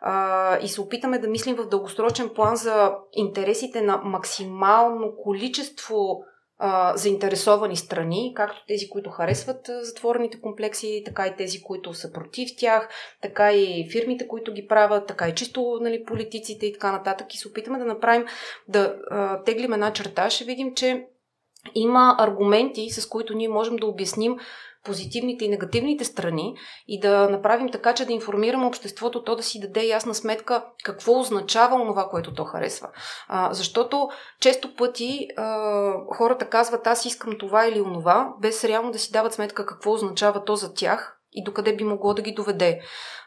а, 0.00 0.58
и 0.58 0.68
се 0.68 0.80
опитаме 0.80 1.18
да 1.18 1.28
мислим 1.28 1.56
в 1.56 1.68
дългосрочен 1.68 2.30
план 2.34 2.56
за 2.56 2.94
интересите 3.12 3.82
на 3.82 3.96
максимално 3.96 5.12
количество 5.22 6.20
а, 6.58 6.96
заинтересовани 6.96 7.76
страни, 7.76 8.32
както 8.36 8.64
тези, 8.68 8.88
които 8.88 9.10
харесват 9.10 9.70
затворените 9.80 10.40
комплекси, 10.40 11.02
така 11.04 11.26
и 11.26 11.36
тези, 11.36 11.62
които 11.62 11.94
са 11.94 12.12
против 12.12 12.50
тях, 12.58 12.88
така 13.22 13.52
и 13.52 13.88
фирмите, 13.92 14.28
които 14.28 14.52
ги 14.52 14.66
правят, 14.66 15.06
така 15.06 15.28
и 15.28 15.34
чисто 15.34 15.78
нали, 15.80 16.04
политиците 16.04 16.66
и 16.66 16.72
така 16.72 16.92
нататък. 16.92 17.34
И 17.34 17.38
се 17.38 17.48
опитаме 17.48 17.78
да 17.78 17.84
направим, 17.84 18.26
да 18.68 18.96
а, 19.10 19.42
теглим 19.42 19.72
една 19.72 19.92
черта, 19.92 20.30
ще 20.30 20.44
видим, 20.44 20.74
че 20.74 21.06
има 21.74 22.16
аргументи, 22.18 22.90
с 22.90 23.08
които 23.08 23.34
ние 23.34 23.48
можем 23.48 23.76
да 23.76 23.86
обясним 23.86 24.36
позитивните 24.88 25.44
и 25.44 25.48
негативните 25.48 26.04
страни 26.04 26.56
и 26.88 27.00
да 27.00 27.28
направим 27.28 27.70
така, 27.70 27.94
че 27.94 28.04
да 28.04 28.12
информираме 28.12 28.66
обществото, 28.66 29.24
то 29.24 29.36
да 29.36 29.42
си 29.42 29.60
даде 29.60 29.86
ясна 29.86 30.14
сметка 30.14 30.64
какво 30.84 31.20
означава 31.20 31.76
онова, 31.76 32.08
което 32.08 32.34
то 32.34 32.44
харесва. 32.44 32.88
А, 33.28 33.54
защото 33.54 34.08
често 34.40 34.74
пъти 34.74 35.28
а, 35.36 35.92
хората 36.16 36.48
казват 36.48 36.86
аз 36.86 37.04
искам 37.04 37.38
това 37.38 37.66
или 37.66 37.80
онова, 37.80 38.34
без 38.40 38.64
реално 38.64 38.90
да 38.90 38.98
си 38.98 39.12
дават 39.12 39.32
сметка 39.32 39.66
какво 39.66 39.92
означава 39.92 40.44
то 40.44 40.56
за 40.56 40.74
тях 40.74 41.18
и 41.32 41.44
докъде 41.44 41.76
би 41.76 41.84
могло 41.84 42.14
да 42.14 42.22
ги 42.22 42.32
доведе. 42.32 42.80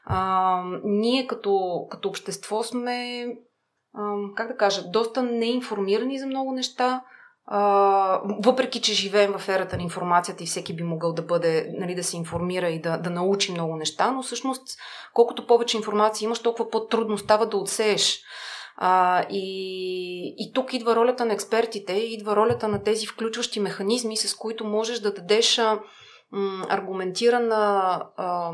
А, 0.06 0.64
ние 0.84 1.28
като, 1.28 1.86
като 1.90 2.10
общество 2.10 2.64
сме, 2.64 3.26
а, 3.94 4.14
как 4.36 4.48
да 4.48 4.58
кажа, 4.58 4.84
доста 4.92 5.24
неинформирани 5.24 6.20
за 6.20 6.26
много 6.26 6.52
неща, 6.52 7.02
въпреки, 8.44 8.82
че 8.82 8.94
живеем 8.94 9.34
в 9.38 9.50
ерата 9.50 9.78
на 9.78 9.84
информацията 9.84 10.44
и 10.44 10.48
всеки 10.48 10.76
би 10.76 10.84
могъл 10.84 11.14
да 11.14 11.22
бъде, 11.22 11.68
нали, 11.78 11.96
да 11.96 12.04
се 12.04 12.18
информира 12.18 12.70
и 12.70 12.82
да, 12.82 12.98
да 12.98 13.10
научи 13.10 13.52
много 13.52 13.76
неща, 13.76 14.12
но 14.12 14.24
всъщност 14.24 14.64
колкото 15.14 15.48
повече 15.48 15.78
информация 15.78 16.26
имаш, 16.26 16.40
толкова 16.40 16.70
по-трудно 16.70 17.18
става 17.18 17.46
да 17.46 17.58
отсееш. 17.58 18.22
А, 18.78 19.24
и, 19.30 20.36
и 20.38 20.54
тук 20.54 20.74
идва 20.74 20.96
ролята 20.96 21.26
на 21.26 21.34
експертите, 21.34 21.94
идва 21.94 22.36
ролята 22.36 22.68
на 22.68 22.84
тези 22.84 23.08
включващи 23.08 23.60
механизми, 23.60 24.18
с 24.18 24.36
които 24.36 24.66
можеш 24.66 25.00
да 25.00 25.14
дадеш 25.14 25.60
а, 25.60 25.80
м, 26.32 26.66
аргументирана 26.70 28.04
а, 28.18 28.52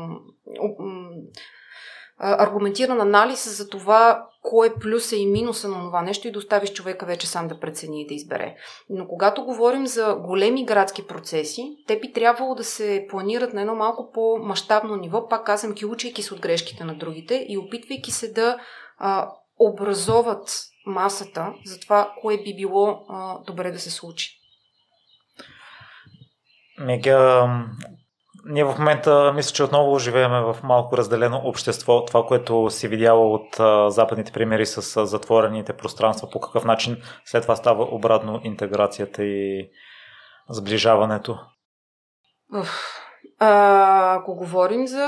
аргументиран 2.18 3.00
анализ 3.00 3.56
за 3.56 3.68
това 3.68 4.28
кое 4.42 4.66
е 4.66 4.74
плюса 4.80 5.16
и 5.16 5.26
минуса 5.26 5.68
на 5.68 5.84
това 5.84 6.02
нещо 6.02 6.28
и 6.28 6.32
да 6.32 6.38
оставиш 6.38 6.72
човека 6.72 7.06
вече 7.06 7.26
сам 7.26 7.48
да 7.48 7.60
прецени 7.60 8.02
и 8.02 8.06
да 8.06 8.14
избере. 8.14 8.56
Но 8.90 9.08
когато 9.08 9.44
говорим 9.44 9.86
за 9.86 10.14
големи 10.14 10.64
градски 10.64 11.06
процеси, 11.06 11.76
те 11.86 12.00
би 12.00 12.12
трябвало 12.12 12.54
да 12.54 12.64
се 12.64 13.06
планират 13.10 13.52
на 13.52 13.60
едно 13.60 13.74
малко 13.74 14.10
по-масштабно 14.12 14.96
ниво, 14.96 15.28
пак 15.28 15.46
казвам, 15.46 15.74
ки 15.74 15.86
учейки 15.86 16.22
се 16.22 16.34
от 16.34 16.40
грешките 16.40 16.84
на 16.84 16.94
другите 16.94 17.46
и 17.48 17.58
опитвайки 17.58 18.10
се 18.10 18.32
да 18.32 18.58
а, 18.98 19.30
образоват 19.58 20.60
масата 20.86 21.54
за 21.64 21.80
това, 21.80 22.12
кое 22.20 22.36
би 22.36 22.56
било 22.56 23.04
а, 23.08 23.38
добре 23.46 23.70
да 23.70 23.78
се 23.78 23.90
случи. 23.90 24.34
Мега, 26.80 27.48
ние 28.48 28.64
в 28.64 28.74
момента 28.78 29.32
мисля, 29.36 29.52
че 29.52 29.62
отново 29.62 29.98
живеем 29.98 30.30
в 30.30 30.56
малко 30.62 30.96
разделено 30.96 31.40
общество. 31.44 32.04
Това, 32.04 32.26
което 32.26 32.70
си 32.70 32.88
видяла 32.88 33.30
от 33.30 33.60
а, 33.60 33.90
западните 33.90 34.32
примери 34.32 34.66
с 34.66 34.96
а, 34.96 35.06
затворените 35.06 35.72
пространства, 35.72 36.28
по 36.32 36.40
какъв 36.40 36.64
начин 36.64 36.96
след 37.24 37.42
това 37.42 37.56
става 37.56 37.84
обратно 37.84 38.40
интеграцията 38.44 39.24
и 39.24 39.70
сближаването? 40.50 41.38
А, 43.38 44.14
ако 44.14 44.34
говорим 44.34 44.86
за 44.86 45.06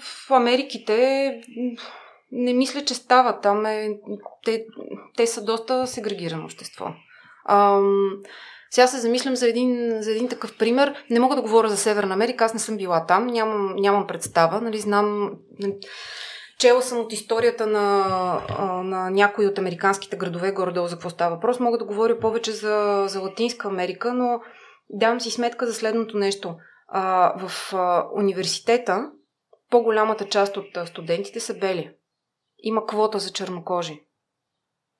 в 0.00 0.30
Америките, 0.30 1.30
не 2.32 2.52
мисля, 2.52 2.84
че 2.84 2.94
става. 2.94 3.40
Там 3.40 3.66
е, 3.66 3.88
те, 4.44 4.64
те 5.16 5.26
са 5.26 5.44
доста 5.44 5.86
сегрегирано 5.86 6.44
общество. 6.44 6.86
Ам, 7.48 8.10
сега 8.74 8.86
се 8.86 9.00
замислям 9.00 9.36
за 9.36 9.48
един, 9.48 10.02
за 10.02 10.10
един 10.10 10.28
такъв 10.28 10.58
пример. 10.58 11.04
Не 11.10 11.20
мога 11.20 11.36
да 11.36 11.42
говоря 11.42 11.68
за 11.68 11.76
Северна 11.76 12.14
Америка, 12.14 12.44
аз 12.44 12.54
не 12.54 12.60
съм 12.60 12.76
била 12.76 13.06
там, 13.06 13.26
нямам, 13.26 13.74
нямам 13.76 14.06
представа. 14.06 14.60
Нали, 14.60 14.78
знам, 14.78 15.32
нали, 15.58 15.78
чела 16.58 16.82
съм 16.82 17.00
от 17.00 17.12
историята 17.12 17.66
на, 17.66 18.06
на 18.84 19.10
някои 19.10 19.46
от 19.46 19.58
американските 19.58 20.16
градове, 20.16 20.52
горе-долу 20.52 20.86
за 20.86 20.94
какво 20.94 21.10
става 21.10 21.34
въпрос. 21.34 21.60
Мога 21.60 21.78
да 21.78 21.84
говоря 21.84 22.20
повече 22.20 22.52
за, 22.52 23.04
за 23.08 23.20
Латинска 23.20 23.68
Америка, 23.68 24.14
но 24.14 24.40
давам 24.90 25.20
си 25.20 25.30
сметка 25.30 25.66
за 25.66 25.74
следното 25.74 26.18
нещо. 26.18 26.56
А, 26.88 27.34
в 27.46 27.72
а, 27.74 28.06
университета 28.14 29.10
по-голямата 29.70 30.28
част 30.28 30.56
от 30.56 30.66
студентите 30.86 31.40
са 31.40 31.54
бели. 31.54 31.90
Има 32.58 32.86
квота 32.86 33.18
за 33.18 33.32
чернокожи. 33.32 34.00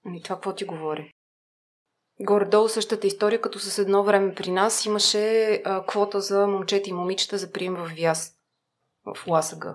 Ами 0.06 0.22
това 0.22 0.36
какво 0.36 0.54
ти 0.54 0.64
говори? 0.64 1.14
Горе-долу 2.20 2.68
същата 2.68 3.06
история, 3.06 3.40
като 3.40 3.58
с 3.58 3.78
едно 3.78 4.04
време 4.04 4.34
при 4.34 4.50
нас 4.50 4.86
имаше 4.86 5.52
а, 5.64 5.86
квота 5.86 6.20
за 6.20 6.46
момчета 6.46 6.90
и 6.90 6.92
момичета 6.92 7.38
за 7.38 7.52
прием 7.52 7.74
в 7.74 7.90
ВЯС, 7.96 8.32
в 9.04 9.26
ЛАСАГ. 9.26 9.66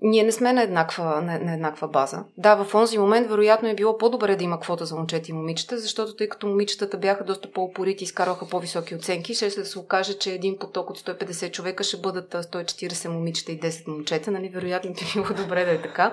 Ние 0.00 0.22
не 0.22 0.32
сме 0.32 0.52
на 0.52 0.62
еднаква, 0.62 1.04
на, 1.04 1.38
на 1.38 1.54
еднаква 1.54 1.88
база. 1.88 2.24
Да, 2.36 2.64
в 2.64 2.74
онзи 2.74 2.98
момент 2.98 3.28
вероятно 3.28 3.68
е 3.68 3.74
било 3.74 3.98
по-добре 3.98 4.36
да 4.36 4.44
има 4.44 4.60
квота 4.60 4.86
за 4.86 4.96
момчета 4.96 5.30
и 5.30 5.32
момичета, 5.32 5.78
защото 5.78 6.16
тъй 6.16 6.28
като 6.28 6.46
момичетата 6.46 6.98
бяха 6.98 7.24
доста 7.24 7.52
по-упорити 7.52 8.04
и 8.04 8.06
изкарваха 8.06 8.48
по-високи 8.48 8.94
оценки, 8.94 9.34
ще 9.34 9.48
да 9.48 9.64
се 9.64 9.78
окаже, 9.78 10.18
че 10.18 10.32
един 10.32 10.58
поток 10.58 10.90
от 10.90 10.98
150 10.98 11.50
човека 11.50 11.84
ще 11.84 11.96
бъдат 11.96 12.32
140 12.32 13.08
момичета 13.08 13.52
и 13.52 13.60
10 13.60 13.88
момчета. 13.88 14.30
Нали? 14.30 14.48
Вероятно 14.48 14.92
би 14.92 15.00
било 15.14 15.26
добре 15.36 15.64
да 15.64 15.72
е 15.72 15.82
така. 15.82 16.12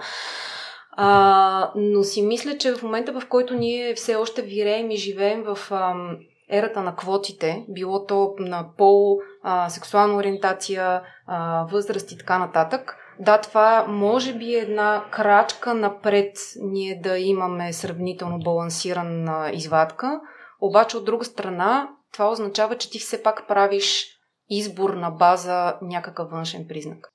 А, 0.98 1.72
но 1.76 2.04
си 2.04 2.22
мисля, 2.22 2.58
че 2.58 2.76
в 2.76 2.84
момента, 2.84 3.20
в 3.20 3.28
който 3.30 3.54
ние 3.54 3.94
все 3.96 4.16
още 4.16 4.42
виреем 4.42 4.92
и 4.92 4.98
живеем 4.98 5.44
в 5.44 5.72
ам, 5.72 6.18
ерата 6.50 6.82
на 6.82 6.96
квотите, 6.96 7.66
било 7.70 8.06
то 8.06 8.36
на 8.40 8.66
пол, 8.78 9.20
а, 9.44 9.70
сексуална 9.70 10.16
ориентация, 10.16 11.02
а, 11.28 11.66
възраст 11.72 12.12
и 12.12 12.18
така 12.18 12.40
нататък, 12.40 12.98
да, 13.20 13.42
това 13.42 13.86
може 13.88 14.34
би 14.34 14.56
е 14.56 14.60
една 14.60 15.06
крачка 15.12 15.74
напред 15.74 16.38
ние 16.62 17.00
да 17.04 17.18
имаме 17.18 17.74
сравнително 17.74 18.40
балансирана 18.40 19.52
извадка, 19.54 20.22
обаче 20.62 20.98
от 20.98 21.06
друга 21.06 21.26
страна 21.26 21.90
това 22.14 22.32
означава, 22.32 22.78
че 22.78 22.90
ти 22.90 23.00
все 23.00 23.24
пак 23.24 23.48
правиш 23.48 24.08
избор 24.50 24.90
на 24.90 25.12
база 25.12 25.78
някакъв 25.82 26.30
външен 26.30 26.66
признак. 26.68 27.15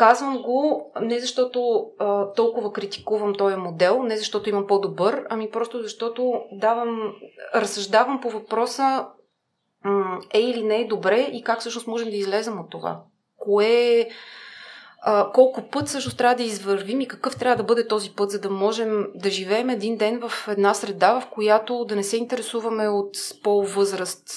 Казвам 0.00 0.42
го 0.42 0.92
не 1.00 1.20
защото 1.20 1.86
а, 1.98 2.32
толкова 2.32 2.72
критикувам 2.72 3.34
този 3.34 3.56
модел, 3.56 4.02
не 4.02 4.16
защото 4.16 4.48
имам 4.48 4.66
по-добър, 4.66 5.26
ами 5.30 5.50
просто 5.50 5.82
защото 5.82 6.40
давам, 6.52 7.12
разсъждавам 7.54 8.20
по 8.20 8.30
въпроса 8.30 9.06
м- 9.84 10.20
е 10.34 10.40
или 10.40 10.62
не 10.62 10.76
е 10.76 10.86
добре 10.86 11.20
и 11.32 11.42
как 11.42 11.60
всъщност 11.60 11.86
можем 11.86 12.10
да 12.10 12.16
излезем 12.16 12.60
от 12.60 12.70
това. 12.70 13.00
Кое 13.36 14.08
а, 15.02 15.32
колко 15.32 15.68
път 15.68 15.88
също 15.88 16.16
трябва 16.16 16.36
да 16.36 16.42
извървим 16.42 17.00
и 17.00 17.08
какъв 17.08 17.38
трябва 17.38 17.56
да 17.56 17.64
бъде 17.64 17.88
този 17.88 18.10
път, 18.10 18.30
за 18.30 18.40
да 18.40 18.50
можем 18.50 19.06
да 19.14 19.30
живеем 19.30 19.70
един 19.70 19.96
ден 19.96 20.20
в 20.28 20.48
една 20.48 20.74
среда, 20.74 21.20
в 21.20 21.30
която 21.30 21.84
да 21.84 21.96
не 21.96 22.02
се 22.02 22.16
интересуваме 22.16 22.88
от 22.88 23.16
пол, 23.44 23.62
възраст, 23.62 24.28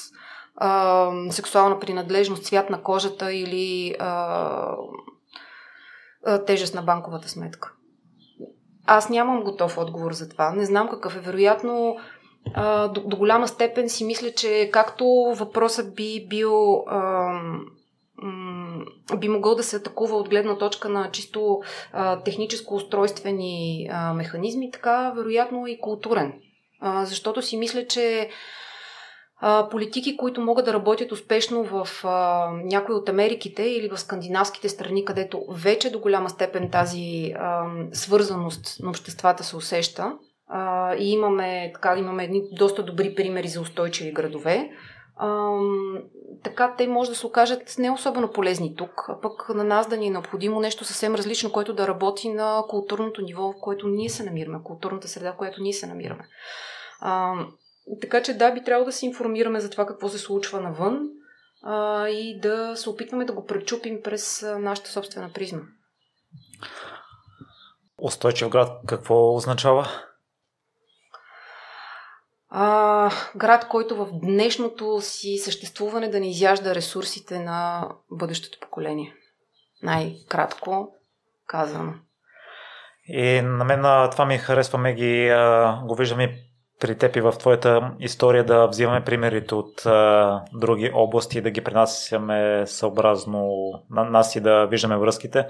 а, 0.55 1.09
сексуална 1.29 1.79
принадлежност, 1.79 2.43
цвят 2.43 2.69
на 2.69 2.83
кожата 2.83 3.33
или 3.33 3.95
а, 3.99 4.75
тежест 6.45 6.75
на 6.75 6.81
банковата 6.81 7.29
сметка. 7.29 7.73
Аз 8.85 9.09
нямам 9.09 9.43
готов 9.43 9.77
отговор 9.77 10.13
за 10.13 10.29
това. 10.29 10.51
Не 10.51 10.65
знам 10.65 10.89
какъв 10.89 11.15
е. 11.15 11.19
Вероятно, 11.19 11.97
до, 12.93 13.03
до 13.05 13.17
голяма 13.17 13.47
степен 13.47 13.89
си 13.89 14.05
мисля, 14.05 14.31
че 14.31 14.69
както 14.73 15.05
въпросът 15.35 15.95
би 15.95 16.27
бил. 16.29 16.83
би 19.17 19.29
могъл 19.29 19.55
да 19.55 19.63
се 19.63 19.75
атакува 19.75 20.15
от 20.15 20.29
гледна 20.29 20.57
точка 20.57 20.89
на 20.89 21.11
чисто 21.11 21.61
техническо-устройствени 22.25 23.89
механизми, 24.15 24.71
така 24.71 25.13
вероятно 25.15 25.67
и 25.67 25.79
културен. 25.79 26.33
защото 27.03 27.41
си 27.41 27.57
мисля, 27.57 27.87
че 27.87 28.29
политики, 29.71 30.17
които 30.17 30.41
могат 30.41 30.65
да 30.65 30.73
работят 30.73 31.11
успешно 31.11 31.63
в 31.63 31.87
а, 32.03 32.49
някои 32.63 32.95
от 32.95 33.09
Америките 33.09 33.63
или 33.63 33.89
в 33.89 33.97
скандинавските 33.97 34.69
страни, 34.69 35.05
където 35.05 35.45
вече 35.49 35.91
до 35.91 35.99
голяма 35.99 36.29
степен 36.29 36.69
тази 36.69 37.33
а, 37.37 37.65
свързаност 37.91 38.77
на 38.83 38.89
обществата 38.89 39.43
се 39.43 39.55
усеща. 39.55 40.13
А, 40.47 40.95
и 40.95 41.11
имаме, 41.11 41.71
така, 41.73 41.97
имаме 41.97 42.23
едни 42.23 42.43
доста 42.51 42.83
добри 42.83 43.15
примери 43.15 43.47
за 43.47 43.61
устойчиви 43.61 44.11
градове. 44.11 44.69
А, 45.17 45.57
така 46.43 46.75
те 46.77 46.87
може 46.87 47.09
да 47.09 47.15
се 47.15 47.27
окажат 47.27 47.75
не 47.79 47.91
особено 47.91 48.31
полезни 48.31 48.75
тук, 48.75 49.05
а 49.09 49.21
пък 49.21 49.49
на 49.49 49.63
нас 49.63 49.87
да 49.87 49.97
ни 49.97 50.07
е 50.07 50.11
необходимо 50.11 50.59
нещо 50.59 50.85
съвсем 50.85 51.15
различно, 51.15 51.51
което 51.51 51.73
да 51.73 51.87
работи 51.87 52.29
на 52.29 52.63
културното 52.67 53.21
ниво, 53.21 53.51
в 53.51 53.55
което 53.61 53.87
ние 53.87 54.09
се 54.09 54.23
намираме, 54.23 54.63
културната 54.63 55.07
среда, 55.07 55.33
в 55.33 55.37
която 55.37 55.61
ние 55.61 55.73
се 55.73 55.87
намираме. 55.87 56.27
А, 57.01 57.33
така 58.01 58.23
че 58.23 58.33
да, 58.33 58.51
би 58.51 58.63
трябвало 58.63 58.85
да 58.85 58.91
се 58.91 59.05
информираме 59.05 59.59
за 59.59 59.69
това 59.69 59.85
какво 59.85 60.09
се 60.09 60.17
случва 60.17 60.61
навън 60.61 61.09
а, 61.63 62.07
и 62.07 62.39
да 62.39 62.75
се 62.75 62.89
опитваме 62.89 63.25
да 63.25 63.33
го 63.33 63.45
пречупим 63.45 64.01
през 64.03 64.45
нашата 64.59 64.89
собствена 64.89 65.29
призма. 65.33 65.61
Устойчив 67.97 68.49
град 68.49 68.81
какво 68.87 69.35
означава? 69.35 69.87
А, 72.49 73.11
град, 73.35 73.67
който 73.67 73.95
в 73.95 74.09
днешното 74.13 75.01
си 75.01 75.37
съществуване 75.37 76.09
да 76.09 76.19
не 76.19 76.29
изяжда 76.29 76.75
ресурсите 76.75 77.39
на 77.39 77.89
бъдещото 78.11 78.59
поколение. 78.59 79.15
Най-кратко 79.83 80.95
казано. 81.47 81.93
И 83.07 83.41
на 83.41 83.65
мен 83.65 84.09
това 84.11 84.25
ми 84.25 84.37
харесва, 84.37 84.77
Меги, 84.77 85.31
го 85.83 85.95
виждаме 85.95 86.52
при 86.83 86.95
теб 86.97 87.15
и 87.15 87.21
в 87.21 87.31
твоята 87.31 87.91
история 87.99 88.43
да 88.43 88.67
взимаме 88.67 89.03
примерите 89.03 89.55
от 89.55 89.85
а, 89.85 90.41
други 90.53 90.91
области 90.93 91.37
и 91.37 91.41
да 91.41 91.51
ги 91.51 91.61
принасяме 91.61 92.63
съобразно 92.67 93.71
на 93.89 94.03
нас 94.03 94.35
и 94.35 94.41
да 94.41 94.65
виждаме 94.65 94.97
връзките. 94.97 95.47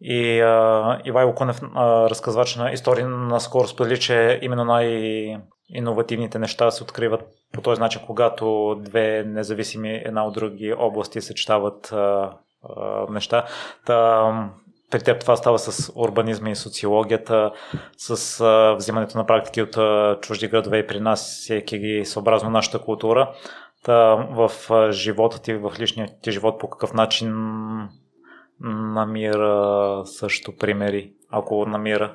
И 0.00 0.40
а, 0.40 1.00
Ивайло 1.04 1.34
Кунев, 1.34 1.60
а, 1.74 2.10
разказвач 2.10 2.56
на 2.56 2.72
истории, 2.72 3.04
наскоро 3.04 3.68
сподели, 3.68 4.00
че 4.00 4.38
именно 4.42 4.64
най-инновативните 4.64 6.38
неща 6.38 6.70
се 6.70 6.82
откриват 6.82 7.20
по 7.52 7.60
този 7.60 7.80
начин, 7.80 8.02
когато 8.06 8.76
две 8.80 9.24
независими 9.26 10.02
една 10.04 10.26
от 10.26 10.34
други 10.34 10.72
области 10.72 11.20
съчетават 11.20 11.92
а, 11.92 12.32
а, 12.76 13.06
неща. 13.10 13.44
Та, 13.86 14.32
при 14.90 15.00
теб 15.00 15.20
това 15.20 15.36
става 15.36 15.58
с 15.58 15.92
урбанизма 15.94 16.50
и 16.50 16.56
социологията, 16.56 17.52
с 17.96 18.40
а, 18.40 18.74
взимането 18.74 19.18
на 19.18 19.26
практики 19.26 19.62
от 19.62 19.76
а, 19.76 20.18
чужди 20.20 20.48
градове 20.48 20.78
и 20.78 20.86
при 20.86 21.00
нас, 21.00 21.38
всеки 21.40 21.78
ги 21.78 22.04
съобразно 22.04 22.50
нашата 22.50 22.78
култура. 22.78 23.34
Та, 23.84 24.14
в 24.14 24.50
а, 24.70 24.92
живота 24.92 25.42
ти, 25.42 25.54
в 25.54 25.72
личния 25.78 26.08
ти 26.22 26.30
живот, 26.32 26.60
по 26.60 26.70
какъв 26.70 26.92
начин 26.92 27.32
намира 28.60 30.02
също 30.04 30.56
примери, 30.56 31.12
ако 31.30 31.66
намира? 31.66 32.14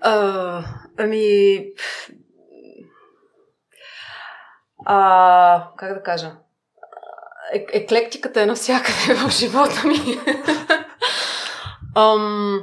А, 0.00 0.64
ами... 0.98 1.64
А, 4.84 5.68
как 5.76 5.94
да 5.94 6.02
кажа? 6.02 6.32
Е- 7.52 7.66
еклектиката 7.72 8.42
е 8.42 8.46
навсякъде 8.46 9.14
в 9.14 9.30
живота 9.30 9.82
ми. 9.86 9.96
Ам... 11.96 12.60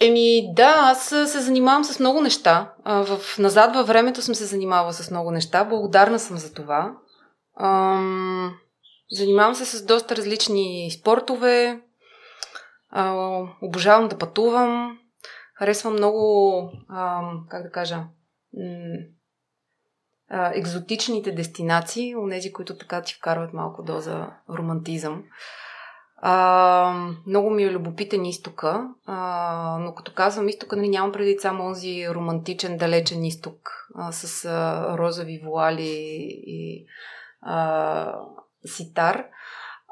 Еми, 0.00 0.52
да, 0.54 0.74
аз 0.76 1.08
се 1.08 1.40
занимавам 1.40 1.84
с 1.84 2.00
много 2.00 2.20
неща. 2.20 2.72
В, 2.84 3.20
назад 3.38 3.74
във 3.74 3.86
времето 3.86 4.22
съм 4.22 4.34
се 4.34 4.44
занимавала 4.44 4.92
с 4.92 5.10
много 5.10 5.30
неща. 5.30 5.64
Благодарна 5.64 6.18
съм 6.18 6.36
за 6.36 6.54
това. 6.54 6.96
Ам... 7.60 8.54
Занимавам 9.10 9.54
се 9.54 9.64
с 9.64 9.86
доста 9.86 10.16
различни 10.16 10.90
спортове. 11.00 11.80
А, 12.90 13.14
обожавам 13.62 14.08
да 14.08 14.18
пътувам. 14.18 14.98
Харесвам 15.54 15.92
много, 15.92 16.72
ам, 16.90 17.46
как 17.48 17.62
да 17.62 17.70
кажа, 17.70 18.04
а, 20.28 20.52
екзотичните 20.54 21.32
дестинации, 21.32 22.16
онези, 22.16 22.52
които 22.52 22.78
така 22.78 23.02
ти 23.02 23.14
вкарват 23.14 23.52
малко 23.52 23.82
доза 23.82 24.26
романтизъм. 24.58 25.24
А, 26.26 27.10
много 27.26 27.50
ми 27.50 27.64
е 27.64 27.72
любопитен 27.72 28.24
изтока, 28.24 28.88
а, 29.06 29.78
но 29.80 29.94
като 29.94 30.12
казвам 30.12 30.48
изтока, 30.48 30.76
нали, 30.76 30.88
нямам 30.88 31.12
преди 31.12 31.36
само 31.38 31.64
онзи 31.64 32.08
романтичен, 32.08 32.76
далечен 32.76 33.24
изток 33.24 33.88
с 34.10 34.44
а, 34.44 34.98
розови 34.98 35.40
вуали 35.44 35.92
и 36.46 36.86
а, 37.42 38.14
ситар. 38.66 39.26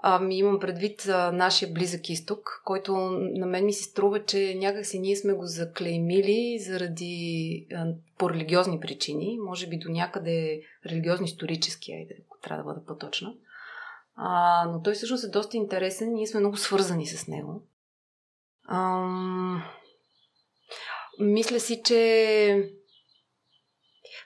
Ами 0.02 0.38
имам 0.38 0.60
предвид 0.60 1.06
а, 1.08 1.32
нашия 1.32 1.72
близък 1.72 2.08
изток, 2.08 2.62
който 2.64 2.96
на 3.34 3.46
мен 3.46 3.64
ми 3.64 3.72
се 3.72 3.84
струва, 3.84 4.24
че 4.24 4.54
някакси 4.54 4.98
ние 4.98 5.16
сме 5.16 5.32
го 5.32 5.46
заклеймили 5.46 6.58
заради 6.58 7.66
а, 7.74 7.86
по 8.18 8.30
религиозни 8.30 8.80
причини, 8.80 9.38
може 9.40 9.66
би 9.66 9.78
до 9.78 9.88
някъде 9.88 10.62
религиозно-исторически, 10.86 11.92
айде, 11.92 12.14
ако 12.26 12.38
трябва 12.42 12.62
да 12.62 12.68
бъда 12.68 12.86
по-точна. 12.86 13.34
А, 14.16 14.64
но 14.68 14.82
той 14.82 14.94
всъщност 14.94 15.24
е 15.24 15.30
доста 15.30 15.56
интересен. 15.56 16.12
Ние 16.12 16.26
сме 16.26 16.40
много 16.40 16.56
свързани 16.56 17.06
с 17.06 17.28
него. 17.28 17.62
Ам... 18.68 19.62
Мисля 21.18 21.60
си, 21.60 21.82
че 21.84 22.72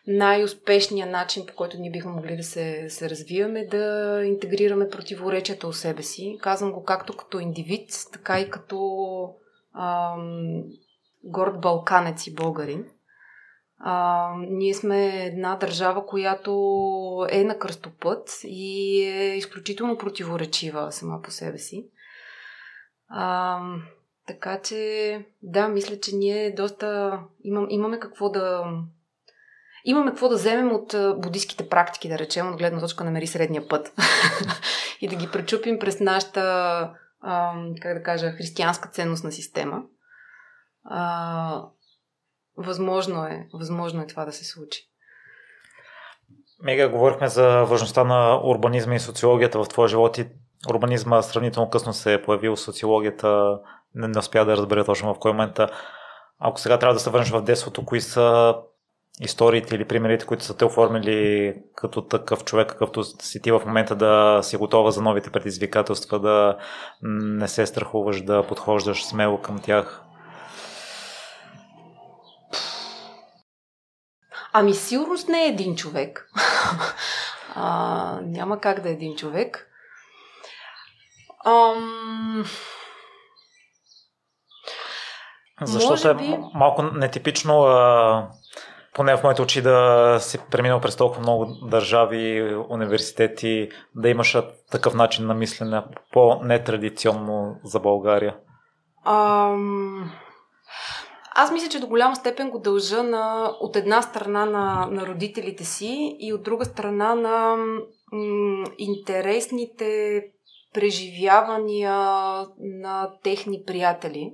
най-успешният 0.07 1.11
начин, 1.11 1.47
по 1.47 1.55
който 1.55 1.79
ние 1.79 1.91
бихме 1.91 2.13
могли 2.13 2.37
да 2.37 2.43
се, 2.43 2.87
се 2.89 3.11
развиваме, 3.11 3.67
да 3.67 4.23
интегрираме 4.25 4.89
противоречията 4.89 5.69
у 5.69 5.73
себе 5.73 6.03
си. 6.03 6.39
Казвам 6.41 6.73
го 6.73 6.85
както 6.85 7.17
като 7.17 7.39
индивид, 7.39 7.91
така 8.13 8.41
и 8.41 8.51
като 8.51 8.79
ам, 9.75 10.65
горд 11.25 11.61
балканец 11.61 12.27
и 12.27 12.35
българин. 12.35 12.91
А, 13.79 14.33
ние 14.39 14.75
сме 14.75 15.27
една 15.27 15.57
държава, 15.57 16.07
която 16.07 16.53
е 17.31 17.45
на 17.45 17.59
кръстопът 17.59 18.41
и 18.45 19.03
е 19.03 19.37
изключително 19.37 19.99
противоречива 19.99 20.93
сама 20.93 21.23
по 21.23 21.31
себе 21.31 21.59
си. 21.59 21.87
А, 23.09 23.61
така 24.27 24.61
че, 24.63 25.25
да, 25.43 25.69
мисля, 25.69 26.01
че 26.01 26.17
ние 26.17 26.55
доста 26.55 27.19
имам, 27.45 27.67
имаме 27.71 28.01
какво 28.01 28.29
да. 28.29 28.65
Имаме 29.85 30.11
какво 30.11 30.29
да 30.29 30.35
вземем 30.35 30.73
от 30.73 30.95
буддийските 31.21 31.69
практики, 31.69 32.09
да 32.09 32.19
речем, 32.19 32.49
от 32.49 32.59
гледна 32.59 32.81
точка 32.81 33.05
намери 33.05 33.27
средния 33.27 33.69
път. 33.69 33.93
и 35.01 35.09
да 35.09 35.17
ги 35.17 35.31
пречупим 35.33 35.79
през 35.79 36.01
нашата, 36.01 36.41
а, 37.21 37.55
как 37.83 37.99
да 37.99 38.03
кажа, 38.03 38.31
християнска 38.31 38.89
ценностна 38.89 39.33
система. 39.33 39.83
А, 40.85 41.63
възможно 42.57 43.25
е, 43.25 43.49
възможно 43.55 44.03
е 44.03 44.07
това 44.07 44.25
да 44.25 44.33
се 44.33 44.45
случи. 44.45 44.81
Мега, 46.63 46.89
говорихме 46.89 47.29
за 47.29 47.65
важността 47.65 48.05
на 48.05 48.41
урбанизма 48.45 48.95
и 48.95 49.01
социологията 49.01 49.65
в 49.65 49.69
твоя 49.69 49.89
живот 49.89 50.19
и 50.19 50.29
урбанизма 50.71 51.23
сравнително 51.23 51.71
късно 51.71 51.93
се 51.93 52.15
е 52.15 52.23
появил, 52.23 52.57
социологията 52.57 53.59
не, 53.95 54.09
не 54.09 54.19
успя 54.19 54.45
да 54.45 54.57
разбере 54.57 54.85
точно 54.85 55.15
в 55.15 55.19
кой 55.19 55.33
момент. 55.33 55.61
Ако 56.39 56.61
сега 56.61 56.79
трябва 56.79 56.95
да 56.95 57.01
се 57.01 57.11
върнеш 57.11 57.31
в 57.31 57.43
детството, 57.43 57.85
кои 57.85 58.01
са 58.01 58.55
историите 59.21 59.75
или 59.75 59.85
примерите, 59.85 60.27
които 60.27 60.45
са 60.45 60.57
те 60.57 60.65
оформили 60.65 61.55
като 61.75 62.03
такъв 62.03 62.45
човек, 62.45 62.69
какъвто 62.69 63.05
си 63.05 63.43
ти 63.43 63.53
в 63.53 63.63
момента 63.67 63.97
да 63.97 64.41
си 64.43 64.57
готова 64.57 64.91
за 64.91 65.03
новите 65.03 65.31
предизвикателства, 65.31 66.21
да 66.21 66.57
не 67.03 67.49
се 67.49 67.67
страхуваш, 67.67 68.23
да 68.23 68.47
подхождаш 68.47 69.05
смело 69.05 69.41
към 69.41 69.59
тях? 69.59 70.06
Ами 74.59 74.75
сигурност 74.75 75.29
не 75.29 75.45
е 75.45 75.49
един 75.49 75.77
човек. 75.77 76.31
а, 77.55 78.19
няма 78.23 78.61
как 78.61 78.81
да 78.81 78.89
е 78.89 78.93
един 78.93 79.17
човек. 79.17 79.71
Ам... 81.47 82.45
Защото 85.63 86.15
би... 86.15 86.25
е 86.25 86.41
малко 86.55 86.83
нетипично, 86.83 87.63
а, 87.63 88.29
поне 88.95 89.17
в 89.17 89.23
моите 89.23 89.43
очи, 89.43 89.63
да 89.63 90.17
си 90.21 90.39
преминал 90.51 90.81
през 90.81 90.97
толкова 90.97 91.21
много 91.21 91.45
държави, 91.45 92.55
университети, 92.69 93.69
да 93.95 94.09
имаш 94.09 94.37
такъв 94.71 94.95
начин 94.95 95.27
на 95.27 95.35
мислене, 95.35 95.83
по-нетрадиционно 96.13 97.57
за 97.65 97.81
България. 97.81 98.37
Ам... 99.05 100.13
Аз 101.39 101.53
мисля, 101.53 101.69
че 101.69 101.81
до 101.81 101.87
голяма 101.87 102.17
степен 102.17 102.51
го 102.51 102.59
дължа 102.59 103.03
на, 103.03 103.53
от 103.61 103.77
една 103.77 104.03
страна 104.03 104.47
на, 104.47 104.89
на 104.91 105.07
родителите 105.07 105.65
си 105.65 106.17
и 106.21 106.33
от 106.33 106.43
друга 106.43 106.65
страна 106.65 107.15
на 107.15 107.57
м, 108.13 108.65
интересните 108.79 110.23
преживявания 110.75 111.95
на 112.59 113.11
техни 113.23 113.63
приятели. 113.67 114.33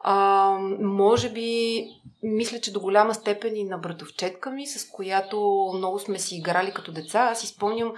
А, 0.00 0.50
може 0.80 1.32
би, 1.32 1.82
мисля, 2.22 2.60
че 2.60 2.72
до 2.72 2.80
голяма 2.80 3.14
степен 3.14 3.56
и 3.56 3.64
на 3.64 3.78
братовчетка 3.78 4.50
ми, 4.50 4.66
с 4.66 4.90
която 4.90 5.70
много 5.76 5.98
сме 5.98 6.18
си 6.18 6.36
играли 6.36 6.72
като 6.74 6.92
деца. 6.92 7.28
Аз 7.32 7.44
изпомням 7.44 7.92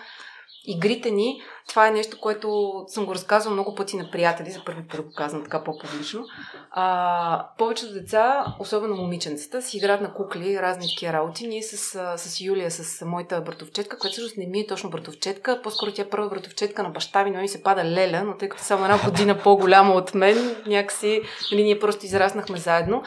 игрите 0.67 1.11
ни, 1.11 1.43
това 1.69 1.89
е 1.89 1.91
нещо, 1.91 2.21
което 2.21 2.73
съм 2.87 3.07
го 3.07 3.15
разказвала 3.15 3.55
много 3.55 3.75
пъти 3.75 3.97
на 3.97 4.11
приятели, 4.11 4.51
за 4.51 4.65
първи 4.65 4.87
път 4.89 5.03
го 5.03 5.13
казвам 5.17 5.43
така 5.43 5.65
по-публично. 5.65 6.25
А, 6.71 7.49
повечето 7.59 7.93
деца, 7.93 8.45
особено 8.61 8.97
момиченцата, 8.97 9.63
си 9.63 9.77
играят 9.77 10.01
на 10.01 10.15
кукли, 10.15 10.63
разни 10.63 10.89
такива 10.89 11.13
работи. 11.13 11.47
Ние 11.47 11.63
с, 11.63 11.77
с 12.17 12.41
Юлия, 12.41 12.71
с 12.71 13.05
моята 13.05 13.41
братовчетка, 13.41 13.99
която 13.99 14.13
всъщност 14.13 14.37
не 14.37 14.47
ми 14.47 14.61
е 14.61 14.67
точно 14.67 14.91
братовчетка, 14.91 15.61
по-скоро 15.63 15.93
тя 15.93 16.03
е 16.03 16.09
първа 16.09 16.29
братовчетка 16.29 16.83
на 16.83 16.91
баща 16.91 17.25
ми, 17.25 17.31
но 17.31 17.41
ми 17.41 17.49
се 17.49 17.63
пада 17.63 17.85
Леля, 17.85 18.23
но 18.27 18.37
тъй 18.37 18.49
като 18.49 18.63
само 18.63 18.85
една 18.85 19.05
година 19.05 19.39
по-голяма 19.45 19.95
от 19.95 20.15
мен, 20.15 20.57
някакси, 20.67 21.23
нали, 21.53 21.63
ние 21.63 21.79
просто 21.79 22.07
израснахме 22.07 22.59
заедно. 22.59 23.03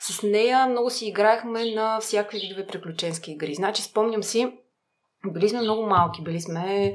С 0.00 0.22
нея 0.22 0.66
много 0.66 0.90
си 0.90 1.06
играхме 1.06 1.64
на 1.74 2.00
всякакви 2.00 2.38
видове 2.38 2.66
приключенски 2.66 3.30
игри. 3.30 3.54
Значи, 3.54 3.82
спомням 3.82 4.22
си, 4.22 4.52
били 5.32 5.48
сме 5.48 5.60
много 5.60 5.86
малки, 5.86 6.22
били 6.22 6.40
сме 6.40 6.94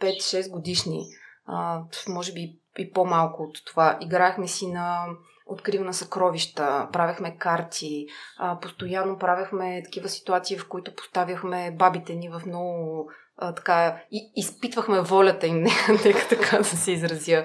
5-6 0.00 0.50
годишни, 0.50 1.06
а, 1.46 1.82
може 2.08 2.32
би 2.32 2.56
и 2.78 2.92
по-малко 2.92 3.42
от 3.42 3.64
това. 3.66 3.98
Играхме 4.00 4.48
си 4.48 4.66
на 4.66 5.06
откриване 5.46 5.86
на 5.86 5.94
съкровища, 5.94 6.88
правехме 6.92 7.36
карти, 7.38 8.06
а, 8.38 8.60
постоянно 8.60 9.18
правехме 9.18 9.82
такива 9.84 10.08
ситуации, 10.08 10.58
в 10.58 10.68
които 10.68 10.94
поставяхме 10.94 11.70
бабите 11.78 12.14
ни 12.14 12.28
в 12.28 12.42
много 12.46 13.10
а, 13.38 13.54
така, 13.54 14.02
и, 14.12 14.32
изпитвахме 14.36 15.00
волята 15.00 15.46
им, 15.46 15.62
нека 16.04 16.28
така 16.28 16.58
да 16.58 16.64
се 16.64 16.92
изразя. 16.92 17.44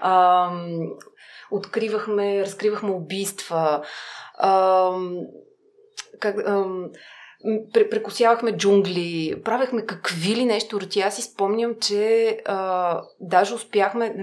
А, 0.00 0.50
откривахме, 1.50 2.40
разкривахме 2.40 2.90
убийства. 2.90 3.84
А, 4.38 4.90
как, 6.20 6.36
а, 6.38 6.66
прекусявахме 7.90 8.56
джунгли, 8.56 9.42
правехме 9.44 9.86
какви 9.86 10.36
ли 10.36 10.44
нещо 10.44 10.80
роти. 10.80 11.00
Аз 11.00 11.16
си 11.16 11.22
спомням, 11.22 11.74
че 11.80 12.38
а, 12.46 13.00
даже 13.20 13.54
успяхме, 13.54 14.14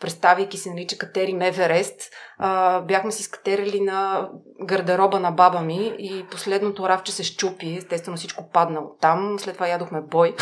представяйки 0.00 0.58
се, 0.58 0.70
нали, 0.70 0.86
че 0.86 0.98
катерим 0.98 1.42
Еверест, 1.42 2.00
а, 2.38 2.80
бяхме 2.80 3.12
си 3.12 3.22
скатерили 3.22 3.80
на 3.80 4.28
гардероба 4.64 5.20
на 5.20 5.30
баба 5.30 5.60
ми 5.60 5.94
и 5.98 6.24
последното 6.30 6.88
равче 6.88 7.12
се 7.12 7.24
щупи, 7.24 7.76
естествено 7.76 8.16
всичко 8.16 8.50
падна 8.52 8.80
от 8.80 9.00
там, 9.00 9.36
след 9.38 9.54
това 9.54 9.68
ядохме 9.68 10.00
бой. 10.00 10.34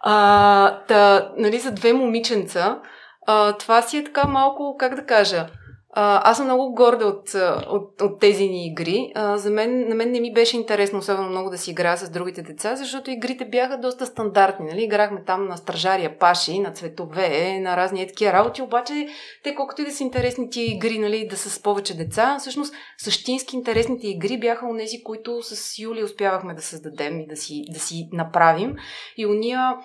а, 0.00 0.78
та, 0.88 1.32
нали, 1.36 1.58
за 1.58 1.70
две 1.70 1.92
момиченца, 1.92 2.80
а, 3.26 3.52
това 3.52 3.82
си 3.82 3.98
е 3.98 4.04
така 4.04 4.26
малко, 4.26 4.76
как 4.78 4.94
да 4.94 5.06
кажа, 5.06 5.46
аз 5.94 6.36
съм 6.36 6.46
много 6.46 6.74
горда 6.74 7.06
от, 7.06 7.34
от, 7.68 8.00
от 8.02 8.20
тези 8.20 8.48
ни 8.48 8.66
игри. 8.66 9.12
За 9.34 9.50
мен, 9.50 9.88
на 9.88 9.94
мен 9.94 10.10
не 10.10 10.20
ми 10.20 10.32
беше 10.32 10.56
интересно 10.56 10.98
особено 10.98 11.28
много 11.28 11.50
да 11.50 11.58
си 11.58 11.70
играя 11.70 11.96
с 11.96 12.10
другите 12.10 12.42
деца, 12.42 12.76
защото 12.76 13.10
игрите 13.10 13.44
бяха 13.44 13.78
доста 13.78 14.06
стандартни. 14.06 14.66
Нали? 14.66 14.82
Играхме 14.82 15.24
там 15.24 15.48
на 15.48 15.56
стражария 15.56 16.18
паши, 16.18 16.58
на 16.58 16.72
цветове, 16.72 17.60
на 17.60 17.76
разни 17.76 18.06
такива 18.06 18.32
работи, 18.32 18.62
обаче 18.62 19.08
те 19.44 19.54
колкото 19.54 19.82
и 19.82 19.84
да 19.84 19.90
са 19.90 20.02
интересни 20.02 20.50
тия 20.50 20.66
игри, 20.74 20.98
нали, 20.98 21.28
да 21.30 21.36
са 21.36 21.50
с 21.50 21.62
повече 21.62 21.96
деца, 21.96 22.36
всъщност 22.38 22.74
същински 22.98 23.56
интересните 23.56 24.06
игри 24.06 24.38
бяха 24.38 24.66
у 24.66 24.72
нези, 24.72 25.02
които 25.02 25.42
с 25.42 25.78
Юли 25.78 26.04
успявахме 26.04 26.54
да 26.54 26.62
създадем 26.62 27.20
и 27.20 27.26
да 27.26 27.36
си, 27.36 27.64
да 27.72 27.80
си 27.80 28.08
направим. 28.12 28.76
И 29.16 29.26
уния 29.26 29.76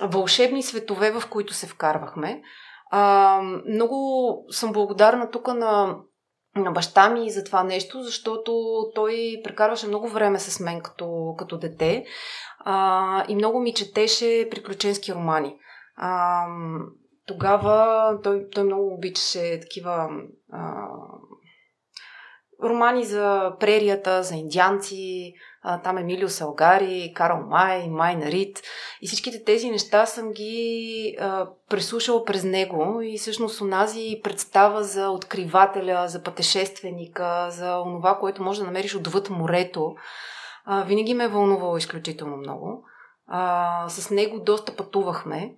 вълшебни 0.00 0.62
светове, 0.62 1.10
в 1.10 1.22
които 1.30 1.54
се 1.54 1.66
вкарвахме. 1.66 2.42
А, 2.94 3.40
много 3.68 4.36
съм 4.50 4.72
благодарна 4.72 5.30
тук 5.30 5.48
на, 5.48 5.96
на 6.56 6.70
баща 6.70 7.10
ми 7.10 7.30
за 7.30 7.44
това 7.44 7.64
нещо, 7.64 8.02
защото 8.02 8.52
той 8.94 9.40
прекарваше 9.44 9.86
много 9.86 10.08
време 10.08 10.38
с 10.38 10.60
мен 10.60 10.80
като, 10.80 11.34
като 11.38 11.58
дете 11.58 12.04
а, 12.58 13.24
и 13.28 13.34
много 13.34 13.60
ми 13.60 13.74
четеше 13.74 14.48
приключенски 14.50 15.14
романи. 15.14 15.56
А, 15.96 16.46
тогава 17.26 18.18
той, 18.22 18.48
той 18.50 18.64
много 18.64 18.94
обичаше 18.94 19.60
такива 19.60 20.08
а, 20.52 20.86
романи 22.62 23.04
за 23.04 23.52
прерията, 23.60 24.22
за 24.22 24.34
индианци, 24.34 25.34
там 25.84 25.98
Емилио 25.98 26.28
Салгари, 26.28 27.12
Карл 27.14 27.46
Май, 27.48 27.88
Майна 27.88 28.26
Рид. 28.26 28.62
И 29.02 29.06
всичките 29.06 29.44
тези 29.44 29.70
неща 29.70 30.06
съм 30.06 30.32
ги 30.32 31.16
а, 31.20 31.48
преслушала 31.70 32.24
през 32.24 32.44
него 32.44 33.00
и 33.02 33.18
всъщност 33.18 33.60
онази 33.60 34.20
представа 34.24 34.84
за 34.84 35.10
откривателя, 35.10 36.08
за 36.08 36.22
пътешественика, 36.22 37.46
за 37.50 37.78
онова, 37.78 38.18
което 38.18 38.42
може 38.42 38.60
да 38.60 38.66
намериш 38.66 38.94
отвъд 38.94 39.30
морето, 39.30 39.94
винаги 40.86 41.14
ме 41.14 41.24
е 41.24 41.28
вълнувало 41.28 41.76
изключително 41.76 42.36
много. 42.36 42.84
С 43.88 44.10
него 44.10 44.40
доста 44.40 44.76
пътувахме. 44.76 45.54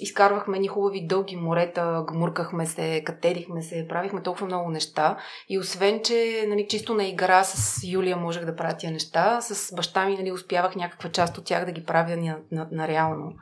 Изкарвахме 0.00 0.58
ни 0.58 0.68
хубави 0.68 1.06
дълги 1.06 1.36
морета, 1.36 2.04
гмуркахме 2.08 2.66
се, 2.66 3.02
катерихме 3.04 3.62
се, 3.62 3.86
правихме 3.88 4.22
толкова 4.22 4.46
много 4.46 4.70
неща. 4.70 5.16
И 5.48 5.58
освен, 5.58 6.00
че 6.04 6.44
нали, 6.48 6.66
чисто 6.68 6.94
на 6.94 7.04
игра 7.04 7.44
с 7.44 7.84
Юлия 7.88 8.16
можех 8.16 8.44
да 8.44 8.56
правя 8.56 8.76
тия 8.76 8.92
неща, 8.92 9.40
с 9.40 9.74
баща 9.74 10.06
ми 10.06 10.16
нали, 10.16 10.32
успявах 10.32 10.76
някаква 10.76 11.10
част 11.10 11.38
от 11.38 11.44
тях 11.44 11.64
да 11.64 11.72
ги 11.72 11.84
правя 11.84 12.16
на, 12.16 12.38
на, 12.52 12.68
на 12.72 12.88
реално. 12.88 13.32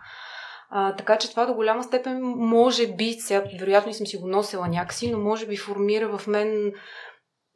А, 0.75 0.97
така 0.97 1.19
че 1.19 1.31
това 1.31 1.47
до 1.47 1.55
голяма 1.55 1.85
степен 1.85 2.21
може 2.37 2.87
би, 2.87 3.13
сега 3.13 3.45
вероятно 3.61 3.91
и 3.91 3.95
съм 3.95 4.07
си 4.07 4.17
го 4.17 4.29
носила 4.29 4.69
някакси, 4.69 5.11
но 5.11 5.19
може 5.19 5.47
би 5.47 5.57
формира 5.57 6.19
в 6.19 6.27
мен 6.27 6.73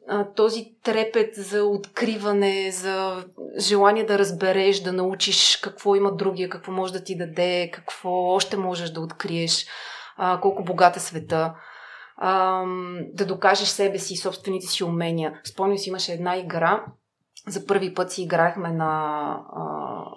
а, 0.07 0.33
този 0.33 0.75
трепет 0.83 1.35
за 1.35 1.63
откриване, 1.63 2.71
за 2.71 3.25
желание 3.59 4.05
да 4.05 4.19
разбереш, 4.19 4.79
да 4.79 4.93
научиш 4.93 5.57
какво 5.57 5.95
има 5.95 6.15
другия, 6.15 6.49
какво 6.49 6.71
може 6.71 6.93
да 6.93 7.03
ти 7.03 7.17
даде, 7.17 7.71
какво 7.73 8.09
още 8.09 8.57
можеш 8.57 8.89
да 8.89 9.01
откриеш, 9.01 9.65
а, 10.17 10.39
колко 10.41 10.63
богат 10.63 10.97
е 10.97 10.99
света. 10.99 11.53
А, 12.17 12.63
да 13.13 13.25
докажеш 13.25 13.67
себе 13.67 13.99
си 13.99 14.13
и 14.13 14.17
собствените 14.17 14.67
си 14.67 14.83
умения. 14.83 15.39
Спомням 15.43 15.77
си, 15.77 15.89
имаше 15.89 16.13
една 16.13 16.37
игра, 16.37 16.85
за 17.47 17.65
първи 17.65 17.93
път 17.93 18.11
си 18.11 18.21
играхме 18.21 18.69
на, 18.69 18.91
а, 19.55 19.61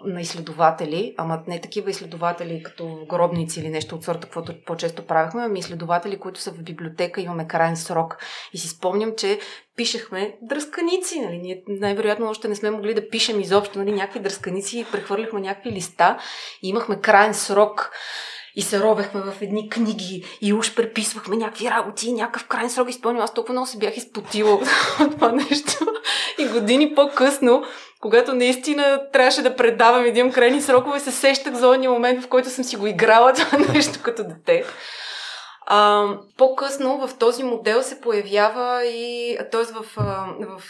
на 0.04 0.20
изследователи, 0.20 1.14
ама 1.18 1.42
не 1.46 1.60
такива 1.60 1.90
изследователи 1.90 2.62
като 2.62 3.06
гробници 3.08 3.60
или 3.60 3.68
нещо 3.68 3.94
от 3.94 4.04
сорта, 4.04 4.20
каквото 4.20 4.54
по-често 4.66 5.06
правихме, 5.06 5.42
ами 5.42 5.58
изследователи, 5.58 6.18
които 6.18 6.40
са 6.40 6.50
в 6.50 6.62
библиотека, 6.62 7.20
имаме 7.20 7.46
крайен 7.46 7.76
срок. 7.76 8.18
И 8.52 8.58
си 8.58 8.68
спомням, 8.68 9.12
че 9.16 9.38
пишехме 9.76 10.38
дръсканици. 10.42 11.20
Нали? 11.20 11.38
Ние 11.38 11.62
най-вероятно 11.68 12.28
още 12.28 12.48
не 12.48 12.56
сме 12.56 12.70
могли 12.70 12.94
да 12.94 13.08
пишем 13.08 13.40
изобщо 13.40 13.78
нали? 13.78 13.92
някакви 13.92 14.20
дръсканици, 14.20 14.86
прехвърляхме 14.92 15.40
някакви 15.40 15.72
листа 15.72 16.18
и 16.62 16.68
имахме 16.68 17.00
крайен 17.00 17.34
срок 17.34 17.90
и 18.60 18.62
се 18.62 18.80
робехме 18.80 19.20
в 19.20 19.42
едни 19.42 19.68
книги 19.68 20.24
и 20.40 20.52
уж 20.52 20.74
преписвахме 20.74 21.36
някакви 21.36 21.70
работи, 21.70 22.12
някакъв 22.12 22.48
крайен 22.48 22.70
срок 22.70 22.90
изпълнил. 22.90 23.22
Аз 23.22 23.34
толкова 23.34 23.52
много 23.52 23.66
се 23.66 23.78
бях 23.78 23.96
изпотила 23.96 24.54
от 24.54 24.64
това 25.10 25.32
нещо. 25.32 25.86
И 26.38 26.48
години 26.48 26.94
по-късно, 26.94 27.64
когато 28.00 28.34
наистина 28.34 29.00
трябваше 29.12 29.42
да 29.42 29.56
предавам 29.56 30.04
един 30.04 30.32
крайни 30.32 30.62
срокове, 30.62 31.00
се 31.00 31.10
сещах 31.10 31.54
за 31.54 31.68
ония 31.68 31.90
момент, 31.90 32.24
в 32.24 32.28
който 32.28 32.50
съм 32.50 32.64
си 32.64 32.76
го 32.76 32.86
играла 32.86 33.32
това 33.34 33.58
нещо 33.58 33.98
като 34.02 34.24
дете. 34.24 34.64
А, 35.66 36.06
по-късно 36.36 37.06
в 37.06 37.18
този 37.18 37.42
модел 37.42 37.82
се 37.82 38.00
появява 38.00 38.86
и, 38.86 39.38
т.е. 39.52 39.62
В, 39.62 39.84
в 40.40 40.62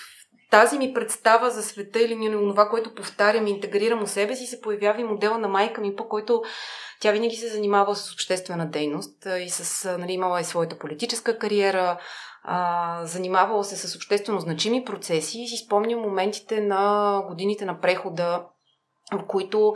тази 0.51 0.79
ми 0.79 0.95
представа 0.95 1.51
за 1.51 1.63
света 1.63 2.01
или 2.03 2.33
това, 2.33 2.69
което 2.69 2.95
повтарям 2.95 3.47
и 3.47 3.51
интегрирам 3.51 4.03
у 4.03 4.07
себе 4.07 4.37
си, 4.37 4.47
се 4.47 4.61
появява 4.61 5.01
и 5.01 5.05
модела 5.05 5.39
на 5.39 5.49
майка 5.49 5.81
ми, 5.81 5.97
по 5.97 6.09
който 6.09 6.43
тя 7.01 7.13
винаги 7.13 7.37
се 7.37 7.49
занимава 7.49 7.97
с 7.97 8.13
обществена 8.13 8.67
дейност 8.67 9.27
и 9.41 9.51
с, 9.51 9.99
нали, 9.99 10.13
имала 10.13 10.41
и 10.41 10.45
своята 10.45 10.79
политическа 10.79 11.39
кариера, 11.39 11.99
а, 12.43 13.01
занимавала 13.07 13.65
се 13.65 13.77
с 13.77 13.97
обществено 13.97 14.41
значими 14.41 14.85
процеси 14.85 15.43
и 15.43 15.49
си 15.49 15.57
спомням 15.57 16.01
моментите 16.01 16.61
на 16.61 17.23
годините 17.29 17.65
на 17.65 17.81
прехода, 17.81 18.45
в 19.13 19.27
които 19.27 19.75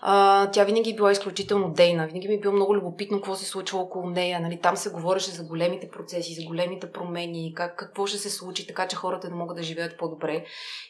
а, 0.00 0.50
тя 0.50 0.64
винаги 0.64 0.90
е 0.90 0.94
била 0.94 1.12
изключително 1.12 1.72
дейна. 1.72 2.06
Винаги 2.06 2.28
ми 2.28 2.34
е 2.34 2.40
било 2.40 2.54
много 2.54 2.76
любопитно 2.76 3.18
какво 3.18 3.34
се 3.34 3.44
случва 3.44 3.78
около 3.78 4.10
нея. 4.10 4.40
Нали, 4.40 4.60
там 4.60 4.76
се 4.76 4.90
говореше 4.90 5.30
за 5.30 5.44
големите 5.44 5.90
процеси, 5.90 6.34
за 6.34 6.46
големите 6.46 6.92
промени, 6.92 7.52
как, 7.56 7.76
какво 7.76 8.06
ще 8.06 8.18
се 8.18 8.30
случи, 8.30 8.66
така 8.66 8.88
че 8.88 8.96
хората 8.96 9.28
да 9.28 9.34
могат 9.34 9.56
да 9.56 9.62
живеят 9.62 9.98
по-добре. 9.98 10.44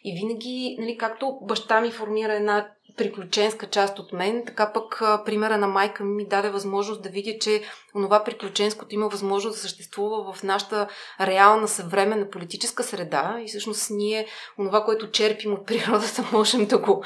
И 0.04 0.20
винаги, 0.20 0.76
нали, 0.80 0.98
както 0.98 1.38
баща 1.42 1.80
ми 1.80 1.90
формира 1.90 2.34
една 2.34 2.68
приключенска 2.96 3.66
част 3.66 3.98
от 3.98 4.12
мен, 4.12 4.42
така 4.46 4.72
пък 4.72 5.02
примера 5.24 5.58
на 5.58 5.66
майка 5.66 6.04
ми 6.04 6.24
ми 6.24 6.28
даде 6.28 6.50
възможност 6.50 7.02
да 7.02 7.08
видя, 7.08 7.38
че 7.40 7.62
онова 7.94 8.24
приключенското 8.24 8.94
има 8.94 9.08
възможност 9.08 9.56
да 9.56 9.60
съществува 9.60 10.32
в 10.32 10.42
нашата 10.42 10.88
реална 11.20 11.68
съвременна 11.68 12.30
политическа 12.30 12.82
среда 12.82 13.36
и 13.44 13.48
всъщност 13.48 13.90
ние 13.90 14.26
онова, 14.58 14.84
което 14.84 15.10
черпим 15.10 15.52
от 15.52 15.66
природата, 15.66 16.28
можем 16.32 16.66
да 16.66 16.78
го, 16.78 17.04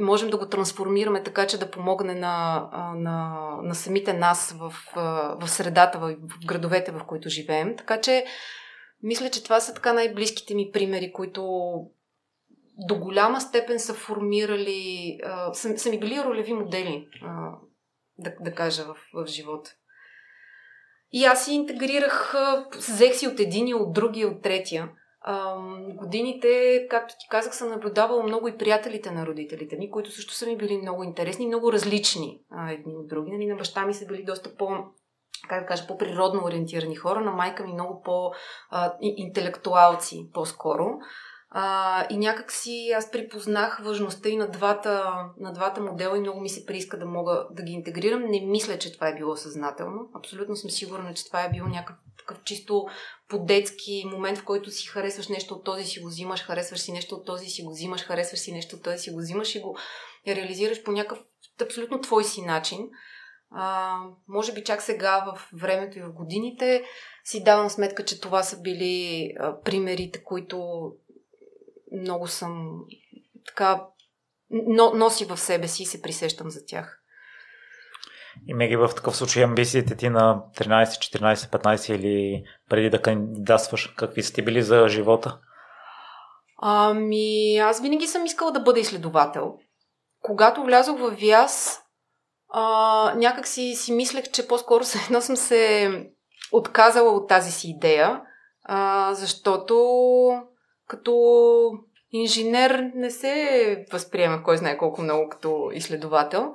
можем 0.00 0.30
да 0.30 0.36
го 0.36 0.46
трансформираме 0.46 1.22
така, 1.22 1.46
че 1.46 1.58
да 1.58 1.70
помогне 1.70 2.14
на, 2.14 2.68
на, 2.94 3.46
на 3.62 3.74
самите 3.74 4.12
нас 4.12 4.54
в, 4.58 4.74
в 5.40 5.48
средата, 5.48 5.98
в 5.98 6.14
градовете, 6.46 6.92
в 6.92 7.00
които 7.06 7.28
живеем. 7.28 7.76
Така 7.76 8.00
че 8.00 8.24
мисля, 9.02 9.30
че 9.30 9.44
това 9.44 9.60
са 9.60 9.74
така 9.74 9.92
най-близките 9.92 10.54
ми 10.54 10.70
примери, 10.72 11.12
които 11.12 11.72
до 12.88 12.98
голяма 12.98 13.40
степен 13.40 13.78
са 13.78 13.94
формирали, 13.94 15.18
а, 15.24 15.54
са, 15.54 15.78
са 15.78 15.90
ми 15.90 16.00
били 16.00 16.24
ролеви 16.24 16.52
модели, 16.52 17.08
а, 17.22 17.52
да, 18.18 18.34
да 18.40 18.54
кажа, 18.54 18.84
в, 18.84 18.96
в 19.14 19.26
живота. 19.26 19.70
И 21.12 21.24
аз 21.24 21.44
си 21.44 21.52
интегрирах, 21.52 22.34
взех 22.76 23.14
си 23.14 23.28
от 23.28 23.40
единия, 23.40 23.76
от 23.76 23.92
другия, 23.92 24.28
от 24.28 24.42
третия. 24.42 24.90
А, 25.20 25.56
годините, 25.94 26.86
както 26.90 27.14
ти 27.18 27.26
казах, 27.30 27.54
съм 27.54 27.68
наблюдавала 27.68 28.22
много 28.22 28.48
и 28.48 28.58
приятелите 28.58 29.10
на 29.10 29.26
родителите 29.26 29.76
ми, 29.76 29.90
които 29.90 30.10
също 30.10 30.34
са 30.34 30.46
ми 30.46 30.56
били 30.56 30.78
много 30.78 31.04
интересни, 31.04 31.46
много 31.46 31.72
различни 31.72 32.40
а, 32.50 32.72
едни 32.72 32.96
от 32.96 33.08
други. 33.08 33.30
Нали, 33.30 33.46
на 33.46 33.56
баща 33.56 33.86
ми 33.86 33.94
са 33.94 34.06
били 34.06 34.24
доста 34.24 34.56
по, 34.56 34.68
как 35.48 35.60
да 35.60 35.66
кажа, 35.66 35.86
по-природно 35.86 36.44
ориентирани 36.44 36.96
хора, 36.96 37.20
на 37.20 37.30
майка 37.30 37.64
ми 37.64 37.72
много 37.72 38.02
по-интелектуалци 38.02 40.30
по-скоро. 40.34 40.98
А, 41.52 42.06
и 42.10 42.18
някак 42.18 42.52
си 42.52 42.92
аз 42.96 43.10
припознах 43.10 43.80
важността 43.84 44.28
и 44.28 44.36
на 44.36 44.50
двата, 44.50 45.14
на 45.40 45.52
двата 45.52 45.80
модела 45.80 46.16
и 46.16 46.20
много 46.20 46.40
ми 46.40 46.48
се 46.48 46.66
прииска 46.66 46.98
да 46.98 47.06
мога 47.06 47.46
да 47.50 47.62
ги 47.62 47.72
интегрирам. 47.72 48.22
Не 48.22 48.40
мисля, 48.40 48.78
че 48.78 48.92
това 48.92 49.08
е 49.08 49.14
било 49.14 49.36
съзнателно. 49.36 50.08
Абсолютно 50.14 50.56
съм 50.56 50.70
сигурна, 50.70 51.14
че 51.14 51.26
това 51.26 51.44
е 51.44 51.50
било 51.50 51.68
някакъв 51.68 51.96
такъв 52.18 52.44
чисто 52.44 52.86
по-детски 53.28 54.04
момент, 54.06 54.38
в 54.38 54.44
който 54.44 54.70
си 54.70 54.88
харесваш 54.88 55.28
нещо 55.28 55.54
от 55.54 55.64
този 55.64 55.84
си 55.84 56.00
го 56.00 56.08
взимаш, 56.08 56.42
харесваш 56.42 56.80
си 56.80 56.92
нещо 56.92 57.14
от 57.14 57.26
този 57.26 57.46
си 57.46 57.62
го 57.62 57.70
взимаш, 57.70 58.04
харесваш 58.04 58.40
си 58.40 58.52
нещо 58.52 58.76
от 58.76 58.82
този 58.82 58.98
си 58.98 59.10
го 59.10 59.18
взимаш 59.18 59.54
и 59.54 59.60
го 59.60 59.76
реализираш 60.26 60.82
по 60.82 60.92
някакъв 60.92 61.18
абсолютно 61.62 62.00
твой 62.00 62.24
си 62.24 62.42
начин. 62.42 62.88
А, 63.50 63.96
може 64.28 64.52
би 64.52 64.64
чак 64.64 64.82
сега 64.82 65.24
в 65.26 65.48
времето 65.52 65.98
и 65.98 66.02
в 66.02 66.12
годините 66.12 66.82
си 67.24 67.44
давам 67.44 67.70
сметка, 67.70 68.04
че 68.04 68.20
това 68.20 68.42
са 68.42 68.60
били 68.60 69.32
а, 69.38 69.60
примерите, 69.60 70.24
които 70.24 70.90
много 71.92 72.26
съм 72.26 72.80
така 73.46 73.86
но, 74.50 74.92
носи 74.94 75.24
в 75.24 75.36
себе 75.36 75.68
си 75.68 75.82
и 75.82 75.86
се 75.86 76.02
присещам 76.02 76.50
за 76.50 76.60
тях. 76.66 76.96
Имайки 78.46 78.76
в 78.76 78.90
такъв 78.96 79.16
случай 79.16 79.44
амбициите 79.44 79.96
ти 79.96 80.08
на 80.08 80.42
13, 80.56 80.84
14, 80.84 81.34
15 81.34 81.94
или 81.94 82.44
преди 82.68 82.90
да 82.90 83.02
кандидатстваш, 83.02 83.86
какви 83.86 84.22
са 84.22 84.32
ти 84.32 84.42
били 84.42 84.62
за 84.62 84.88
живота? 84.88 85.38
Ами, 86.62 87.58
аз 87.58 87.82
винаги 87.82 88.06
съм 88.06 88.26
искала 88.26 88.52
да 88.52 88.60
бъда 88.60 88.80
изследовател. 88.80 89.54
Когато 90.22 90.62
влязох 90.62 90.98
в 90.98 91.10
ВИАС, 91.10 91.80
а, 92.48 93.14
някак 93.16 93.46
си, 93.46 93.74
си 93.76 93.92
мислех, 93.92 94.30
че 94.30 94.48
по-скоро 94.48 94.84
едно 95.06 95.20
съм 95.20 95.36
се 95.36 95.90
отказала 96.52 97.10
от 97.10 97.28
тази 97.28 97.52
си 97.52 97.68
идея, 97.70 98.22
а, 98.64 99.14
защото 99.14 99.76
като 100.90 101.14
инженер 102.12 102.90
не 102.94 103.10
се 103.10 103.86
възприема 103.92 104.42
кой 104.42 104.56
знае 104.56 104.78
колко 104.78 105.02
много 105.02 105.28
като 105.28 105.70
изследовател. 105.72 106.52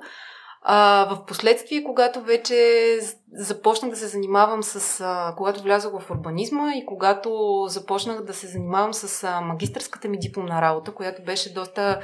А, 0.62 1.08
в 1.14 1.26
последствие, 1.26 1.84
когато 1.84 2.20
вече 2.20 2.98
започнах 3.32 3.90
да 3.90 3.96
се 3.96 4.06
занимавам 4.06 4.62
с... 4.62 5.00
А, 5.00 5.34
когато 5.36 5.62
влязох 5.62 6.00
в 6.00 6.10
урбанизма 6.10 6.74
и 6.74 6.86
когато 6.86 7.62
започнах 7.68 8.24
да 8.24 8.34
се 8.34 8.46
занимавам 8.46 8.94
с 8.94 9.24
а, 9.24 9.40
магистърската 9.40 10.08
ми 10.08 10.18
дипломна 10.18 10.62
работа, 10.62 10.94
която 10.94 11.22
беше 11.22 11.54
доста 11.54 12.00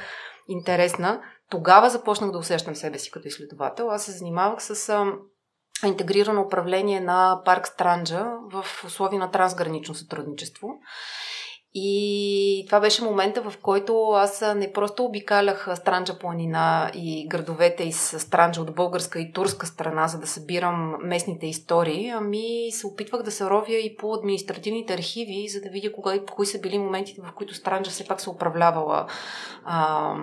интересна, 0.47 1.21
тогава 1.49 1.89
започнах 1.89 2.31
да 2.31 2.37
усещам 2.37 2.75
себе 2.75 2.99
си 2.99 3.11
като 3.11 3.27
изследовател. 3.27 3.91
Аз 3.91 4.05
се 4.05 4.11
занимавах 4.11 4.63
с 4.63 4.89
а, 4.89 5.13
интегрирано 5.87 6.41
управление 6.41 6.99
на 6.99 7.41
парк 7.45 7.67
Странджа 7.67 8.31
в 8.51 8.65
условия 8.85 9.19
на 9.19 9.31
трансгранично 9.31 9.95
сътрудничество. 9.95 10.67
И 11.75 12.63
това 12.67 12.79
беше 12.79 13.03
момента, 13.03 13.41
в 13.41 13.57
който 13.61 14.09
аз 14.09 14.43
не 14.55 14.73
просто 14.73 15.05
обикалях 15.05 15.69
Странджа 15.75 16.19
планина 16.19 16.91
и 16.95 17.27
градовете 17.27 17.83
из 17.83 18.15
Странджа 18.19 18.61
от 18.61 18.75
българска 18.75 19.19
и 19.19 19.31
турска 19.31 19.65
страна, 19.65 20.07
за 20.07 20.19
да 20.19 20.27
събирам 20.27 20.95
местните 21.01 21.47
истории, 21.47 22.09
ами 22.09 22.71
се 22.71 22.87
опитвах 22.87 23.23
да 23.23 23.31
се 23.31 23.45
ровя 23.45 23.73
и 23.73 23.97
по 23.97 24.13
административните 24.13 24.93
архиви, 24.93 25.47
за 25.47 25.61
да 25.61 25.69
видя 25.69 25.93
кога 25.93 26.15
и 26.15 26.25
кои 26.25 26.45
са 26.45 26.59
били 26.59 26.79
моментите, 26.79 27.21
в 27.21 27.33
които 27.35 27.55
Странджа 27.55 27.91
все 27.91 28.07
пак 28.07 28.21
се 28.21 28.29
управлявала 28.29 29.07
а, 29.65 30.15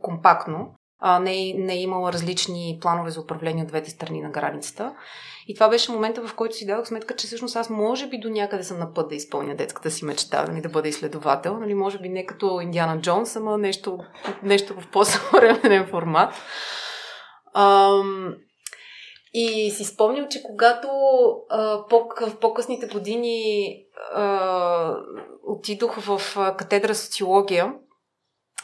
компактно. 0.00 0.74
А, 1.00 1.18
не, 1.18 1.54
не 1.56 1.74
е 1.74 1.80
имала 1.80 2.12
различни 2.12 2.78
планове 2.80 3.10
за 3.10 3.20
управление 3.20 3.62
от 3.62 3.68
двете 3.68 3.90
страни 3.90 4.20
на 4.20 4.30
границата. 4.30 4.94
И 5.48 5.54
това 5.54 5.68
беше 5.68 5.92
момента, 5.92 6.26
в 6.26 6.34
който 6.34 6.56
си 6.56 6.66
дадох 6.66 6.86
сметка, 6.86 7.16
че 7.16 7.26
всъщност 7.26 7.56
аз 7.56 7.70
може 7.70 8.06
би 8.06 8.18
до 8.18 8.30
някъде 8.30 8.64
съм 8.64 8.78
на 8.78 8.94
път 8.94 9.08
да 9.08 9.14
изпълня 9.14 9.56
детската 9.56 9.90
си 9.90 10.04
мечта, 10.04 10.46
нали, 10.48 10.60
да 10.60 10.68
бъда 10.68 10.88
изследовател. 10.88 11.58
Нали, 11.58 11.74
може 11.74 11.98
би 11.98 12.08
не 12.08 12.26
като 12.26 12.60
Индиана 12.60 13.00
Джонс, 13.00 13.36
ама 13.36 13.58
нещо, 13.58 13.98
нещо 14.42 14.74
в 14.80 14.88
по-съвременен 14.92 15.86
формат. 15.86 16.34
Ам, 17.54 18.34
и 19.34 19.70
си 19.70 19.84
спомням, 19.84 20.26
че 20.30 20.42
когато 20.42 20.88
а, 21.50 21.84
в 21.90 22.36
по-късните 22.40 22.86
години 22.86 23.74
а, 24.14 24.96
отидох 25.46 25.96
в 26.00 26.20
катедра 26.58 26.94
социология 26.94 27.74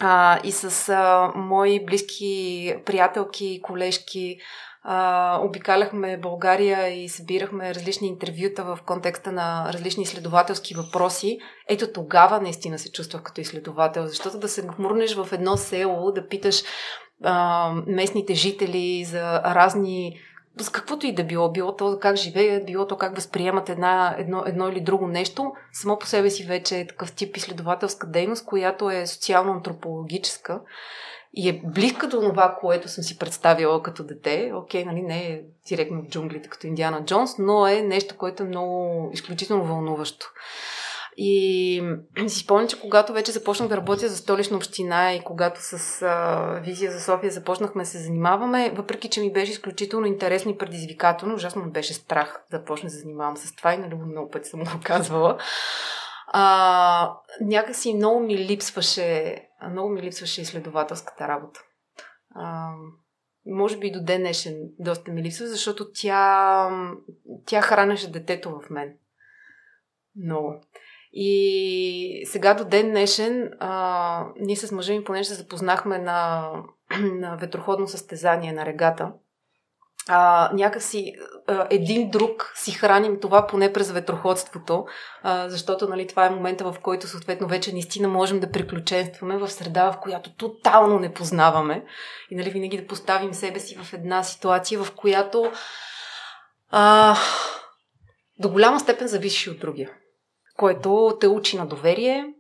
а, 0.01 0.41
и 0.45 0.53
с 0.53 0.89
а, 0.89 1.33
мои 1.35 1.85
близки 1.85 2.75
приятелки 2.87 3.47
и 3.47 3.63
колежки 3.63 4.39
а, 4.83 5.39
обикаляхме 5.43 6.17
България 6.17 6.89
и 6.89 7.09
събирахме 7.09 7.75
различни 7.75 8.09
интервюта 8.09 8.65
в 8.65 8.79
контекста 8.87 9.33
на 9.33 9.73
различни 9.73 10.03
изследователски 10.03 10.75
въпроси, 10.75 11.39
ето 11.69 11.93
тогава 11.93 12.41
наистина 12.41 12.79
се 12.79 12.93
чувствах 12.93 13.23
като 13.23 13.41
изследовател, 13.41 14.07
защото 14.07 14.39
да 14.39 14.49
се 14.49 14.67
гмурнеш 14.67 15.15
в 15.15 15.29
едно 15.33 15.57
село, 15.57 16.13
да 16.13 16.29
питаш 16.29 16.63
а, 17.25 17.71
местните 17.87 18.35
жители 18.35 19.05
за 19.05 19.43
разни 19.43 20.21
с 20.61 20.69
каквото 20.69 21.07
и 21.07 21.15
да 21.15 21.25
било, 21.25 21.53
било 21.53 21.77
то 21.77 21.99
как 22.01 22.17
живеят, 22.17 22.67
било 22.67 22.87
то 22.87 22.97
как 22.97 23.15
възприемат 23.15 23.69
една, 23.69 24.15
едно, 24.19 24.43
едно 24.47 24.69
или 24.69 24.81
друго 24.81 25.07
нещо, 25.07 25.53
само 25.73 25.99
по 25.99 26.07
себе 26.07 26.31
си 26.31 26.45
вече 26.45 26.79
е 26.79 26.87
такъв 26.87 27.13
тип 27.13 27.37
изследователска 27.37 28.07
дейност, 28.07 28.47
която 28.47 28.91
е 28.91 29.07
социално-антропологическа 29.07 30.61
и 31.37 31.49
е 31.49 31.63
близка 31.65 32.09
до 32.09 32.21
това, 32.21 32.57
което 32.61 32.89
съм 32.89 33.05
си 33.05 33.19
представила 33.19 33.83
като 33.83 34.05
дете. 34.05 34.53
Окей, 34.55 34.85
нали, 34.85 35.03
не 35.03 35.19
е 35.19 35.41
директно 35.69 36.03
в 36.03 36.09
джунглите 36.09 36.49
като 36.49 36.67
Индиана 36.67 37.05
Джонс, 37.05 37.39
но 37.39 37.67
е 37.67 37.83
нещо, 37.83 38.17
което 38.17 38.43
е 38.43 38.47
много 38.47 39.11
изключително 39.13 39.65
вълнуващо. 39.65 40.27
И 41.17 41.83
си 42.27 42.39
спомням, 42.39 42.69
че 42.69 42.81
когато 42.81 43.13
вече 43.13 43.33
започнах 43.33 43.69
да 43.69 43.77
работя 43.77 44.09
за 44.09 44.17
столична 44.17 44.57
община 44.57 45.13
и 45.13 45.25
когато 45.25 45.61
с 45.63 46.03
а, 46.03 46.61
визия 46.65 46.93
за 46.93 47.01
София 47.01 47.33
започнахме 47.33 47.83
да 47.83 47.89
се 47.89 47.99
занимаваме, 47.99 48.71
въпреки, 48.71 49.09
че 49.09 49.21
ми 49.21 49.33
беше 49.33 49.53
изключително 49.53 50.07
интересно 50.07 50.51
и 50.51 50.59
предизвикателно, 50.59 51.35
ужасно 51.35 51.65
ми 51.65 51.71
беше 51.71 51.95
страх 51.95 52.45
да 52.51 52.65
почна 52.65 52.89
да 52.89 52.97
занимавам 52.97 53.37
с 53.37 53.57
това 53.57 53.75
и 53.75 53.79
нали 53.79 53.95
много 53.95 54.31
пъти 54.31 54.49
съм 54.49 54.61
го 54.61 54.71
казвала. 54.85 55.39
А, 56.27 57.17
някакси 57.41 57.95
много 57.95 58.21
ми 58.21 58.39
липсваше, 58.39 59.37
много 59.71 59.89
ми 59.89 60.03
липсваше 60.03 60.41
изследователската 60.41 61.29
работа. 61.29 61.61
А, 62.35 62.73
може 63.47 63.79
би 63.79 63.87
и 63.87 63.93
до 63.93 64.03
ден 64.03 64.21
днешен 64.21 64.55
доста 64.79 65.11
ми 65.11 65.23
липсва, 65.23 65.47
защото 65.47 65.87
тя, 65.95 66.71
тя 67.47 67.63
хранеше 67.63 68.13
детето 68.13 68.51
в 68.51 68.71
мен. 68.71 68.95
Много. 70.25 70.61
И 71.17 72.27
сега 72.27 72.55
до 72.55 72.65
ден 72.65 72.91
днешен, 72.91 73.51
а, 73.61 74.27
ние 74.41 74.57
с 74.57 74.73
мъжа 74.73 74.93
ми, 74.93 75.05
понеже 75.05 75.29
се 75.29 75.35
запознахме 75.35 75.99
на, 75.99 76.51
на 77.01 77.37
ветроходно 77.37 77.89
състезание 77.89 78.53
на 78.53 78.67
регата, 78.67 79.13
а, 80.09 80.51
някакси 80.55 81.13
а, 81.47 81.67
един 81.71 82.11
друг 82.11 82.53
си 82.57 82.73
храним 82.73 83.21
това 83.21 83.47
поне 83.47 83.73
през 83.73 83.91
ветроходството, 83.91 84.87
а, 85.23 85.49
защото 85.49 85.89
нали, 85.89 86.07
това 86.07 86.27
е 86.27 86.31
момента, 86.31 86.73
в 86.73 86.77
който 86.83 87.07
съответно 87.07 87.49
вече 87.49 87.73
наистина 87.73 88.09
можем 88.09 88.41
да 88.41 88.51
приключенстваме 88.51 89.37
в 89.39 89.51
среда, 89.51 89.93
в 89.93 90.01
която 90.01 90.35
тотално 90.35 90.99
не 90.99 91.13
познаваме. 91.13 91.85
И 92.31 92.37
нали, 92.37 92.51
винаги 92.51 92.81
да 92.81 92.87
поставим 92.87 93.35
себе 93.35 93.61
си 93.61 93.77
в 93.83 93.93
една 93.93 94.23
ситуация, 94.23 94.85
в 94.85 94.95
която 94.95 95.53
а, 96.71 97.17
до 98.39 98.49
голяма 98.49 98.81
степен 98.81 99.09
зависиш 99.09 99.49
от 99.49 99.61
другия 99.61 99.91
което 100.55 101.19
те 101.21 101.29
учи 101.29 101.57
на 101.57 101.67
доверие, 101.67 102.35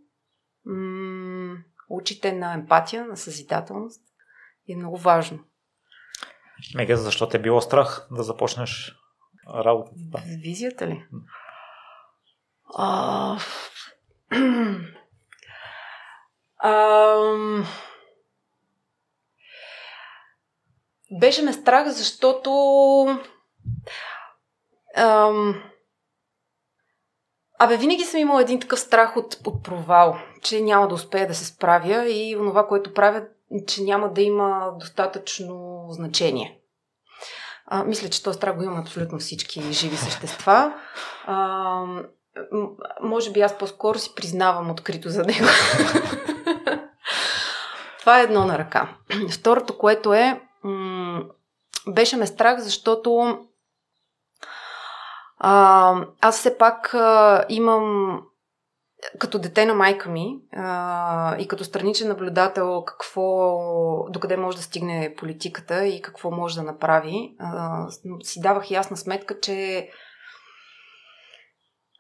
м- 0.64 1.56
учите 1.88 2.32
на 2.32 2.54
емпатия, 2.54 3.06
на 3.06 3.16
съзидателност 3.16 4.02
и 4.66 4.72
е 4.72 4.76
много 4.76 4.96
важно. 4.96 5.38
Мега, 6.74 6.96
защо 6.96 7.28
те 7.28 7.36
е 7.36 7.40
било 7.40 7.60
страх 7.60 8.08
да 8.10 8.22
започнеш 8.22 8.96
работата? 9.48 9.96
Да. 9.96 10.22
Визията 10.42 10.86
ли? 10.86 11.04
А... 12.74 13.38
а... 16.58 17.64
Беше 21.20 21.42
ме 21.42 21.52
страх, 21.52 21.88
защото 21.88 22.50
ам, 24.96 25.62
Абе, 27.58 27.76
винаги 27.76 28.04
съм 28.04 28.20
имала 28.20 28.42
един 28.42 28.60
такъв 28.60 28.80
страх 28.80 29.16
от, 29.16 29.36
от 29.46 29.62
провал, 29.62 30.16
че 30.42 30.60
няма 30.60 30.88
да 30.88 30.94
успея 30.94 31.26
да 31.26 31.34
се 31.34 31.44
справя 31.44 32.08
и 32.08 32.36
онова, 32.36 32.66
което 32.66 32.94
правя, 32.94 33.22
че 33.66 33.82
няма 33.82 34.12
да 34.12 34.22
има 34.22 34.72
достатъчно 34.80 35.86
значение. 35.90 36.60
А, 37.66 37.84
мисля, 37.84 38.08
че 38.08 38.22
този 38.22 38.36
страх 38.36 38.56
го 38.56 38.62
имам 38.62 38.80
абсолютно 38.80 39.18
всички 39.18 39.72
живи 39.72 39.96
същества. 39.96 40.74
А, 41.26 41.84
може 43.02 43.32
би 43.32 43.40
аз 43.40 43.58
по-скоро 43.58 43.98
си 43.98 44.14
признавам 44.14 44.70
открито 44.70 45.08
за 45.08 45.24
него. 45.24 45.46
Това 48.00 48.20
е 48.20 48.22
едно 48.22 48.44
на 48.44 48.58
ръка. 48.58 48.96
Второто, 49.32 49.78
което 49.78 50.14
е, 50.14 50.40
м- 50.64 51.22
беше 51.88 52.16
ме 52.16 52.26
страх, 52.26 52.60
защото 52.60 53.38
а, 55.38 55.94
аз 56.20 56.38
все 56.38 56.58
пак 56.58 56.94
а, 56.94 57.44
имам 57.48 58.20
като 59.18 59.38
дете 59.38 59.66
на 59.66 59.74
майка 59.74 60.10
ми 60.10 60.38
а, 60.56 61.36
и 61.38 61.48
като 61.48 61.64
страничен 61.64 62.08
наблюдател 62.08 62.84
какво, 62.84 63.58
докъде 64.10 64.36
може 64.36 64.56
да 64.56 64.62
стигне 64.62 65.14
политиката 65.18 65.86
и 65.86 66.02
какво 66.02 66.30
може 66.30 66.56
да 66.56 66.62
направи, 66.62 67.34
а, 67.38 67.86
си 68.22 68.40
давах 68.40 68.70
ясна 68.70 68.96
сметка, 68.96 69.40
че 69.40 69.88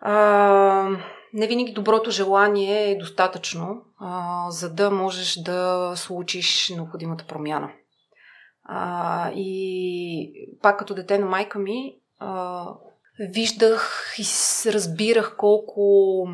а, 0.00 0.88
не 1.32 1.46
винаги 1.46 1.72
доброто 1.72 2.10
желание 2.10 2.90
е 2.90 2.98
достатъчно, 2.98 3.82
а, 4.00 4.50
за 4.50 4.74
да 4.74 4.90
можеш 4.90 5.36
да 5.42 5.92
случиш 5.96 6.72
необходимата 6.76 7.26
промяна. 7.26 7.70
А, 8.64 9.30
и 9.34 10.48
пак 10.62 10.78
като 10.78 10.94
дете 10.94 11.18
на 11.18 11.26
майка 11.26 11.58
ми, 11.58 11.96
а, 12.18 12.66
виждах 13.18 14.14
и 14.18 14.24
разбирах 14.72 15.36
колко 15.36 16.26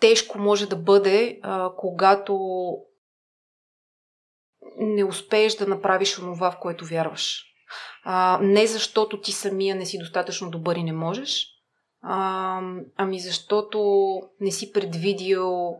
тежко 0.00 0.38
може 0.38 0.68
да 0.68 0.76
бъде, 0.76 1.40
а, 1.42 1.70
когато 1.76 2.38
не 4.78 5.04
успееш 5.04 5.54
да 5.54 5.66
направиш 5.66 6.18
онова, 6.18 6.50
в 6.50 6.60
което 6.60 6.84
вярваш. 6.84 7.44
А, 8.04 8.38
не 8.42 8.66
защото 8.66 9.20
ти 9.20 9.32
самия 9.32 9.76
не 9.76 9.86
си 9.86 9.98
достатъчно 9.98 10.50
добър 10.50 10.76
и 10.76 10.82
не 10.82 10.92
можеш, 10.92 11.46
а, 12.02 12.60
ами 12.96 13.20
защото 13.20 13.80
не 14.40 14.50
си 14.50 14.72
предвидил 14.72 15.76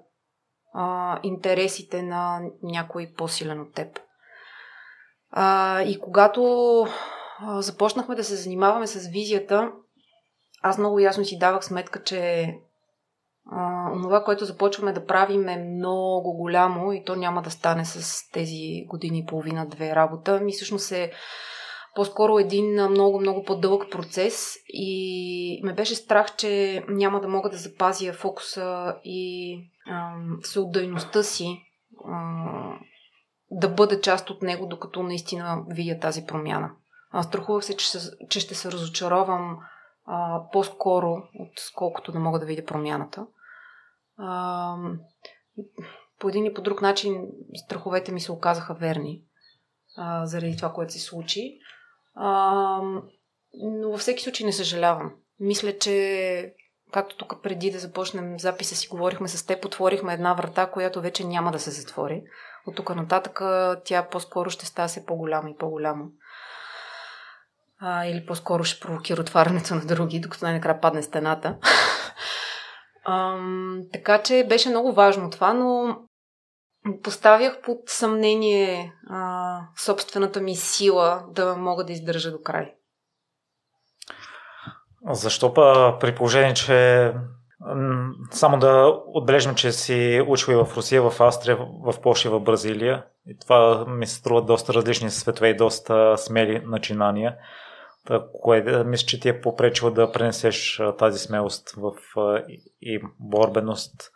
а, 0.75 1.21
интересите 1.23 2.03
на 2.03 2.41
някой 2.63 3.13
по-силен 3.17 3.61
от 3.61 3.75
теб. 3.75 4.01
А, 5.31 5.83
и 5.83 6.01
когато 6.01 6.87
започнахме 7.59 8.15
да 8.15 8.25
се 8.25 8.37
занимаваме 8.37 8.87
с 8.87 9.09
визията, 9.09 9.73
аз 10.63 10.79
много 10.79 10.99
ясно 10.99 11.25
си 11.25 11.39
давах 11.39 11.65
сметка, 11.65 12.03
че 12.03 12.55
а, 13.51 13.93
това, 14.03 14.25
което 14.25 14.45
започваме 14.45 14.93
да 14.93 15.07
правим 15.07 15.49
е 15.49 15.57
много 15.57 16.37
голямо 16.37 16.93
и 16.93 17.05
то 17.05 17.17
няма 17.17 17.43
да 17.43 17.51
стане 17.51 17.85
с 17.85 18.31
тези 18.33 18.85
години 18.87 19.19
и 19.19 19.27
половина-две 19.27 19.95
работа. 19.95 20.41
Ми 20.41 20.53
всъщност 20.53 20.93
е 20.93 21.13
по-скоро 21.95 22.39
един 22.39 22.89
много-много 22.91 23.45
по-дълъг 23.45 23.91
процес 23.91 24.55
и 24.69 25.61
ме 25.65 25.73
беше 25.73 25.95
страх, 25.95 26.37
че 26.37 26.83
няма 26.89 27.21
да 27.21 27.29
мога 27.29 27.51
да 27.51 27.57
запазя 27.57 28.13
фокуса 28.13 28.97
и 29.05 29.59
съотдайността 30.43 31.23
си 31.23 31.63
а, 32.05 32.19
да 33.51 33.69
бъда 33.69 34.01
част 34.01 34.31
от 34.31 34.43
него, 34.43 34.67
докато 34.67 35.03
наистина 35.03 35.65
видя 35.69 35.99
тази 35.99 36.27
промяна. 36.27 36.71
Страхувах 37.23 37.65
се, 37.65 37.77
че, 37.77 37.99
че 38.29 38.41
ще 38.41 38.55
се 38.55 38.73
разочаровам 38.73 39.59
а, 40.07 40.43
по-скоро, 40.53 41.23
отколкото 41.41 42.13
да 42.13 42.19
мога 42.19 42.39
да 42.39 42.47
видя 42.47 42.65
промяната. 42.65 43.27
А, 44.17 44.77
по 46.21 46.29
един 46.29 46.47
и 46.47 46.55
по 46.55 46.63
друг 46.63 46.83
начин 46.83 47.27
страховете 47.67 48.13
ми 48.13 48.21
се 48.21 48.33
оказаха 48.33 48.75
верни 48.75 49.23
а, 49.97 50.27
заради 50.27 50.57
това, 50.57 50.73
което 50.73 50.93
се 50.93 51.01
случи. 51.01 51.59
А, 52.15 52.81
но 53.55 53.91
във 53.91 54.01
всеки 54.01 54.23
случай 54.23 54.47
не 54.47 54.53
съжалявам. 54.53 55.13
Мисля, 55.41 55.79
че 55.79 56.55
както 56.93 57.17
тук 57.17 57.43
преди 57.43 57.71
да 57.71 57.79
започнем 57.79 58.39
записа 58.39 58.75
си 58.75 58.89
говорихме 58.89 59.29
с 59.29 59.47
теб, 59.47 59.65
отворихме 59.65 60.15
една 60.15 60.35
врата, 60.35 60.71
която 60.71 61.01
вече 61.01 61.25
няма 61.25 61.53
да 61.53 61.59
се 61.59 61.71
затвори. 61.71 62.23
От 62.67 62.77
тук 62.77 62.95
нататък 62.95 63.43
тя 63.85 64.09
по-скоро 64.11 64.51
ще 64.51 64.67
става 64.67 64.89
все 64.89 65.07
по-голяма 65.07 65.51
и 65.51 65.57
по-голяма 65.57 66.05
а, 67.85 68.07
или 68.07 68.27
по-скоро 68.27 68.65
ще 68.65 68.81
провокира 68.81 69.21
отварянето 69.21 69.75
на 69.75 69.81
други, 69.81 70.21
докато 70.21 70.45
най-накрая 70.45 70.81
падне 70.81 71.03
стената. 71.03 71.57
а, 73.05 73.39
така 73.93 74.23
че 74.23 74.47
беше 74.49 74.69
много 74.69 74.93
важно 74.93 75.31
това, 75.31 75.55
но 75.55 75.99
поставях 77.03 77.61
под 77.63 77.79
съмнение 77.87 78.93
а, 79.11 79.61
собствената 79.79 80.41
ми 80.41 80.57
сила 80.57 81.25
да 81.31 81.57
мога 81.57 81.85
да 81.85 81.93
издържа 81.93 82.31
до 82.31 82.43
край. 82.43 82.75
Защо 85.11 85.55
па 85.55 85.97
при 86.01 86.15
положение, 86.15 86.55
че 86.55 87.13
Само 88.31 88.59
да 88.59 89.03
отбележим, 89.07 89.55
че 89.55 89.73
си 89.73 90.25
учил 90.29 90.65
в 90.65 90.77
Русия, 90.77 91.11
в 91.11 91.21
Австрия, 91.21 91.57
в 91.57 92.01
Польша 92.03 92.29
и 92.29 92.31
в 92.31 92.41
Бразилия. 92.41 93.05
И 93.27 93.39
това 93.39 93.85
ми 93.89 94.07
се 94.07 94.15
струва 94.15 94.43
доста 94.43 94.75
различни 94.75 95.11
светове 95.11 95.49
и 95.49 95.57
доста 95.57 96.19
смели 96.19 96.63
начинания. 96.67 97.37
Кое 98.43 98.85
мисля, 98.85 99.07
че 99.07 99.21
ти 99.21 99.29
е 99.29 99.41
попречило 99.41 99.91
да 99.91 100.13
пренесеш 100.13 100.83
тази 100.99 101.19
смелост 101.19 101.71
в, 101.71 101.93
и 102.81 103.03
борбеност 103.21 104.11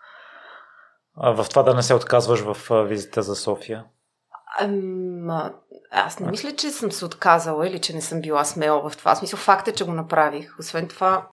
в 1.17 1.47
това 1.51 1.63
да 1.63 1.75
не 1.75 1.83
се 1.83 1.95
отказваш 1.95 2.41
в 2.41 2.85
визита 2.85 3.23
за 3.23 3.37
София? 3.37 3.85
Аз 5.91 6.21
не 6.21 6.31
мисля, 6.31 6.53
че 6.57 6.71
съм 6.71 6.93
се 6.93 7.05
отказала 7.05 7.69
или 7.69 7.81
че 7.81 7.95
не 7.95 8.01
съм 8.01 8.21
била 8.21 8.45
смела 8.45 8.91
в 8.91 8.97
това. 8.97 9.15
Смисъл, 9.15 9.39
факт 9.39 9.69
е, 9.69 9.73
че 9.73 9.85
го 9.85 9.93
направих. 9.93 10.59
Освен 10.59 10.89
това, 10.89 11.29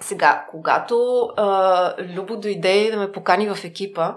сега, 0.00 0.46
когато 0.50 1.28
а, 1.36 1.94
Любо 1.98 2.36
дойде 2.36 2.90
да 2.90 2.98
ме 2.98 3.12
покани 3.12 3.54
в 3.54 3.64
екипа, 3.64 4.14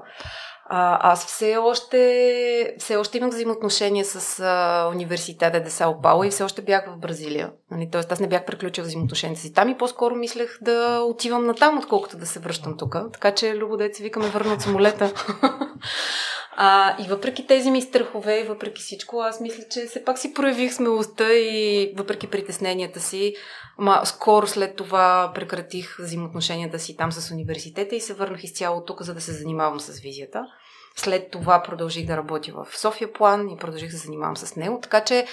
а, 0.74 1.12
аз 1.12 1.26
все 1.26 1.58
още, 1.58 2.76
все 2.80 2.96
още 2.96 3.18
имах 3.18 3.30
взаимоотношения 3.30 4.06
с 4.06 4.40
а, 4.40 4.90
университета 4.92 5.64
де 5.64 5.70
Сао 5.70 6.24
и 6.26 6.30
все 6.30 6.44
още 6.44 6.62
бях 6.62 6.86
в 6.88 6.98
Бразилия. 6.98 7.52
Нали? 7.72 7.90
Тоест 7.92 8.12
аз 8.12 8.20
не 8.20 8.28
бях 8.28 8.46
приключил 8.46 8.84
взаимоотношенията 8.84 9.42
си 9.42 9.54
там 9.54 9.70
и 9.70 9.78
по-скоро 9.78 10.16
мислех 10.16 10.58
да 10.62 11.00
отивам 11.00 11.46
на 11.46 11.54
там, 11.54 11.78
отколкото 11.78 12.18
да 12.18 12.26
се 12.26 12.40
връщам 12.40 12.78
тук. 12.78 12.96
Така 13.14 13.32
че 13.32 13.56
Любо 13.56 13.78
деца 13.78 14.04
викаме 14.04 14.30
върна 14.30 14.54
от 14.54 14.62
самолета. 14.62 15.14
А, 16.56 17.04
и 17.04 17.08
въпреки 17.08 17.48
тези 17.48 17.72
ми 17.72 17.82
страхове 17.82 18.40
и 18.40 18.44
въпреки 18.44 18.82
всичко, 18.82 19.20
аз 19.22 19.42
мисля, 19.42 19.64
че 19.72 19.86
все 19.86 20.04
пак 20.04 20.20
си 20.20 20.34
проявих 20.34 20.74
смелостта 20.74 21.34
и 21.34 21.94
въпреки 21.98 22.28
притесненията 22.28 23.00
си, 23.00 23.36
ма, 23.78 24.02
скоро 24.06 24.48
след 24.48 24.76
това 24.76 25.32
прекратих 25.36 25.98
взаимоотношенията 26.00 26.80
си 26.80 26.98
там 26.98 27.12
с 27.12 27.32
университета 27.32 27.96
и 27.96 28.02
се 28.02 28.14
върнах 28.14 28.44
изцяло 28.44 28.86
тук, 28.86 29.02
за 29.02 29.14
да 29.14 29.22
се 29.22 29.32
занимавам 29.32 29.80
с 29.80 30.00
визията. 30.00 30.48
След 30.96 31.32
това 31.32 31.64
продължих 31.64 32.08
да 32.08 32.18
работя 32.18 32.52
в 32.54 32.78
София 32.78 33.14
план 33.14 33.50
и 33.50 33.58
продължих 33.58 33.92
да 33.92 33.98
се 33.98 34.06
занимавам 34.06 34.38
с 34.38 34.56
него. 34.56 34.80
Така 34.82 35.04
че 35.04 35.26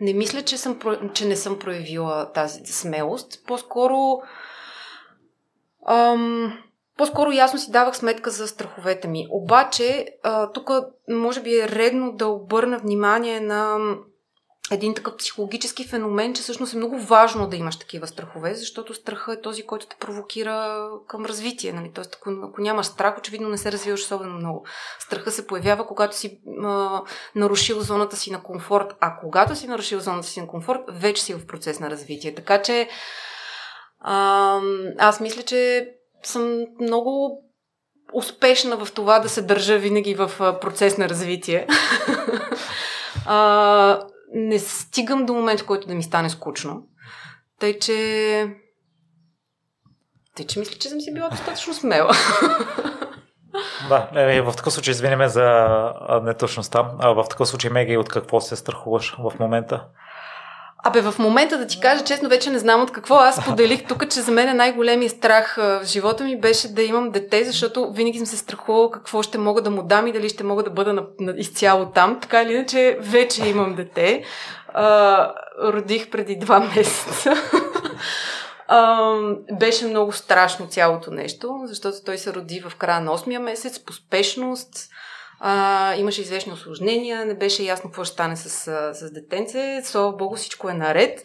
не 0.00 0.12
мисля, 0.12 0.42
че, 0.42 0.58
съм, 0.58 0.78
че 1.14 1.26
не 1.26 1.36
съм 1.36 1.58
проявила 1.58 2.32
тази 2.32 2.66
смелост. 2.66 3.46
По-скоро 3.46 4.22
ам, 5.86 6.58
по-скоро 6.96 7.32
ясно 7.32 7.58
си 7.58 7.70
давах 7.70 7.96
сметка 7.96 8.30
за 8.30 8.48
страховете 8.48 9.08
ми. 9.08 9.26
Обаче, 9.30 10.06
тук 10.54 10.70
може 11.08 11.42
би 11.42 11.58
е 11.58 11.68
редно 11.68 12.12
да 12.12 12.26
обърна 12.26 12.78
внимание 12.78 13.40
на 13.40 13.78
един 14.70 14.94
такъв 14.94 15.16
психологически 15.16 15.86
феномен, 15.86 16.34
че 16.34 16.42
всъщност 16.42 16.74
е 16.74 16.76
много 16.76 16.98
важно 16.98 17.46
да 17.46 17.56
имаш 17.56 17.78
такива 17.78 18.06
страхове, 18.06 18.54
защото 18.54 18.94
страха 18.94 19.32
е 19.32 19.40
този, 19.40 19.66
който 19.66 19.86
те 19.86 19.96
провокира 20.00 20.88
към 21.08 21.24
развитие. 21.24 21.72
Нали? 21.72 21.90
Тоест, 21.94 22.14
ако, 22.14 22.30
ако 22.44 22.60
нямаш 22.60 22.86
страх, 22.86 23.18
очевидно 23.18 23.48
не 23.48 23.58
се 23.58 23.72
развиваш 23.72 24.00
особено 24.00 24.38
много. 24.38 24.66
Страха 24.98 25.30
се 25.30 25.46
появява, 25.46 25.86
когато 25.86 26.16
си 26.16 26.40
а, 26.62 27.02
нарушил 27.34 27.80
зоната 27.80 28.16
си 28.16 28.30
на 28.30 28.42
комфорт, 28.42 28.96
а 29.00 29.16
когато 29.20 29.54
си 29.54 29.66
нарушил 29.66 30.00
зоната 30.00 30.28
си 30.28 30.40
на 30.40 30.46
комфорт, 30.46 30.80
вече 30.88 31.22
си 31.22 31.34
в 31.34 31.46
процес 31.46 31.80
на 31.80 31.90
развитие. 31.90 32.34
Така 32.34 32.62
че 32.62 32.88
а, 34.00 34.60
аз 34.98 35.20
мисля, 35.20 35.42
че 35.42 35.90
съм 36.22 36.64
много 36.80 37.42
успешна 38.12 38.76
в 38.76 38.92
това 38.92 39.18
да 39.18 39.28
се 39.28 39.42
държа 39.42 39.78
винаги 39.78 40.14
в 40.14 40.58
процес 40.60 40.98
на 40.98 41.08
развитие. 41.08 41.66
не 44.34 44.58
стигам 44.58 45.26
до 45.26 45.34
момент, 45.34 45.60
в 45.60 45.66
който 45.66 45.88
да 45.88 45.94
ми 45.94 46.02
стане 46.02 46.30
скучно. 46.30 46.82
Тъй, 47.60 47.78
че... 47.78 48.56
Тъй, 50.36 50.46
че 50.46 50.58
мисля, 50.58 50.78
че 50.78 50.88
съм 50.88 51.00
си 51.00 51.14
била 51.14 51.28
достатъчно 51.28 51.74
смела. 51.74 52.12
Да, 53.88 54.10
е, 54.14 54.40
в 54.40 54.52
такъв 54.56 54.72
случай 54.72 54.92
извинеме 54.92 55.28
за 55.28 55.68
неточността. 56.22 56.90
А 56.98 57.08
в 57.08 57.24
такъв 57.30 57.48
случай, 57.48 57.70
Меги, 57.70 57.96
от 57.96 58.08
какво 58.08 58.40
се 58.40 58.56
страхуваш 58.56 59.16
в 59.18 59.32
момента? 59.40 59.86
Абе, 60.86 61.00
в 61.00 61.14
момента 61.18 61.58
да 61.58 61.66
ти 61.66 61.80
кажа 61.80 62.04
честно, 62.04 62.28
вече 62.28 62.50
не 62.50 62.58
знам 62.58 62.82
от 62.82 62.92
какво. 62.92 63.14
Аз 63.14 63.44
поделих 63.44 63.86
тук, 63.86 64.08
че 64.08 64.20
за 64.20 64.32
мен 64.32 64.48
е 64.48 64.54
най-големият 64.54 65.12
страх 65.12 65.54
в 65.56 65.80
живота 65.84 66.24
ми 66.24 66.40
беше 66.40 66.74
да 66.74 66.82
имам 66.82 67.10
дете, 67.10 67.44
защото 67.44 67.92
винаги 67.92 68.18
съм 68.18 68.26
се 68.26 68.36
страхувала 68.36 68.90
какво 68.90 69.22
ще 69.22 69.38
мога 69.38 69.62
да 69.62 69.70
му 69.70 69.82
дам 69.82 70.06
и 70.06 70.12
дали 70.12 70.28
ще 70.28 70.44
мога 70.44 70.62
да 70.62 70.70
бъда 70.70 70.92
на, 70.92 71.02
на, 71.20 71.34
изцяло 71.36 71.86
там. 71.86 72.20
Така 72.20 72.42
или 72.42 72.52
иначе, 72.52 72.98
вече 73.00 73.48
имам 73.48 73.74
дете. 73.74 74.24
А, 74.74 75.32
родих 75.62 76.10
преди 76.10 76.36
два 76.36 76.60
месеца. 76.60 77.34
А, 78.68 79.12
беше 79.52 79.86
много 79.86 80.12
страшно 80.12 80.66
цялото 80.66 81.10
нещо, 81.10 81.60
защото 81.64 81.96
той 82.06 82.18
се 82.18 82.34
роди 82.34 82.60
в 82.68 82.76
края 82.76 83.00
на 83.00 83.18
8-я 83.18 83.40
месец 83.40 83.78
по 83.78 83.92
спешност 83.92 84.88
а, 85.46 85.94
имаше 85.94 86.20
известни 86.20 86.52
осложнения, 86.52 87.26
не 87.26 87.34
беше 87.34 87.62
ясно 87.62 87.90
какво 87.90 88.04
ще 88.04 88.12
стане 88.12 88.36
с, 88.36 88.48
с 88.94 89.12
детенце. 89.12 89.80
Слава 89.84 90.12
Богу, 90.12 90.36
всичко 90.36 90.68
е 90.68 90.74
наред. 90.74 91.24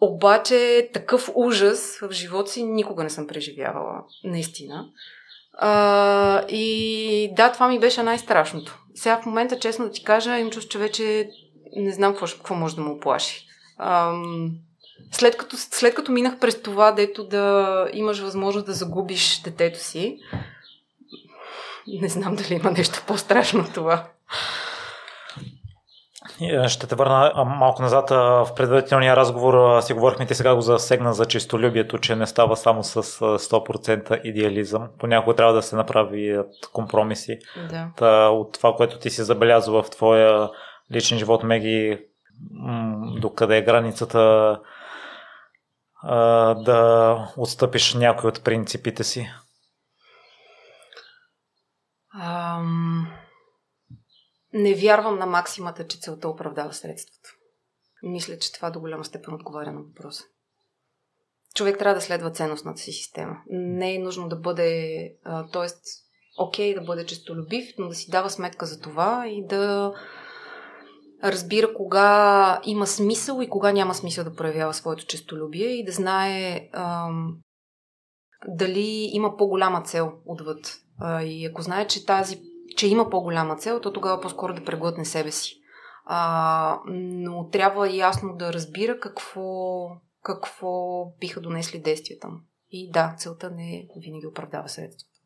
Обаче 0.00 0.90
такъв 0.92 1.30
ужас 1.34 1.98
в 1.98 2.12
живота 2.12 2.50
си 2.50 2.62
никога 2.62 3.02
не 3.02 3.10
съм 3.10 3.26
преживявала. 3.26 4.04
Наистина. 4.24 4.88
А, 5.58 6.42
и 6.48 7.32
да, 7.36 7.52
това 7.52 7.68
ми 7.68 7.78
беше 7.78 8.02
най-страшното. 8.02 8.78
Сега 8.94 9.20
в 9.20 9.26
момента, 9.26 9.58
честно 9.58 9.84
да 9.84 9.90
ти 9.90 10.04
кажа, 10.04 10.38
им 10.38 10.50
чувство, 10.50 10.70
че 10.70 10.78
вече 10.78 11.30
не 11.76 11.92
знам 11.92 12.12
какво, 12.12 12.26
какво 12.26 12.54
може 12.54 12.76
да 12.76 12.82
му 12.82 12.94
оплаши. 12.94 13.46
Ам, 13.78 14.50
след 15.12 15.36
като, 15.36 15.56
след 15.56 15.94
като 15.94 16.12
минах 16.12 16.38
през 16.38 16.62
това, 16.62 16.92
дето 16.92 17.24
да 17.24 17.88
имаш 17.92 18.18
възможност 18.18 18.66
да 18.66 18.72
загубиш 18.72 19.40
детето 19.42 19.78
си, 19.78 20.18
не 21.88 22.08
знам 22.08 22.36
дали 22.36 22.54
има 22.54 22.70
нещо 22.70 23.02
по-страшно 23.06 23.60
от 23.60 23.74
това. 23.74 24.04
Е, 26.40 26.68
ще 26.68 26.86
те 26.86 26.94
върна 26.94 27.44
малко 27.44 27.82
назад. 27.82 28.10
В 28.10 28.48
предварителния 28.56 29.16
разговор 29.16 29.80
си 29.80 29.92
говорихме, 29.92 30.26
ти 30.26 30.34
сега 30.34 30.54
го 30.54 30.60
засегна 30.60 31.14
за 31.14 31.26
чистолюбието, 31.26 31.98
че 31.98 32.16
не 32.16 32.26
става 32.26 32.56
само 32.56 32.84
с 32.84 33.02
100% 33.02 34.20
идеализъм. 34.24 34.88
Понякога 34.98 35.36
трябва 35.36 35.52
да 35.52 35.62
се 35.62 35.76
направи 35.76 36.38
компромиси. 36.72 37.38
Да. 37.70 37.88
Та, 37.96 38.28
от 38.28 38.52
това, 38.52 38.72
което 38.72 38.98
ти 38.98 39.10
си 39.10 39.22
забелязва 39.22 39.82
в 39.82 39.90
твоя 39.90 40.50
личен 40.92 41.18
живот, 41.18 41.42
Меги, 41.42 41.98
докъде 43.20 43.56
е 43.56 43.62
границата 43.62 44.58
да 46.56 47.18
отстъпиш 47.36 47.94
някой 47.94 48.28
от 48.28 48.44
принципите 48.44 49.04
си? 49.04 49.30
Ам... 52.20 53.06
Не 54.52 54.74
вярвам 54.74 55.18
на 55.18 55.26
максимата, 55.26 55.86
че 55.86 56.00
целта 56.00 56.28
оправдава 56.28 56.72
средството. 56.72 57.28
Мисля, 58.02 58.38
че 58.38 58.52
това 58.52 58.70
до 58.70 58.80
голяма 58.80 59.04
степен 59.04 59.34
отговаря 59.34 59.72
на 59.72 59.82
въпроса. 59.82 60.24
Човек 61.54 61.78
трябва 61.78 61.94
да 61.94 62.00
следва 62.00 62.30
ценностната 62.30 62.80
си 62.80 62.92
система. 62.92 63.36
Не 63.50 63.94
е 63.94 63.98
нужно 63.98 64.28
да 64.28 64.36
бъде, 64.36 65.12
т.е. 65.52 65.66
окей 66.38 66.74
да 66.74 66.80
бъде 66.80 67.06
честолюбив, 67.06 67.74
но 67.78 67.88
да 67.88 67.94
си 67.94 68.10
дава 68.10 68.30
сметка 68.30 68.66
за 68.66 68.80
това 68.80 69.28
и 69.28 69.46
да 69.46 69.92
разбира 71.22 71.74
кога 71.74 72.60
има 72.64 72.86
смисъл 72.86 73.40
и 73.42 73.48
кога 73.48 73.72
няма 73.72 73.94
смисъл 73.94 74.24
да 74.24 74.34
проявява 74.34 74.74
своето 74.74 75.06
честолюбие 75.06 75.68
и 75.68 75.84
да 75.84 75.92
знае 75.92 76.68
ам, 76.72 77.36
дали 78.48 79.08
има 79.12 79.36
по-голяма 79.36 79.82
цел 79.82 80.12
отвъд 80.26 80.78
а, 81.00 81.22
и 81.22 81.46
ако 81.46 81.62
знае, 81.62 81.86
че 81.86 82.06
тази, 82.06 82.40
че 82.76 82.88
има 82.88 83.10
по-голяма 83.10 83.56
цел, 83.56 83.80
то 83.80 83.92
тогава 83.92 84.20
по-скоро 84.20 84.54
да 84.54 84.64
преглътне 84.64 85.04
себе 85.04 85.30
си. 85.30 85.60
А, 86.04 86.78
но 86.86 87.48
трябва 87.48 87.88
ясно 87.88 88.36
да 88.36 88.52
разбира 88.52 89.00
какво, 89.00 89.88
какво 90.22 91.04
биха 91.20 91.40
донесли 91.40 91.78
действията 91.78 92.28
му. 92.28 92.38
И 92.70 92.90
да, 92.90 93.14
целта 93.18 93.50
не 93.50 93.88
винаги 93.96 94.26
оправдава 94.26 94.68
средството. 94.68 95.16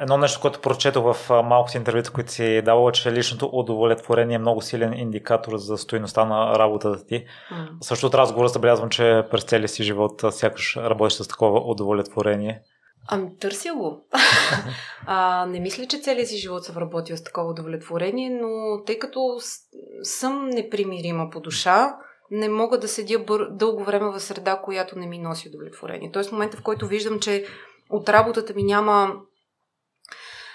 Едно 0.00 0.16
нещо, 0.16 0.40
което 0.40 0.60
прочетох 0.60 1.14
в 1.14 1.42
малкото 1.44 1.76
интервюта, 1.76 2.10
които 2.10 2.32
си 2.32 2.62
давала, 2.62 2.92
че 2.92 3.12
личното 3.12 3.50
удовлетворение 3.52 4.34
е 4.34 4.38
много 4.38 4.60
силен 4.60 4.92
индикатор 4.92 5.56
за 5.56 5.78
стоиността 5.78 6.24
на 6.24 6.58
работата 6.58 7.06
ти. 7.06 7.14
Mm. 7.14 7.68
Също 7.80 8.06
от 8.06 8.14
разговора 8.14 8.48
забелязвам, 8.48 8.90
че 8.90 9.22
през 9.30 9.44
целия 9.44 9.68
си 9.68 9.82
живот 9.82 10.22
сякаш 10.30 10.76
работиш 10.76 11.18
с 11.18 11.28
такова 11.28 11.60
удовлетворение. 11.60 12.62
Ами, 13.08 13.38
търся 13.38 13.74
го. 13.74 14.06
а, 15.06 15.46
не 15.46 15.60
мисля, 15.60 15.86
че 15.86 15.98
целият 15.98 16.28
си 16.28 16.36
живот 16.36 16.64
съм 16.64 16.76
работила 16.76 17.18
с 17.18 17.24
такова 17.24 17.50
удовлетворение, 17.50 18.30
но 18.30 18.82
тъй 18.84 18.98
като 18.98 19.40
съм 20.02 20.48
непримирима 20.48 21.30
по 21.30 21.40
душа, 21.40 21.96
не 22.30 22.48
мога 22.48 22.78
да 22.78 22.88
седя 22.88 23.18
бър... 23.18 23.48
дълго 23.50 23.84
време 23.84 24.10
в 24.10 24.20
среда, 24.20 24.60
която 24.64 24.98
не 24.98 25.06
ми 25.06 25.18
носи 25.18 25.48
удовлетворение. 25.48 26.10
Тоест, 26.12 26.28
в 26.28 26.32
момента, 26.32 26.56
в 26.56 26.62
който 26.62 26.86
виждам, 26.86 27.20
че 27.20 27.46
от 27.90 28.08
работата 28.08 28.54
ми 28.54 28.62
няма 28.62 29.14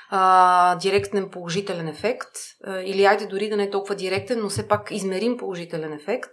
а, 0.10 0.76
директен 0.76 1.30
положителен 1.30 1.88
ефект, 1.88 2.30
а, 2.64 2.82
или 2.82 3.06
айде 3.06 3.26
дори 3.26 3.50
да 3.50 3.58
не 3.58 3.64
е 3.64 3.70
толкова 3.70 3.96
директен, 3.96 4.40
но 4.42 4.50
все 4.50 4.68
пак 4.68 4.92
измерим 4.92 5.38
положителен 5.38 5.94
ефект, 5.94 6.32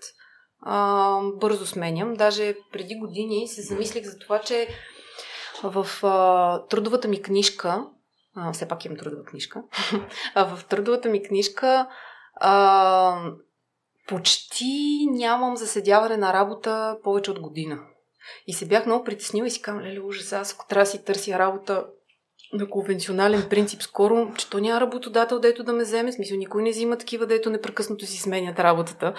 а, 0.63 1.21
бързо 1.35 1.67
сменям. 1.67 2.15
Даже 2.15 2.57
преди 2.73 2.95
години 2.95 3.49
се 3.49 3.63
замислих 3.63 4.05
за 4.05 4.19
това, 4.19 4.41
че 4.41 4.69
В 5.63 5.87
а, 6.03 6.67
трудовата 6.67 7.09
ми 7.09 7.23
книжка, 7.23 7.87
а, 8.37 8.53
все 8.53 8.69
пак 8.69 8.85
имам 8.85 8.99
трудова 8.99 9.25
книжка, 9.25 9.63
а 10.35 10.57
в 10.57 10.65
трудовата 10.65 11.09
ми 11.09 11.23
книжка 11.23 11.89
а, 12.35 13.31
почти 14.09 15.07
нямам 15.11 15.57
заседяване 15.57 16.17
на 16.17 16.33
работа 16.33 16.99
повече 17.03 17.31
от 17.31 17.41
година. 17.41 17.79
И 18.47 18.53
се 18.53 18.67
бях 18.67 18.87
много 18.87 19.05
притеснила 19.05 19.47
и 19.47 19.51
си 19.51 19.63
казвам, 19.63 19.85
леле, 19.85 20.01
ужас, 20.01 20.33
аз 20.33 20.55
ако 20.55 20.67
трябва 20.67 20.85
да 20.85 20.91
си 20.91 21.05
търся 21.05 21.39
работа 21.39 21.87
на 22.53 22.71
конвенционален 22.71 23.47
принцип 23.51 23.83
скоро, 23.83 24.33
че 24.39 24.51
то 24.51 24.59
няма 24.59 24.81
работодател, 24.81 25.39
дето 25.39 25.65
да 25.65 25.73
ме 25.73 25.83
вземе. 25.83 26.13
Смисъл, 26.13 26.37
никой 26.37 26.63
не 26.63 26.71
взима 26.71 26.99
такива, 26.99 27.27
дето 27.27 27.51
непрекъснато 27.51 28.07
си 28.07 28.19
сменят 28.19 28.59
работата. 28.59 29.15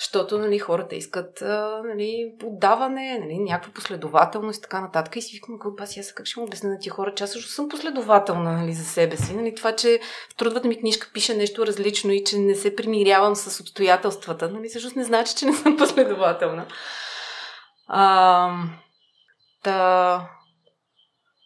Защото 0.00 0.38
нали, 0.38 0.58
хората 0.58 0.94
искат 0.94 1.40
нали, 1.84 2.34
подаване, 2.40 3.18
нали, 3.18 3.38
някаква 3.38 3.72
последователност 3.72 4.58
и 4.58 4.62
така 4.62 4.80
нататък. 4.80 5.16
И 5.16 5.22
си 5.22 5.36
викам, 5.36 5.74
аз, 5.78 5.98
аз 5.98 6.12
как 6.12 6.26
ще 6.26 6.40
му 6.40 6.46
обясня 6.46 6.70
на 6.70 6.78
тия 6.78 6.92
хора, 6.92 7.14
че 7.14 7.24
аз 7.24 7.32
също 7.32 7.50
съм 7.50 7.68
последователна 7.68 8.52
нали, 8.52 8.72
за 8.72 8.84
себе 8.84 9.16
си. 9.16 9.34
Нали, 9.34 9.54
това, 9.54 9.76
че 9.76 10.00
в 10.32 10.36
трудвата 10.36 10.68
ми 10.68 10.80
книжка 10.80 11.10
пише 11.12 11.34
нещо 11.34 11.66
различно 11.66 12.12
и 12.12 12.24
че 12.24 12.38
не 12.38 12.54
се 12.54 12.76
примирявам 12.76 13.36
с 13.36 13.60
обстоятелствата, 13.60 14.50
нали, 14.50 14.68
всъщност 14.68 14.96
не 14.96 15.04
значи, 15.04 15.34
че 15.36 15.46
не 15.46 15.52
съм 15.52 15.76
последователна. 15.78 16.66
А, 17.86 18.50
та, 19.62 20.28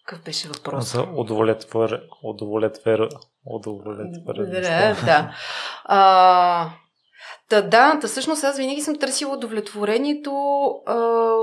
какъв 0.08 0.24
беше 0.24 0.48
въпрос? 0.48 0.92
За 0.92 1.02
удовлетвор... 1.14 1.90
удовлетвор... 2.22 3.08
удовлетвор... 3.46 4.34
Да, 4.34 4.94
да. 5.04 5.34
А, 5.84 6.70
Та, 7.48 7.62
да, 7.62 7.98
та 8.00 8.08
всъщност 8.08 8.44
аз 8.44 8.56
винаги 8.56 8.80
съм 8.80 8.98
търсила 8.98 9.36
удовлетворението 9.36 10.32
а, 10.86 10.94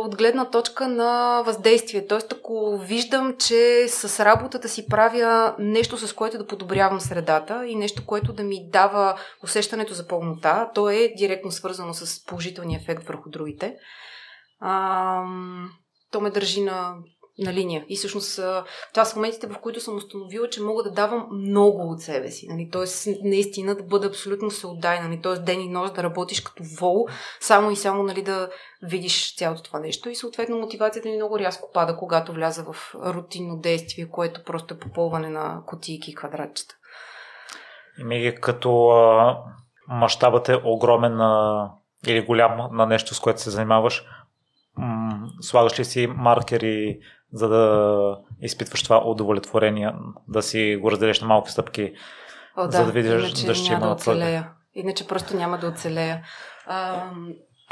от 0.06 0.16
гледна 0.16 0.50
точка 0.50 0.88
на 0.88 1.44
въздействие. 1.46 2.08
Тоест, 2.08 2.34
ако 2.34 2.78
виждам, 2.78 3.36
че 3.40 3.88
с 3.88 4.26
работата 4.26 4.70
си 4.70 4.88
правя 4.88 5.56
нещо, 5.60 5.98
с 5.98 6.14
което 6.14 6.38
да 6.38 6.48
подобрявам 6.48 7.00
средата 7.00 7.68
и 7.68 7.76
нещо, 7.76 8.06
което 8.06 8.34
да 8.34 8.44
ми 8.44 8.70
дава 8.70 9.20
усещането 9.44 9.94
за 9.94 10.08
пълнота, 10.08 10.72
то 10.76 10.90
е 10.90 11.14
директно 11.18 11.52
свързано 11.52 11.94
с 11.94 12.26
положителния 12.26 12.80
ефект 12.82 13.04
върху 13.04 13.30
другите. 13.30 13.76
А, 14.60 15.22
то 16.12 16.22
ме 16.22 16.30
държи 16.30 16.62
на 16.62 16.94
на 17.40 17.54
линия. 17.54 17.86
И 17.90 17.96
всъщност 17.96 18.40
това 18.94 19.06
са 19.06 19.16
моментите, 19.16 19.48
в 19.48 19.58
които 19.58 19.80
съм 19.80 19.96
установила, 19.98 20.50
че 20.50 20.62
мога 20.62 20.84
да 20.84 20.92
давам 20.92 21.28
много 21.32 21.92
от 21.92 22.02
себе 22.02 22.32
си. 22.32 22.48
Нали? 22.50 22.70
Тоест, 22.72 23.08
наистина 23.24 23.76
да 23.76 23.84
бъда 23.84 24.08
абсолютно 24.08 24.52
съотдайна. 24.52 25.08
Нали? 25.08 25.22
Тоест, 25.22 25.46
ден 25.46 25.62
и 25.62 25.70
нощ 25.70 25.96
да 25.96 26.04
работиш 26.04 26.42
като 26.42 26.64
вол, 26.80 27.08
само 27.40 27.72
и 27.72 27.76
само 27.76 28.04
нали, 28.04 28.22
да 28.22 28.50
видиш 28.84 29.36
цялото 29.36 29.64
това 29.64 29.80
нещо. 29.80 30.10
И 30.10 30.16
съответно 30.16 30.58
мотивацията 30.58 31.10
ми 31.10 31.16
много 31.16 31.40
рязко 31.40 31.70
пада, 31.74 31.98
когато 31.98 32.34
вляза 32.34 32.64
в 32.64 32.96
рутинно 33.06 33.58
действие, 33.58 34.10
което 34.10 34.44
просто 34.44 34.74
е 34.74 34.80
попълване 34.80 35.30
на 35.30 35.62
котийки 35.66 36.12
и 36.12 36.16
квадратчета. 36.16 36.76
И 38.00 38.04
ми 38.04 38.36
като 38.42 38.88
а, 38.88 39.38
мащабът 39.88 40.50
е 40.50 40.62
огромен 40.64 41.22
а, 41.22 41.72
или 42.08 42.26
голям 42.26 42.70
на 42.72 42.86
нещо, 42.86 43.16
с 43.16 43.20
което 43.20 43.42
се 43.42 43.50
занимаваш, 43.50 44.06
м- 44.78 45.28
слагаш 45.42 45.80
ли 45.80 45.86
си 45.86 46.08
маркери 46.08 47.00
за 47.34 47.48
да 47.50 48.18
изпитваш 48.42 48.84
това 48.84 49.02
удовлетворение, 49.06 49.92
да 50.28 50.42
си 50.42 50.78
го 50.82 50.92
разделиш 50.92 51.22
на 51.22 51.28
малки 51.28 51.52
стъпки, 51.52 51.94
О, 52.56 52.68
да, 52.68 52.72
за 52.72 52.86
да 52.86 52.92
видиш 52.92 53.32
да 53.32 53.56
ще 53.56 53.74
има 53.74 53.86
да 53.86 53.92
оцелея. 53.92 54.50
Иначе 54.76 55.08
просто 55.08 55.36
няма 55.36 55.58
да 55.58 55.68
оцелея. 55.68 56.22
А, 56.66 57.06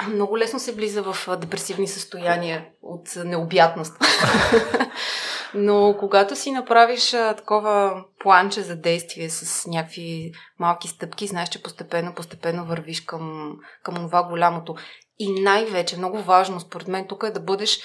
много 0.09 0.37
лесно 0.37 0.59
се 0.59 0.71
влиза 0.71 1.03
в 1.03 1.37
депресивни 1.37 1.87
състояния 1.87 2.65
от 2.81 3.15
необятност. 3.25 3.97
Но 5.53 5.95
когато 5.99 6.35
си 6.35 6.51
направиш 6.51 7.13
а, 7.13 7.33
такова 7.35 8.03
планче 8.19 8.61
за 8.61 8.75
действие 8.75 9.29
с 9.29 9.67
някакви 9.67 10.31
малки 10.59 10.87
стъпки, 10.87 11.27
знаеш, 11.27 11.49
че 11.49 11.63
постепенно, 11.63 12.13
постепенно 12.15 12.65
вървиш 12.65 13.01
към, 13.01 13.53
към 13.83 13.95
това 13.95 14.23
голямото. 14.23 14.75
И 15.19 15.41
най-вече, 15.41 15.97
много 15.97 16.17
важно 16.17 16.59
според 16.59 16.87
мен 16.87 17.07
тук 17.07 17.23
е 17.23 17.31
да 17.31 17.39
бъдеш 17.39 17.79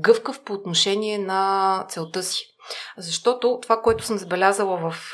гъвкав 0.00 0.44
по 0.44 0.52
отношение 0.52 1.18
на 1.18 1.84
целта 1.88 2.22
си. 2.22 2.46
Защото 2.98 3.58
това, 3.62 3.82
което 3.82 4.04
съм 4.04 4.18
забелязала 4.18 4.90
в, 4.90 5.12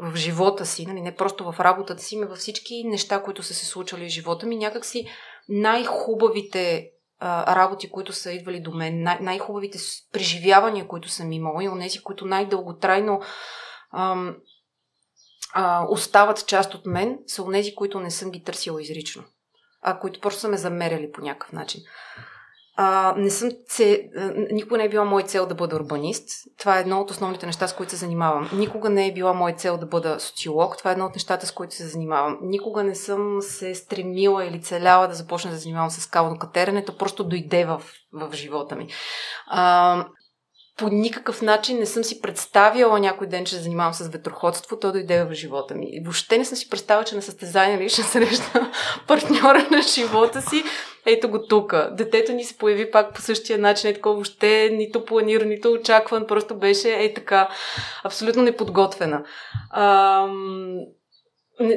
в 0.00 0.12
живота 0.14 0.66
си, 0.66 0.86
нали, 0.86 1.00
не 1.00 1.14
просто 1.14 1.52
в 1.52 1.60
работата 1.60 2.02
си, 2.02 2.20
но 2.20 2.28
във 2.28 2.38
всички 2.38 2.84
неща, 2.84 3.22
които 3.22 3.42
са 3.42 3.54
се 3.54 3.66
случвали 3.66 4.04
в 4.04 4.12
живота 4.12 4.46
ми, 4.46 4.56
някакси 4.56 5.06
най-хубавите 5.48 6.90
работи, 7.22 7.90
които 7.90 8.12
са 8.12 8.32
идвали 8.32 8.60
до 8.60 8.70
мен, 8.70 9.02
най- 9.02 9.18
най-хубавите 9.20 9.78
преживявания, 10.12 10.88
които 10.88 11.08
съм 11.08 11.32
имала 11.32 11.64
и 11.64 11.68
онези, 11.68 12.02
които 12.02 12.26
най-дълготрайно 12.26 13.20
ам, 13.92 14.36
а, 15.54 15.86
остават 15.88 16.46
част 16.46 16.74
от 16.74 16.86
мен, 16.86 17.18
са 17.26 17.42
онези, 17.42 17.74
които 17.74 18.00
не 18.00 18.10
съм 18.10 18.30
ги 18.30 18.42
търсила 18.42 18.82
изрично, 18.82 19.24
а 19.82 19.98
които 19.98 20.20
просто 20.20 20.40
са 20.40 20.48
ме 20.48 20.56
замеряли 20.56 21.12
по 21.12 21.20
някакъв 21.20 21.52
начин. 21.52 21.80
А, 22.76 23.14
не 23.16 23.30
съм 23.30 23.50
це... 23.68 24.00
Никога 24.50 24.78
не 24.78 24.84
е 24.84 24.88
била 24.88 25.04
моя 25.04 25.24
цел 25.24 25.46
да 25.46 25.54
бъда 25.54 25.76
урбанист. 25.76 26.28
Това 26.58 26.78
е 26.78 26.80
едно 26.80 27.00
от 27.00 27.10
основните 27.10 27.46
неща, 27.46 27.68
с 27.68 27.76
които 27.76 27.90
се 27.90 27.96
занимавам. 27.96 28.50
Никога 28.52 28.90
не 28.90 29.06
е 29.06 29.12
била 29.12 29.32
моя 29.32 29.54
цел 29.54 29.78
да 29.78 29.86
бъда 29.86 30.20
социолог. 30.20 30.78
Това 30.78 30.90
е 30.90 30.92
едно 30.92 31.06
от 31.06 31.14
нещата, 31.14 31.46
с 31.46 31.52
които 31.52 31.74
се 31.74 31.86
занимавам. 31.86 32.38
Никога 32.42 32.84
не 32.84 32.94
съм 32.94 33.42
се 33.42 33.74
стремила 33.74 34.44
или 34.44 34.62
целяла 34.62 35.08
да 35.08 35.14
започна 35.14 35.50
да 35.50 35.56
занимавам 35.56 35.90
с 35.90 36.00
скално 36.00 36.38
катерене. 36.38 36.84
То 36.84 36.96
просто 36.96 37.24
дойде 37.24 37.64
в, 37.64 37.82
в 38.12 38.34
живота 38.34 38.76
ми. 38.76 38.88
А, 39.46 40.06
по 40.76 40.88
никакъв 40.88 41.42
начин 41.42 41.78
не 41.78 41.86
съм 41.86 42.04
си 42.04 42.20
представяла 42.20 43.00
някой 43.00 43.26
ден, 43.26 43.44
че 43.44 43.54
се 43.54 43.62
занимавам 43.62 43.94
с 43.94 44.08
ветроходство, 44.08 44.78
то 44.78 44.92
дойде 44.92 45.24
в 45.24 45.34
живота 45.34 45.74
ми. 45.74 46.00
Въобще 46.04 46.38
не 46.38 46.44
съм 46.44 46.56
си 46.56 46.70
представила, 46.70 47.04
че 47.04 47.14
на 47.14 47.22
състезание 47.22 47.78
ли 47.78 47.88
ще 47.88 48.02
срещна 48.02 48.72
партньора 49.06 49.66
на 49.70 49.82
живота 49.82 50.42
си. 50.42 50.64
Ето 51.06 51.28
го 51.28 51.46
тук. 51.46 51.74
Детето 51.92 52.32
ни 52.32 52.44
се 52.44 52.58
появи 52.58 52.90
пак 52.90 53.14
по 53.14 53.20
същия 53.20 53.58
начин, 53.58 53.90
е 53.90 53.94
такова 53.94 54.14
въобще 54.14 54.70
нито 54.72 55.04
планиран, 55.04 55.48
нито 55.48 55.72
очакван, 55.72 56.26
просто 56.26 56.58
беше 56.58 56.92
е 56.92 57.14
така 57.14 57.48
абсолютно 58.04 58.42
неподготвена. 58.42 59.24
Ам 59.74 60.76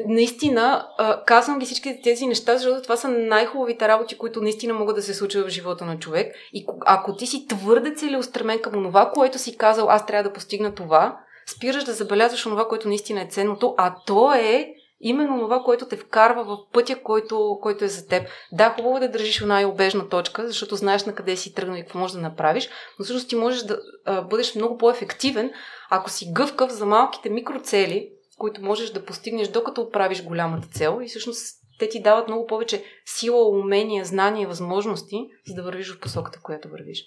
наистина, 0.08 0.88
казвам 1.26 1.60
ги 1.60 1.66
всички 1.66 2.02
тези 2.04 2.28
неща, 2.28 2.58
защото 2.58 2.82
това 2.82 2.98
са 2.98 3.08
най-хубавите 3.08 3.88
работи, 3.88 4.18
които 4.18 4.42
наистина 4.42 4.74
могат 4.74 4.96
да 4.96 5.02
се 5.02 5.14
случат 5.14 5.46
в 5.46 5.50
живота 5.50 5.86
на 5.86 6.00
човек. 6.00 6.36
И 6.54 6.66
ако 6.86 7.16
ти 7.16 7.28
си 7.28 7.48
твърде 7.48 7.96
целеустремен 7.96 8.62
към 8.62 8.74
това, 8.74 9.12
което 9.12 9.40
си 9.40 9.58
казал, 9.58 9.90
аз 9.90 10.06
трябва 10.06 10.30
да 10.30 10.34
постигна 10.34 10.76
това, 10.76 11.20
спираш 11.56 11.84
да 11.84 11.94
забелязваш 11.94 12.44
това, 12.44 12.68
което 12.68 12.88
наистина 12.88 13.22
е 13.22 13.28
ценното, 13.28 13.76
а 13.78 13.96
то 14.06 14.34
е 14.34 14.74
именно 15.00 15.40
това, 15.40 15.60
което 15.64 15.88
те 15.88 15.98
вкарва 15.98 16.44
в 16.44 16.58
пътя, 16.74 17.04
който, 17.04 17.60
който 17.62 17.86
е 17.86 17.88
за 17.88 18.08
теб. 18.08 18.28
Да, 18.52 18.70
хубаво 18.70 18.98
е 18.98 19.00
да 19.00 19.10
държиш 19.10 19.42
една 19.42 19.68
обежна 19.68 20.10
точка, 20.10 20.48
защото 20.48 20.76
знаеш 20.76 21.06
на 21.06 21.16
къде 21.16 21.36
си 21.36 21.54
тръгнал 21.54 21.78
и 21.78 21.82
какво 21.82 22.00
можеш 22.00 22.16
да 22.16 22.22
направиш, 22.22 22.70
но 23.00 23.04
всъщност 23.04 23.30
ти 23.30 23.36
можеш 23.36 23.62
да 23.62 23.80
а, 24.06 24.22
бъдеш 24.22 24.56
много 24.56 24.78
по-ефективен, 24.78 25.52
ако 25.90 26.10
си 26.10 26.32
гъвкав 26.32 26.72
за 26.72 26.86
малките 26.86 27.30
микроцели, 27.30 28.10
които 28.38 28.62
можеш 28.62 28.90
да 28.90 29.06
постигнеш 29.06 29.48
докато 29.48 29.82
оправиш 29.82 30.24
голямата 30.24 30.68
цел 30.68 31.00
и 31.04 31.08
всъщност 31.08 31.58
те 31.80 31.90
ти 31.90 32.02
дават 32.02 32.28
много 32.28 32.48
повече 32.48 32.84
сила, 33.06 33.50
умения, 33.50 34.06
знания 34.06 34.44
и 34.44 34.46
възможности, 34.46 35.28
за 35.48 35.56
да 35.56 35.64
вървиш 35.64 35.94
в 35.94 36.00
посоката, 36.00 36.40
която 36.44 36.70
вървиш. 36.70 37.04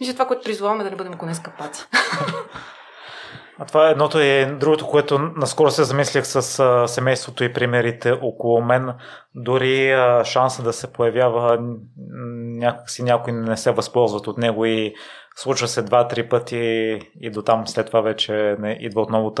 Мисля, 0.00 0.12
това, 0.12 0.26
което 0.26 0.44
призваваме 0.44 0.84
да 0.84 0.90
не 0.90 0.96
бъдем 0.96 1.18
конец 1.18 1.40
капаци. 1.40 1.86
А 3.58 3.64
това 3.64 3.88
е 3.88 3.90
едното 3.90 4.20
и 4.20 4.46
другото, 4.46 4.86
което 4.86 5.18
наскоро 5.18 5.70
се 5.70 5.84
замислях 5.84 6.26
с 6.26 6.58
а, 6.58 6.88
семейството 6.88 7.44
и 7.44 7.52
примерите 7.52 8.12
около 8.12 8.62
мен. 8.62 8.94
Дори 9.34 9.92
а, 9.92 10.24
шанса 10.24 10.62
да 10.62 10.72
се 10.72 10.92
появява 10.92 11.58
някакси 12.58 13.02
някой 13.02 13.32
не 13.32 13.56
се 13.56 13.70
възползват 13.70 14.26
от 14.26 14.38
него 14.38 14.64
и 14.64 14.94
случва 15.36 15.68
се 15.68 15.82
два-три 15.82 16.28
пъти 16.28 16.56
и 17.20 17.30
до 17.30 17.42
там 17.42 17.68
след 17.68 17.86
това 17.86 18.00
вече 18.00 18.56
не 18.58 18.78
идва 18.80 19.02
отново 19.02 19.32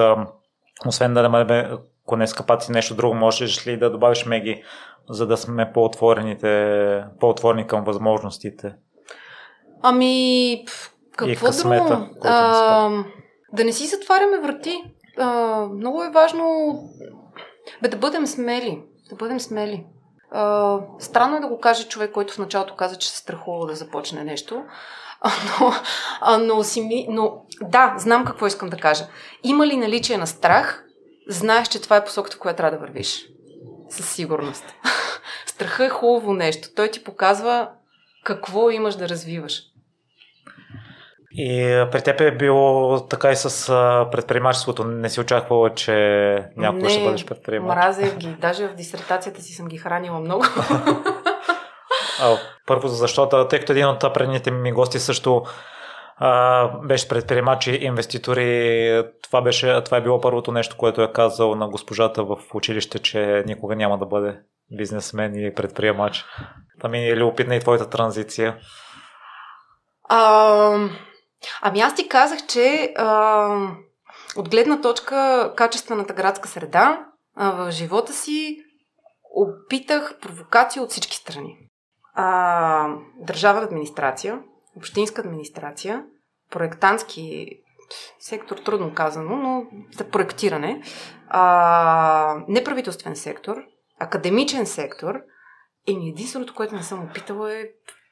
освен 0.86 1.14
да 1.14 1.22
намалим 1.22 1.78
конец 2.06 2.34
капаци 2.34 2.72
нещо 2.72 2.94
друго, 2.94 3.14
можеш 3.14 3.66
ли 3.66 3.78
да 3.78 3.90
добавиш 3.90 4.26
Меги, 4.26 4.62
за 5.10 5.26
да 5.26 5.36
сме 5.36 5.72
по-отворените, 5.72 7.04
по-отворени 7.20 7.66
към 7.66 7.84
възможностите? 7.84 8.74
Ами, 9.82 10.64
какво 11.16 11.46
късмета, 11.46 11.96
друго? 11.96 12.10
А, 12.24 12.90
да 13.52 13.64
не 13.64 13.72
си 13.72 13.86
затваряме 13.86 14.38
врати. 14.38 14.84
А, 15.18 15.60
много 15.74 16.02
е 16.02 16.10
важно 16.10 16.74
бе, 17.82 17.88
да 17.88 17.96
бъдем 17.96 18.26
смели. 18.26 18.82
Да 19.10 19.16
бъдем 19.16 19.40
смели. 19.40 19.86
А, 20.30 20.78
странно 20.98 21.36
е 21.36 21.40
да 21.40 21.48
го 21.48 21.60
каже 21.60 21.88
човек, 21.88 22.12
който 22.12 22.34
в 22.34 22.38
началото 22.38 22.76
каза, 22.76 22.96
че 22.96 23.10
се 23.10 23.16
страхува 23.16 23.66
да 23.66 23.74
започне 23.74 24.24
нещо. 24.24 24.62
Но, 25.60 25.72
но, 26.38 26.62
си, 26.62 27.06
но 27.10 27.42
да, 27.60 27.94
знам 27.98 28.24
какво 28.24 28.46
искам 28.46 28.68
да 28.68 28.76
кажа. 28.76 29.04
Има 29.44 29.66
ли 29.66 29.76
наличие 29.76 30.18
на 30.18 30.26
страх, 30.26 30.84
знаеш, 31.28 31.68
че 31.68 31.82
това 31.82 31.96
е 31.96 32.04
посоката, 32.04 32.36
в 32.36 32.40
която 32.40 32.56
трябва 32.56 32.76
да 32.76 32.86
вървиш. 32.86 33.26
Със 33.88 34.10
сигурност. 34.10 34.64
Страха 35.46 35.84
е 35.84 35.88
хубаво 35.88 36.32
нещо. 36.32 36.68
Той 36.76 36.88
ти 36.88 37.04
показва 37.04 37.68
какво 38.24 38.70
имаш 38.70 38.94
да 38.94 39.08
развиваш. 39.08 39.62
И 41.34 41.84
при 41.92 42.02
теб 42.02 42.20
е 42.20 42.36
било 42.36 43.00
така 43.00 43.30
и 43.30 43.36
с 43.36 43.66
предприемачеството. 44.12 44.84
Не 44.84 45.08
си 45.08 45.20
очаквала, 45.20 45.74
че 45.74 45.92
някога 46.56 46.90
ще 46.90 47.04
бъдеш 47.04 47.24
предприемач. 47.24 47.76
Мразя 47.76 48.16
ги. 48.16 48.36
Даже 48.40 48.68
в 48.68 48.74
дисертацията 48.74 49.42
си 49.42 49.52
съм 49.52 49.68
ги 49.68 49.78
хранила 49.78 50.20
много. 50.20 50.44
Първо, 52.66 52.88
защото, 52.88 53.48
тъй 53.48 53.60
като 53.60 53.72
един 53.72 53.86
от 53.86 54.14
предните 54.14 54.50
ми 54.50 54.72
гости 54.72 54.98
също 54.98 55.42
а, 56.16 56.68
беше 56.78 57.08
предприемач 57.08 57.66
и 57.66 57.70
инвеститори, 57.70 59.04
това, 59.22 59.42
беше, 59.42 59.82
това 59.84 59.96
е 59.96 60.02
било 60.02 60.20
първото 60.20 60.52
нещо, 60.52 60.76
което 60.76 61.02
е 61.02 61.12
казал 61.12 61.54
на 61.54 61.68
госпожата 61.68 62.24
в 62.24 62.36
училище, 62.54 62.98
че 62.98 63.42
никога 63.46 63.76
няма 63.76 63.98
да 63.98 64.06
бъде 64.06 64.38
бизнесмен 64.76 65.34
и 65.34 65.54
предприемач. 65.54 66.24
Там 66.80 66.94
е 66.94 67.16
любопитна 67.16 67.56
и 67.56 67.60
твоята 67.60 67.90
транзиция. 67.90 68.58
А, 70.08 70.88
ами 71.62 71.80
аз 71.80 71.94
ти 71.94 72.08
казах, 72.08 72.46
че 72.46 72.92
а, 72.96 73.48
от 74.36 74.48
гледна 74.48 74.80
точка 74.80 75.52
качествената 75.56 76.14
градска 76.14 76.48
среда 76.48 77.06
а, 77.36 77.50
в 77.50 77.70
живота 77.70 78.12
си 78.12 78.56
опитах 79.34 80.18
провокация 80.20 80.82
от 80.82 80.90
всички 80.90 81.16
страни. 81.16 81.58
А, 82.14 82.96
държавна 83.16 83.62
администрация, 83.62 84.42
общинска 84.76 85.20
администрация, 85.20 86.04
проектантски 86.50 87.48
сектор, 88.20 88.56
трудно 88.56 88.94
казано, 88.94 89.36
но 89.36 89.66
за 89.96 90.10
проектиране, 90.10 90.82
а, 91.28 92.44
неправителствен 92.48 93.16
сектор, 93.16 93.56
академичен 93.98 94.66
сектор, 94.66 95.20
и 95.86 96.08
единственото, 96.08 96.54
което 96.54 96.74
не 96.74 96.82
съм 96.82 97.04
опитала 97.04 97.54
е 97.54 97.64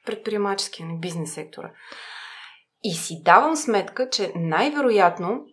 предприемаческия, 0.05 0.87
не 0.87 0.99
бизнес 0.99 1.33
сектора. 1.33 1.71
И 2.83 2.93
си 2.93 3.21
давам 3.25 3.55
сметка, 3.55 4.09
че 4.09 4.33
най-вероятно 4.35 5.45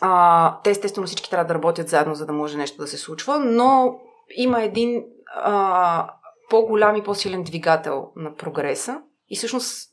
а, 0.00 0.60
те 0.64 0.70
естествено 0.70 1.06
всички 1.06 1.30
трябва 1.30 1.44
да 1.46 1.54
работят 1.54 1.88
заедно, 1.88 2.14
за 2.14 2.26
да 2.26 2.32
може 2.32 2.58
нещо 2.58 2.76
да 2.76 2.86
се 2.86 2.98
случва, 2.98 3.38
но 3.38 4.00
има 4.36 4.62
един 4.62 5.04
а, 5.34 6.14
по-голям 6.50 6.96
и 6.96 7.02
по-силен 7.02 7.42
двигател 7.42 8.08
на 8.16 8.34
прогреса. 8.34 9.00
И 9.28 9.36
всъщност, 9.36 9.90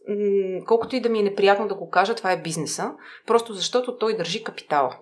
колкото 0.68 0.96
и 0.96 1.00
да 1.00 1.10
ми 1.10 1.20
е 1.20 1.24
неприятно 1.24 1.68
да 1.68 1.76
го 1.76 1.90
кажа, 1.90 2.16
това 2.16 2.32
е 2.32 2.42
бизнеса, 2.42 2.92
просто 3.28 3.54
защото 3.54 3.98
той 3.98 4.18
държи 4.18 4.44
капитала. 4.44 4.96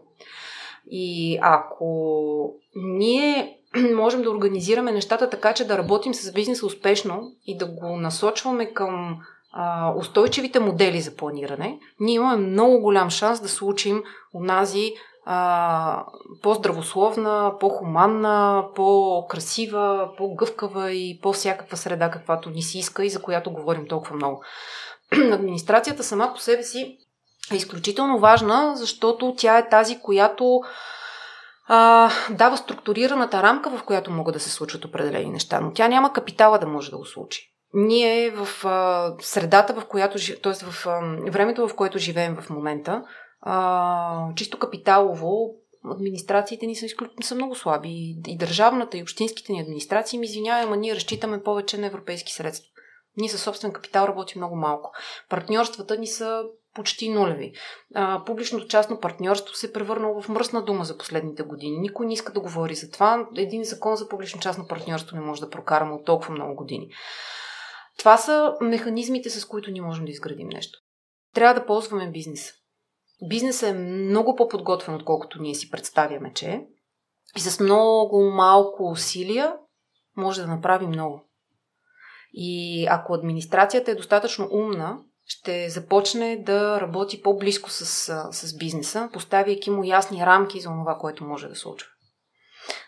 И 0.92 1.40
ако 1.42 2.54
ние 2.76 3.58
можем 3.96 4.22
да 4.22 4.32
организираме 4.32 4.92
нещата 4.92 5.30
така, 5.30 5.54
че 5.54 5.68
да 5.68 5.78
работим 5.78 6.14
с 6.14 6.34
бизнеса 6.34 6.66
успешно 6.66 7.32
и 7.46 7.58
да 7.58 7.66
го 7.66 7.98
насочваме 7.98 8.74
към 8.74 9.18
а, 9.54 9.94
устойчивите 9.98 10.60
модели 10.60 11.02
за 11.02 11.16
планиране, 11.16 11.80
ние 12.00 12.16
имаме 12.16 12.48
много 12.48 12.80
голям 12.80 13.10
шанс 13.10 13.42
да 13.42 13.50
случим 13.50 14.04
унази 14.34 14.94
а, 15.26 16.06
по-здравословна, 16.42 17.54
по-хуманна, 17.60 18.66
по-красива, 18.76 20.10
по-гъвкава 20.18 20.92
и 20.92 21.20
по-всякаква 21.22 21.78
среда, 21.78 22.12
каквато 22.12 22.50
ни 22.50 22.62
си 22.62 22.80
иска 22.80 23.06
и 23.06 23.10
за 23.10 23.22
която 23.22 23.52
говорим 23.52 23.88
толкова 23.88 24.16
много. 24.16 24.44
Администрацията 25.32 26.04
сама 26.04 26.32
по 26.34 26.40
себе 26.40 26.64
си 26.64 26.98
е 27.52 27.56
изключително 27.56 28.20
важна, 28.20 28.74
защото 28.76 29.36
тя 29.38 29.58
е 29.58 29.70
тази, 29.70 30.00
която 30.00 30.62
а, 31.68 32.12
дава 32.30 32.58
структурираната 32.58 33.44
рамка, 33.44 33.70
в 33.70 33.84
която 33.84 34.12
могат 34.12 34.34
да 34.34 34.40
се 34.40 34.50
случват 34.50 34.86
определени 34.86 35.30
неща, 35.30 35.62
но 35.62 35.74
тя 35.74 35.88
няма 35.88 36.14
капитала 36.14 36.60
да 36.60 36.68
може 36.68 36.92
да 36.92 36.98
го 36.98 37.06
случи. 37.06 37.52
Ние 37.74 38.32
в 38.32 38.66
а, 38.66 39.14
средата, 39.20 39.74
в 39.74 39.86
която, 39.86 40.18
т.е. 40.44 40.54
в 40.54 40.88
а, 40.88 41.02
времето, 41.32 41.68
в 41.68 41.76
което 41.76 41.98
живеем 41.98 42.36
в 42.42 42.50
момента, 42.50 43.04
а, 43.46 44.34
чисто 44.36 44.60
капиталово, 44.60 45.56
администрациите 45.92 46.66
ни 46.66 46.76
са, 46.76 46.86
изклю... 46.86 47.08
са 47.24 47.36
много 47.36 47.56
слаби. 47.56 48.16
И 48.28 48.38
държавната, 48.38 48.98
и 48.98 49.02
общинските 49.02 49.54
ни 49.54 49.62
администрации, 49.62 50.20
ми 50.20 50.26
извинявай, 50.26 50.64
ама 50.64 50.78
ние 50.78 50.96
разчитаме 50.96 51.44
повече 51.44 51.78
на 51.78 51.88
европейски 51.88 52.34
средства. 52.34 52.70
Ние 53.18 53.30
със 53.30 53.42
собствен 53.42 53.74
капитал 53.74 54.06
работим 54.06 54.40
много 54.40 54.56
малко. 54.56 54.92
Партньорствата 55.30 55.98
ни 55.98 56.08
са 56.08 56.44
почти 56.74 57.10
нулеви. 57.10 57.54
А, 57.96 58.24
публичното 58.26 58.68
частно 58.68 59.00
партньорство 59.00 59.56
се 59.56 59.68
е 59.68 59.72
превърнало 59.72 60.22
в 60.22 60.30
мръсна 60.30 60.64
дума 60.64 60.84
за 60.84 60.98
последните 60.98 61.44
години. 61.44 61.78
Никой 61.78 62.06
не 62.06 62.14
иска 62.14 62.34
да 62.34 62.40
говори 62.40 62.76
за 62.76 62.92
това. 62.92 63.28
Един 63.38 63.64
закон 63.64 63.96
за 63.96 64.10
публично 64.10 64.42
частно 64.42 64.68
партньорство 64.68 65.16
не 65.16 65.22
може 65.22 65.42
да 65.42 65.50
прокараме 65.50 65.94
от 65.94 66.06
толкова 66.06 66.34
много 66.34 66.56
години. 66.56 66.90
Това 67.98 68.18
са 68.18 68.54
механизмите, 68.62 69.30
с 69.30 69.46
които 69.46 69.72
ние 69.72 69.82
можем 69.82 70.06
да 70.06 70.12
изградим 70.12 70.48
нещо. 70.48 70.80
Трябва 71.34 71.60
да 71.60 71.66
ползваме 71.66 72.12
бизнеса. 72.12 72.54
Бизнесът 73.28 73.70
е 73.70 73.74
много 73.74 74.36
по-подготвен, 74.36 74.96
отколкото 74.96 75.42
ние 75.42 75.56
си 75.56 75.72
представяме, 75.72 76.34
че 76.34 76.46
е. 76.46 76.66
И 77.38 77.40
с 77.40 77.60
много 77.60 78.24
малко 78.30 78.84
усилия 78.92 79.54
може 80.18 80.42
да 80.42 80.48
направи 80.48 80.88
много. 80.88 81.22
И 82.34 82.86
ако 82.90 83.14
администрацията 83.14 83.92
е 83.92 83.96
достатъчно 83.96 84.48
умна, 84.52 84.98
ще 85.26 85.70
започне 85.70 86.44
да 86.44 86.82
работи 86.82 87.22
по-близко 87.22 87.70
с, 87.70 87.86
с 88.32 88.58
бизнеса, 88.58 89.10
поставяйки 89.14 89.70
му 89.70 89.84
ясни 89.84 90.26
рамки 90.26 90.60
за 90.60 90.70
това, 90.70 90.98
което 90.98 91.26
може 91.26 91.48
да 91.48 91.56
случва. 91.56 91.90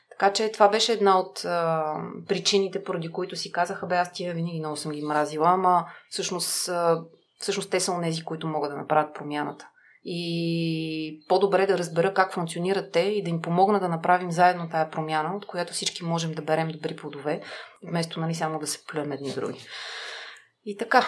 Така 0.10 0.34
че 0.34 0.52
това 0.52 0.70
беше 0.70 0.94
една 0.94 1.20
от 1.20 1.46
а, 1.46 1.94
причините, 2.28 2.84
поради 2.84 3.12
които 3.12 3.36
си 3.36 3.52
казаха, 3.52 3.88
бе, 3.88 3.96
аз 3.96 4.14
тия 4.14 4.34
винаги 4.34 4.60
много 4.60 4.76
съм 4.76 4.92
ги 4.92 5.02
мразила, 5.02 5.50
ама 5.50 5.86
всъщност, 6.10 6.70
а, 6.70 7.04
всъщност 7.40 7.70
те 7.70 7.80
са 7.80 7.92
онези, 7.92 8.24
които 8.24 8.48
могат 8.48 8.72
да 8.72 8.78
направят 8.78 9.16
промяната. 9.16 9.70
И 10.10 11.26
по-добре 11.28 11.66
да 11.66 11.78
разбера 11.78 12.14
как 12.14 12.34
функционират 12.34 12.92
те 12.92 13.00
и 13.00 13.24
да 13.24 13.30
им 13.30 13.42
помогна 13.42 13.80
да 13.80 13.90
направим 13.90 14.32
заедно 14.32 14.70
тая 14.70 14.92
промяна, 14.92 15.36
от 15.36 15.46
която 15.46 15.74
всички 15.74 16.06
можем 16.06 16.34
да 16.34 16.42
берем 16.42 16.68
добри 16.68 16.96
плодове, 16.96 17.42
вместо 17.84 18.20
нали, 18.20 18.36
само 18.36 18.60
да 18.60 18.68
се 18.68 18.86
плюем 18.86 19.12
едни 19.12 19.34
други. 19.34 19.66
И 20.66 20.78
така. 20.78 21.06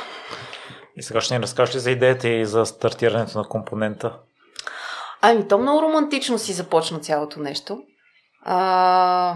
И 0.95 1.03
сега 1.03 1.21
ще 1.21 1.33
ни 1.33 1.43
разкажеш 1.43 1.75
ли 1.75 1.79
за 1.79 1.91
идеята 1.91 2.29
и 2.29 2.45
за 2.45 2.65
стартирането 2.65 3.37
на 3.37 3.43
компонента? 3.43 4.19
Ами, 5.21 5.47
то 5.47 5.57
много 5.57 5.81
романтично 5.81 6.39
си 6.39 6.53
започна 6.53 6.99
цялото 6.99 7.39
нещо. 7.39 7.81
А, 8.41 9.35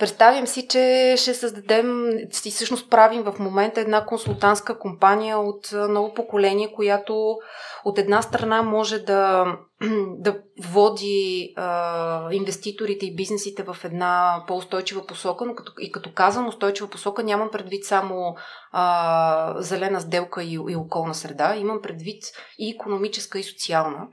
представям 0.00 0.46
си, 0.46 0.68
че 0.68 1.14
ще 1.18 1.34
създадем 1.34 2.10
и 2.44 2.50
всъщност 2.50 2.90
правим 2.90 3.22
в 3.22 3.34
момента 3.38 3.80
една 3.80 4.06
консултантска 4.06 4.78
компания 4.78 5.38
от 5.38 5.72
ново 5.72 6.14
поколение, 6.14 6.72
която 6.72 7.36
от 7.84 7.98
една 7.98 8.22
страна 8.22 8.62
може 8.62 8.98
да, 8.98 9.46
да 10.18 10.40
води 10.68 11.52
а, 11.56 12.32
инвеститорите 12.32 13.06
и 13.06 13.16
бизнесите 13.16 13.62
в 13.62 13.76
една 13.84 14.44
по-устойчива 14.48 15.06
посока, 15.06 15.44
но 15.44 15.54
като, 15.54 15.72
и 15.80 15.92
като 15.92 16.12
казвам 16.12 16.48
устойчива 16.48 16.90
посока, 16.90 17.22
нямам 17.22 17.50
предвид 17.50 17.84
само 17.84 18.36
а, 18.72 19.54
зелена 19.58 20.00
сделка 20.00 20.42
и, 20.42 20.58
и 20.68 20.76
околна 20.76 21.14
среда, 21.14 21.56
имам 21.56 21.82
предвид 21.82 22.22
и 22.58 22.70
економическа 22.70 23.38
и 23.38 23.42
социална 23.42 24.06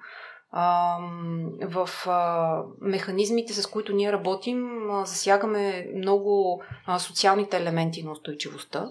в 1.63 1.89
механизмите, 2.81 3.53
с 3.53 3.67
които 3.67 3.93
ние 3.93 4.11
работим, 4.11 4.67
засягаме 5.03 5.87
много 5.95 6.61
социалните 6.97 7.57
елементи 7.57 8.03
на 8.03 8.11
устойчивостта. 8.11 8.89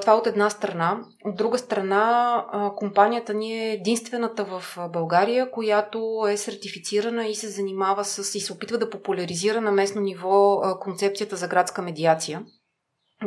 Това 0.00 0.14
от 0.14 0.26
една 0.26 0.50
страна. 0.50 1.00
От 1.24 1.36
друга 1.36 1.58
страна, 1.58 2.44
компанията 2.76 3.34
ни 3.34 3.52
е 3.52 3.72
единствената 3.72 4.44
в 4.44 4.78
България, 4.92 5.50
която 5.50 6.26
е 6.30 6.36
сертифицирана 6.36 7.26
и 7.26 7.34
се 7.34 7.48
занимава 7.48 8.04
с 8.04 8.34
и 8.34 8.40
се 8.40 8.52
опитва 8.52 8.78
да 8.78 8.90
популяризира 8.90 9.60
на 9.60 9.72
местно 9.72 10.00
ниво 10.00 10.60
концепцията 10.80 11.36
за 11.36 11.48
градска 11.48 11.82
медиация. 11.82 12.42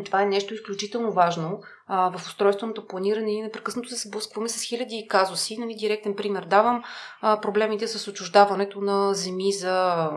Това 0.06 0.22
е 0.22 0.26
нещо 0.26 0.54
изключително 0.54 1.12
важно. 1.12 1.62
А, 1.88 2.18
в 2.18 2.28
устройственото 2.28 2.88
планиране 2.88 3.26
ние 3.26 3.44
непрекъснато 3.44 3.89
се 3.89 4.08
сблъскваме 4.08 4.50
с 4.50 4.64
хиляди 4.64 5.08
казуси. 5.10 5.58
Нали, 5.58 5.76
директен 5.76 6.16
пример 6.16 6.46
давам 6.46 6.84
а, 7.22 7.42
проблемите 7.42 7.88
с 7.88 8.08
отчуждаването 8.08 8.82
на 8.82 9.14
земи 9.14 9.52
за 9.52 9.72
а, 9.72 10.12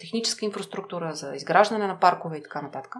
техническа 0.00 0.44
инфраструктура, 0.44 1.14
за 1.14 1.34
изграждане 1.34 1.86
на 1.86 1.98
паркове 1.98 2.36
и 2.36 2.42
така 2.42 2.62
нататък. 2.62 2.94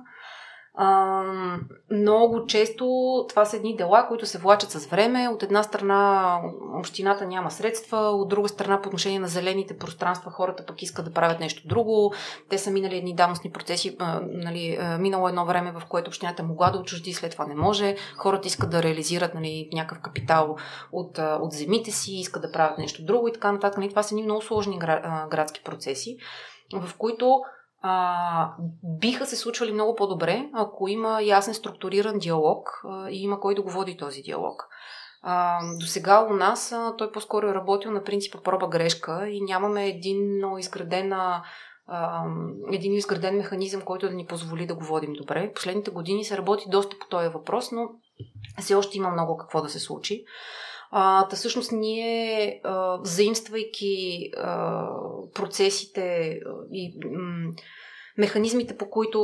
Много 1.91 2.47
често 2.47 2.87
това 3.29 3.45
са 3.45 3.57
едни 3.57 3.77
дела, 3.77 4.07
които 4.09 4.27
се 4.27 4.39
влачат 4.39 4.71
с 4.71 4.87
време. 4.87 5.29
От 5.29 5.43
една 5.43 5.63
страна 5.63 6.41
общината 6.79 7.27
няма 7.27 7.51
средства, 7.51 7.99
от 7.99 8.29
друга 8.29 8.49
страна 8.49 8.83
по 8.83 8.89
отношение 8.89 9.19
на 9.19 9.29
зелените 9.29 9.79
пространства 9.79 10.31
хората 10.31 10.67
пък 10.67 10.83
искат 10.83 11.05
да 11.05 11.13
правят 11.13 11.41
нещо 11.41 11.69
друго. 11.69 12.13
Те 12.49 12.59
са 12.59 12.71
минали 12.71 12.97
едни 12.97 13.15
давностни 13.15 13.51
процеси, 13.51 13.97
нали, 14.23 14.79
минало 14.99 15.29
едно 15.29 15.47
време, 15.47 15.73
в 15.73 15.83
което 15.89 16.09
общината 16.09 16.43
могла 16.43 16.71
да 16.71 16.79
отчужди, 16.79 17.13
след 17.13 17.33
това 17.33 17.47
не 17.47 17.55
може. 17.55 17.97
Хората 18.17 18.49
искат 18.49 18.71
да 18.71 18.83
реализират 18.83 19.35
нали, 19.35 19.69
някакъв 19.73 20.03
капитал 20.03 20.57
от, 20.93 21.19
от 21.19 21.53
земите 21.53 21.91
си, 21.91 22.13
искат 22.13 22.43
да 22.43 22.53
правят 22.53 22.79
нещо 22.79 23.05
друго 23.05 23.29
и 23.29 23.33
така 23.33 23.53
нататък. 23.53 23.79
Нали, 23.79 23.91
това 23.91 24.03
са 24.03 24.15
едни 24.15 24.23
много 24.23 24.43
сложни 24.43 24.79
градски 25.31 25.63
процеси, 25.65 26.17
в 26.73 26.97
които 26.99 27.41
а, 27.83 28.53
биха 28.83 29.27
се 29.27 29.37
случвали 29.37 29.73
много 29.73 29.95
по-добре, 29.95 30.49
ако 30.55 30.89
има 30.89 31.23
ясен 31.23 31.55
структуриран 31.55 32.19
диалог 32.19 32.83
а, 32.85 33.11
и 33.11 33.23
има 33.23 33.41
кой 33.41 33.55
да 33.55 33.63
го 33.63 33.71
води 33.71 33.97
този 33.97 34.23
диалог. 34.23 34.69
До 35.81 35.87
сега 35.87 36.27
у 36.31 36.33
нас 36.33 36.73
а, 36.73 36.97
той 36.97 37.13
по-скоро 37.13 37.47
е 37.47 37.55
работил 37.55 37.91
на 37.91 38.05
принципа 38.05 38.39
проба-грешка 38.39 39.29
и 39.29 39.41
нямаме 39.41 39.87
един 39.87 40.43
изградена 40.59 41.43
един 42.73 42.95
изграден 42.95 43.37
механизъм, 43.37 43.81
който 43.81 44.09
да 44.09 44.15
ни 44.15 44.27
позволи 44.27 44.67
да 44.67 44.75
го 44.75 44.85
водим 44.85 45.13
добре. 45.13 45.53
Последните 45.55 45.91
години 45.91 46.25
се 46.25 46.39
работи 46.39 46.65
доста 46.69 46.99
по 46.99 47.07
този 47.07 47.29
въпрос, 47.29 47.73
но 47.73 47.89
все 48.61 48.75
още 48.75 48.97
има 48.97 49.11
много 49.11 49.37
какво 49.37 49.63
да 49.63 49.69
се 49.69 49.79
случи. 49.79 50.25
А, 50.91 51.29
та 51.29 51.37
всъщност 51.37 51.73
ние, 51.73 52.61
а, 52.65 52.99
заимствайки 53.03 54.31
а, 54.37 54.87
процесите 55.35 56.39
и 56.73 57.01
м- 57.05 57.53
механизмите, 58.19 58.77
по 58.77 58.91
които 58.91 59.21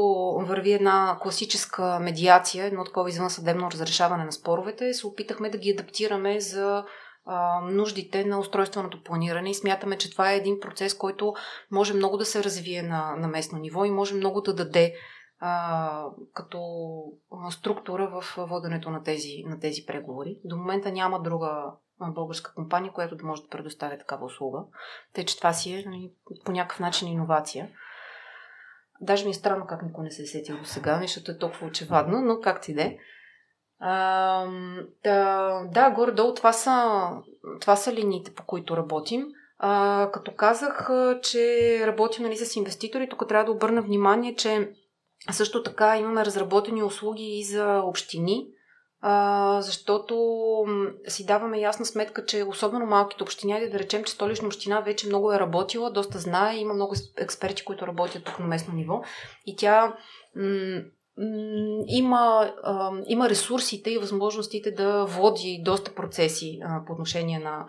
върви 0.47 0.73
една 0.73 1.19
класическа 1.23 1.99
медиация, 2.01 2.65
едно 2.65 2.85
такова 2.85 3.09
извънсъдебно 3.09 3.71
разрешаване 3.71 4.25
на 4.25 4.33
споровете, 4.33 4.95
се 4.95 5.07
опитахме 5.07 5.51
да 5.51 5.59
ги 5.59 5.71
адаптираме 5.71 6.41
за 6.41 6.85
а, 7.27 7.61
нуждите 7.61 8.25
на 8.25 8.39
устройственото 8.39 9.03
планиране. 9.03 9.51
И 9.51 9.55
смятаме, 9.55 9.99
че 9.99 10.11
това 10.11 10.33
е 10.33 10.37
един 10.37 10.61
процес, 10.61 10.95
който 10.95 11.35
може 11.71 11.95
много 11.95 12.17
да 12.17 12.25
се 12.25 12.45
развие 12.45 12.83
на, 12.83 13.17
на 13.17 13.29
местно 13.29 13.59
ниво 13.59 13.85
и 13.85 13.91
може 13.91 14.15
много 14.15 14.41
да 14.41 14.55
даде 14.55 14.95
а, 15.41 16.07
като 16.33 16.61
структура 17.51 18.21
в 18.21 18.37
воденето 18.37 18.91
на 18.91 19.03
тези, 19.03 19.43
на 19.47 19.61
тези 19.61 19.87
преговори. 19.87 20.41
До 20.45 20.57
момента 20.57 20.93
няма 20.93 21.23
друга 21.23 21.73
българска 22.01 22.55
компания, 22.55 22.93
която 22.93 23.17
да 23.17 23.27
може 23.27 23.43
да 23.43 23.49
предоставя 23.49 23.99
такава 23.99 24.27
услуга. 24.27 24.59
Тъй, 25.13 25.25
че 25.25 25.37
това 25.37 25.53
си 25.53 25.73
е 25.73 25.85
нали, 25.87 26.13
по 26.45 26.53
някакъв 26.53 26.81
начин 26.81 27.09
иновация. 27.09 27.71
Даже 29.01 29.25
ми 29.25 29.31
е 29.31 29.35
странно 29.35 29.67
как 29.67 29.83
никой 29.83 30.05
не 30.05 30.11
се 30.11 30.23
е 30.23 30.27
сетил 30.27 30.59
до 30.59 30.65
сега, 30.65 30.99
защото 31.03 31.31
е 31.31 31.39
толкова 31.39 31.67
очевадно, 31.67 32.21
но 32.21 32.41
как 32.41 32.61
ти 32.61 32.75
де. 32.75 32.99
да, 35.05 35.63
да, 35.71 35.91
горе-долу 35.91 36.35
това 36.35 36.53
са, 36.53 37.09
това 37.61 37.77
са 37.77 37.93
линиите, 37.93 38.35
по 38.35 38.45
които 38.45 38.77
работим. 38.77 39.27
А, 39.59 40.11
като 40.13 40.35
казах, 40.35 40.91
че 41.23 41.79
работим 41.87 42.25
нали, 42.25 42.37
с 42.37 42.57
инвеститори, 42.57 43.09
тук 43.09 43.29
трябва 43.29 43.45
да 43.45 43.53
обърна 43.53 43.83
внимание, 43.83 44.35
че 44.35 44.73
също 45.31 45.63
така 45.63 45.99
имаме 45.99 46.25
разработени 46.25 46.83
услуги 46.83 47.25
и 47.25 47.45
за 47.45 47.83
общини, 47.85 48.47
защото 49.59 50.17
си 51.09 51.27
даваме 51.27 51.61
ясна 51.61 51.87
сметка, 51.87 52.25
че 52.25 52.43
особено 52.43 52.87
малките 52.87 53.23
общини, 53.23 53.71
да 53.71 53.79
речем, 53.79 54.05
че 54.05 54.13
столична 54.13 54.47
община 54.47 54.81
вече 54.81 55.07
много 55.07 55.33
е 55.33 55.41
работила, 55.41 55.91
доста 55.91 56.19
знае, 56.19 56.57
има 56.57 56.75
много 56.75 56.95
експерти, 57.17 57.65
които 57.65 57.87
работят 57.87 58.25
тук 58.25 58.39
на 58.39 58.47
местно 58.47 58.75
ниво 58.75 59.03
и 59.47 59.57
тя 59.57 59.97
има, 61.87 62.53
има 63.07 63.29
ресурсите 63.29 63.91
и 63.91 63.99
възможностите 63.99 64.71
да 64.71 65.05
води 65.05 65.63
доста 65.65 65.95
процеси 65.95 66.59
по 66.87 66.93
отношение 66.93 67.39
на, 67.39 67.67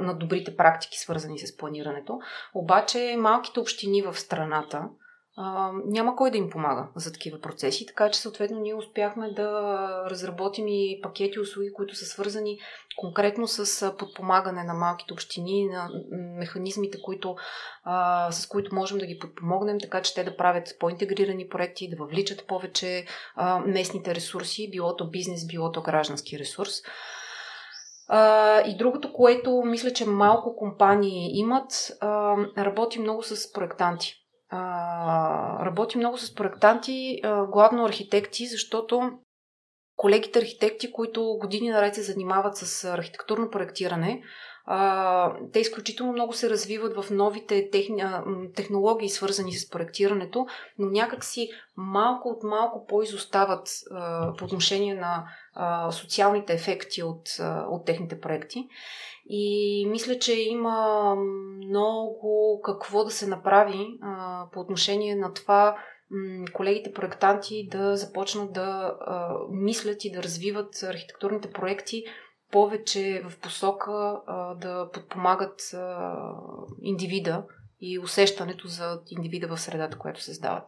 на 0.00 0.14
добрите 0.18 0.56
практики, 0.56 0.98
свързани 0.98 1.38
с 1.38 1.56
планирането. 1.56 2.18
Обаче 2.54 3.16
малките 3.18 3.60
общини 3.60 4.02
в 4.02 4.14
страната, 4.18 4.84
а, 5.40 5.72
няма 5.84 6.16
кой 6.16 6.30
да 6.30 6.38
им 6.38 6.50
помага 6.50 6.88
за 6.96 7.12
такива 7.12 7.40
процеси, 7.40 7.86
така 7.86 8.10
че 8.10 8.20
съответно 8.20 8.60
ние 8.60 8.74
успяхме 8.74 9.32
да 9.32 9.50
разработим 10.10 10.68
и 10.68 11.00
пакети 11.02 11.40
услуги, 11.40 11.72
които 11.72 11.94
са 11.94 12.04
свързани 12.04 12.58
конкретно 12.96 13.48
с 13.48 13.92
подпомагане 13.98 14.64
на 14.64 14.74
малките 14.74 15.12
общини, 15.12 15.68
на 15.68 15.90
механизмите, 16.38 16.98
които, 17.02 17.36
а, 17.84 18.32
с 18.32 18.46
които 18.46 18.74
можем 18.74 18.98
да 18.98 19.06
ги 19.06 19.18
подпомогнем, 19.18 19.80
така 19.80 20.02
че 20.02 20.14
те 20.14 20.24
да 20.24 20.36
правят 20.36 20.68
по-интегрирани 20.80 21.48
проекти, 21.48 21.90
да 21.90 21.96
въвличат 21.96 22.46
повече 22.46 23.06
а, 23.36 23.58
местните 23.58 24.14
ресурси, 24.14 24.70
било 24.70 24.96
то 24.96 25.10
бизнес, 25.10 25.46
било 25.46 25.72
то 25.72 25.82
граждански 25.82 26.38
ресурс. 26.38 26.72
Uh, 28.10 28.64
и 28.64 28.76
другото, 28.76 29.12
което 29.12 29.62
мисля, 29.64 29.92
че 29.92 30.06
малко 30.06 30.56
компании 30.56 31.38
имат, 31.38 31.72
uh, 31.72 32.64
работи 32.64 32.98
много 32.98 33.22
с 33.22 33.52
проектанти 33.52 34.14
а, 34.50 35.64
работи 35.64 35.98
много 35.98 36.18
с 36.18 36.34
проектанти, 36.34 37.20
а, 37.22 37.46
главно 37.46 37.84
архитекти, 37.84 38.46
защото 38.46 39.10
колегите 39.96 40.38
архитекти, 40.38 40.92
които 40.92 41.36
години 41.40 41.68
наред 41.70 41.94
се 41.94 42.02
занимават 42.02 42.56
с 42.56 42.84
архитектурно 42.84 43.50
проектиране, 43.50 44.22
а, 44.70 45.32
те 45.52 45.60
изключително 45.60 46.12
много 46.12 46.32
се 46.32 46.50
развиват 46.50 47.04
в 47.04 47.10
новите 47.10 47.70
техни, 47.70 48.04
технологии, 48.54 49.08
свързани 49.08 49.52
с 49.52 49.70
проектирането, 49.70 50.46
но 50.78 50.90
някакси 50.90 51.48
малко 51.76 52.28
от 52.28 52.42
малко 52.42 52.86
по-изостават 52.86 53.68
а, 53.90 54.32
по 54.36 54.44
отношение 54.44 54.94
на 54.94 55.24
а, 55.54 55.90
социалните 55.92 56.52
ефекти 56.52 57.02
от, 57.02 57.28
а, 57.40 57.66
от 57.68 57.84
техните 57.84 58.20
проекти. 58.20 58.68
И 59.28 59.86
мисля, 59.90 60.18
че 60.18 60.40
има 60.40 61.14
много 61.66 62.60
какво 62.64 63.04
да 63.04 63.10
се 63.10 63.26
направи 63.26 63.98
а, 64.02 64.46
по 64.52 64.60
отношение 64.60 65.14
на 65.14 65.32
това 65.34 65.76
колегите 66.52 66.92
проектанти 66.92 67.68
да 67.70 67.96
започнат 67.96 68.52
да 68.52 68.96
а, 69.00 69.36
мислят 69.50 70.04
и 70.04 70.12
да 70.12 70.22
развиват 70.22 70.82
архитектурните 70.82 71.50
проекти 71.50 72.04
повече 72.52 73.22
в 73.28 73.38
посока 73.40 74.20
а, 74.26 74.54
да 74.54 74.90
подпомагат 74.92 75.60
а, 75.74 76.14
индивида 76.82 77.44
и 77.80 77.98
усещането 77.98 78.68
за 78.68 79.00
индивида 79.10 79.48
в 79.48 79.60
средата, 79.60 79.98
която 79.98 80.22
създават. 80.22 80.64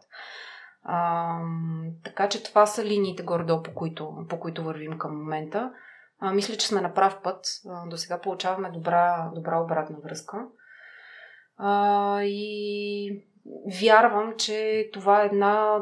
А, 0.83 1.37
така 2.03 2.29
че 2.29 2.43
това 2.43 2.65
са 2.65 2.85
линиите 2.85 3.23
горе-долу, 3.23 3.63
по 3.63 3.73
които, 3.73 4.13
по 4.29 4.39
които 4.39 4.63
вървим 4.63 4.97
към 4.97 5.17
момента. 5.17 5.71
А, 6.23 6.33
мисля, 6.33 6.55
че 6.55 6.67
сме 6.67 6.81
на 6.81 6.93
прав 6.93 7.21
път. 7.23 7.45
До 7.87 7.97
сега 7.97 8.21
получаваме 8.21 8.69
добра, 8.69 9.31
добра 9.35 9.59
обратна 9.59 9.97
връзка. 10.03 10.37
А, 11.57 12.23
и 12.23 13.25
вярвам, 13.81 14.33
че 14.37 14.89
това 14.93 15.23
е 15.23 15.25
една 15.25 15.79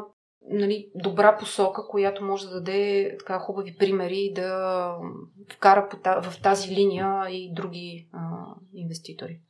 нали, 0.50 0.90
добра 0.94 1.36
посока, 1.36 1.88
която 1.88 2.24
може 2.24 2.46
да 2.46 2.54
даде 2.54 3.16
така 3.18 3.38
хубави 3.38 3.76
примери 3.78 4.18
и 4.18 4.34
да 4.34 4.94
вкара 5.52 5.88
в 6.04 6.42
тази 6.42 6.74
линия 6.74 7.30
и 7.30 7.52
други 7.54 8.08
а, 8.12 8.20
инвеститори. 8.74 9.40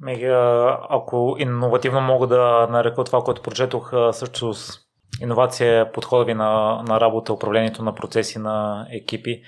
Меги, 0.00 0.26
ако 0.90 1.36
иновативно 1.38 2.00
мога 2.00 2.26
да 2.26 2.68
нарека 2.70 3.04
това, 3.04 3.20
което 3.20 3.42
прочетох, 3.42 3.92
също 4.12 4.54
иновация 5.20 5.80
е 5.80 5.92
подхода 5.92 6.24
ви 6.24 6.34
на, 6.34 6.82
на 6.88 7.00
работа, 7.00 7.32
управлението 7.32 7.82
на 7.82 7.94
процеси 7.94 8.38
на 8.38 8.86
екипи. 8.92 9.42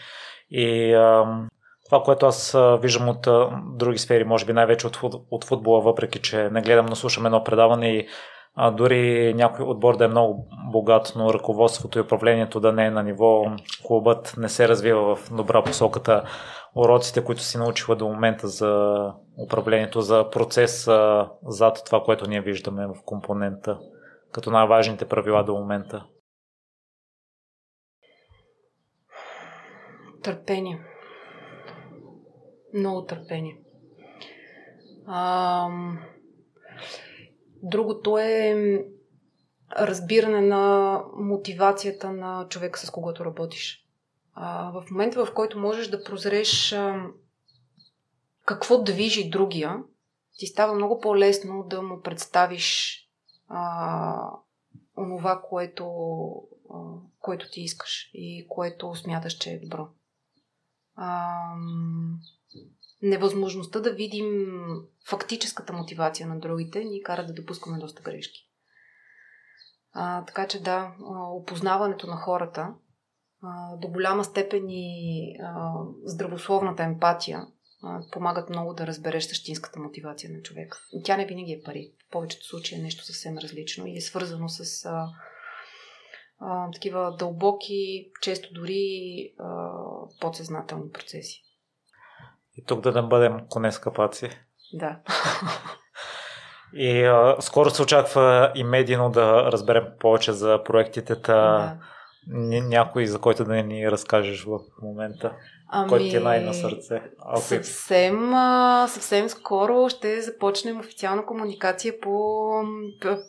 И 0.50 0.94
а, 0.94 1.24
това, 1.84 2.02
което 2.02 2.26
аз 2.26 2.56
виждам 2.80 3.08
от 3.08 3.28
други 3.78 3.98
сфери, 3.98 4.24
може 4.24 4.46
би 4.46 4.52
най-вече 4.52 4.86
от, 4.86 4.98
от 5.30 5.44
футбола, 5.44 5.80
въпреки 5.80 6.18
че 6.18 6.50
не 6.50 6.62
гледам, 6.62 6.86
но 6.86 6.96
слушам 6.96 7.26
едно 7.26 7.44
предаване 7.44 7.88
и 7.88 8.06
а, 8.54 8.70
дори 8.70 9.34
някой 9.34 9.66
отбор 9.66 9.96
да 9.96 10.04
е 10.04 10.08
много 10.08 10.48
богат, 10.72 11.12
но 11.16 11.34
ръководството 11.34 11.98
и 11.98 12.02
управлението 12.02 12.60
да 12.60 12.72
не 12.72 12.86
е 12.86 12.90
на 12.90 13.02
ниво, 13.02 13.44
клубът 13.86 14.34
не 14.38 14.48
се 14.48 14.68
развива 14.68 15.16
в 15.16 15.30
добра 15.32 15.62
посоката. 15.62 16.22
Уроците, 16.76 17.24
които 17.24 17.42
си 17.42 17.58
научила 17.58 17.96
до 17.96 18.08
момента 18.08 18.48
за 18.48 19.12
управлението, 19.46 20.00
за 20.00 20.30
процеса 20.30 21.28
зад 21.46 21.82
това, 21.86 22.02
което 22.02 22.28
ние 22.28 22.40
виждаме 22.40 22.86
в 22.86 22.94
компонента 23.04 23.78
като 24.34 24.50
най-важните 24.50 25.08
правила 25.08 25.44
до 25.44 25.54
момента? 25.54 26.06
Търпение. 30.22 30.84
Много 32.74 33.04
търпение. 33.04 33.58
А, 35.06 35.68
другото 37.62 38.18
е 38.18 38.54
разбиране 39.78 40.40
на 40.40 41.02
мотивацията 41.16 42.12
на 42.12 42.46
човека, 42.48 42.78
с 42.78 42.90
когото 42.90 43.24
работиш. 43.24 43.86
А, 44.34 44.70
в 44.70 44.90
момента, 44.90 45.26
в 45.26 45.34
който 45.34 45.58
можеш 45.58 45.88
да 45.88 46.04
прозреш 46.04 46.72
а, 46.72 47.06
какво 48.44 48.82
движи 48.82 49.30
другия, 49.30 49.76
ти 50.38 50.46
става 50.46 50.74
много 50.74 51.00
по-лесно 51.00 51.64
да 51.68 51.82
му 51.82 52.02
представиш 52.02 53.00
а, 53.48 54.30
онова, 54.96 55.42
което, 55.48 55.86
а, 56.74 56.78
което 57.20 57.50
ти 57.50 57.60
искаш 57.60 58.10
и 58.14 58.46
което 58.48 58.94
смяташ, 58.94 59.32
че 59.32 59.50
е 59.50 59.60
добро. 59.60 59.88
А, 60.96 61.38
невъзможността 63.02 63.80
да 63.80 63.92
видим 63.92 64.56
фактическата 65.08 65.72
мотивация 65.72 66.26
на 66.26 66.38
другите 66.38 66.84
ни 66.84 67.02
кара 67.02 67.26
да 67.26 67.32
допускаме 67.32 67.78
доста 67.78 68.02
грешки. 68.02 68.48
А, 69.92 70.24
така 70.24 70.46
че 70.46 70.62
да, 70.62 70.94
опознаването 71.30 72.06
на 72.06 72.16
хората 72.16 72.74
а, 73.42 73.76
до 73.76 73.88
голяма 73.88 74.24
степен 74.24 74.64
и 74.68 75.36
а, 75.42 75.72
здравословната 76.04 76.82
емпатия 76.82 77.46
помагат 78.12 78.50
много 78.50 78.74
да 78.74 78.86
разбереш 78.86 79.24
същинската 79.24 79.80
мотивация 79.80 80.30
на 80.32 80.42
човека. 80.42 80.78
Тя 81.04 81.16
не 81.16 81.26
винаги 81.26 81.52
е 81.52 81.62
пари. 81.64 81.92
В 82.08 82.10
повечето 82.10 82.46
случаи 82.46 82.78
е 82.78 82.82
нещо 82.82 83.04
съвсем 83.04 83.38
различно 83.38 83.86
и 83.86 83.96
е 83.96 84.00
свързано 84.00 84.48
с 84.48 84.84
а, 84.84 85.08
а, 86.40 86.70
такива 86.70 87.16
дълбоки, 87.18 88.10
често 88.20 88.54
дори 88.54 89.32
а, 89.38 89.70
подсъзнателни 90.20 90.90
процеси. 90.90 91.42
И 92.56 92.64
тук 92.64 92.80
да 92.80 92.92
не 92.92 93.08
бъдем 93.08 93.38
коне 93.48 93.72
скъпаци. 93.72 94.30
Да. 94.72 95.00
И 96.76 97.04
а, 97.04 97.36
скоро 97.40 97.70
се 97.70 97.82
очаква 97.82 98.52
и 98.54 98.64
медийно 98.64 99.10
да 99.10 99.52
разберем 99.52 99.84
повече 100.00 100.32
за 100.32 100.64
проектите. 100.64 101.20
Та... 101.20 101.58
Да. 101.58 101.78
Някой, 102.26 103.06
за 103.06 103.20
който 103.20 103.44
да 103.44 103.54
ни 103.54 103.90
разкажеш 103.90 104.44
в 104.44 104.58
момента. 104.82 105.36
Ами, 105.76 105.88
който 105.88 106.04
ти 106.04 106.16
е 106.16 106.20
най-на 106.20 106.54
сърце? 106.54 107.02
Ако... 107.18 107.40
Съвсем, 107.40 108.32
съвсем 108.88 109.28
скоро 109.28 109.88
ще 109.88 110.20
започнем 110.20 110.80
официална 110.80 111.26
комуникация 111.26 112.00
по 112.00 112.50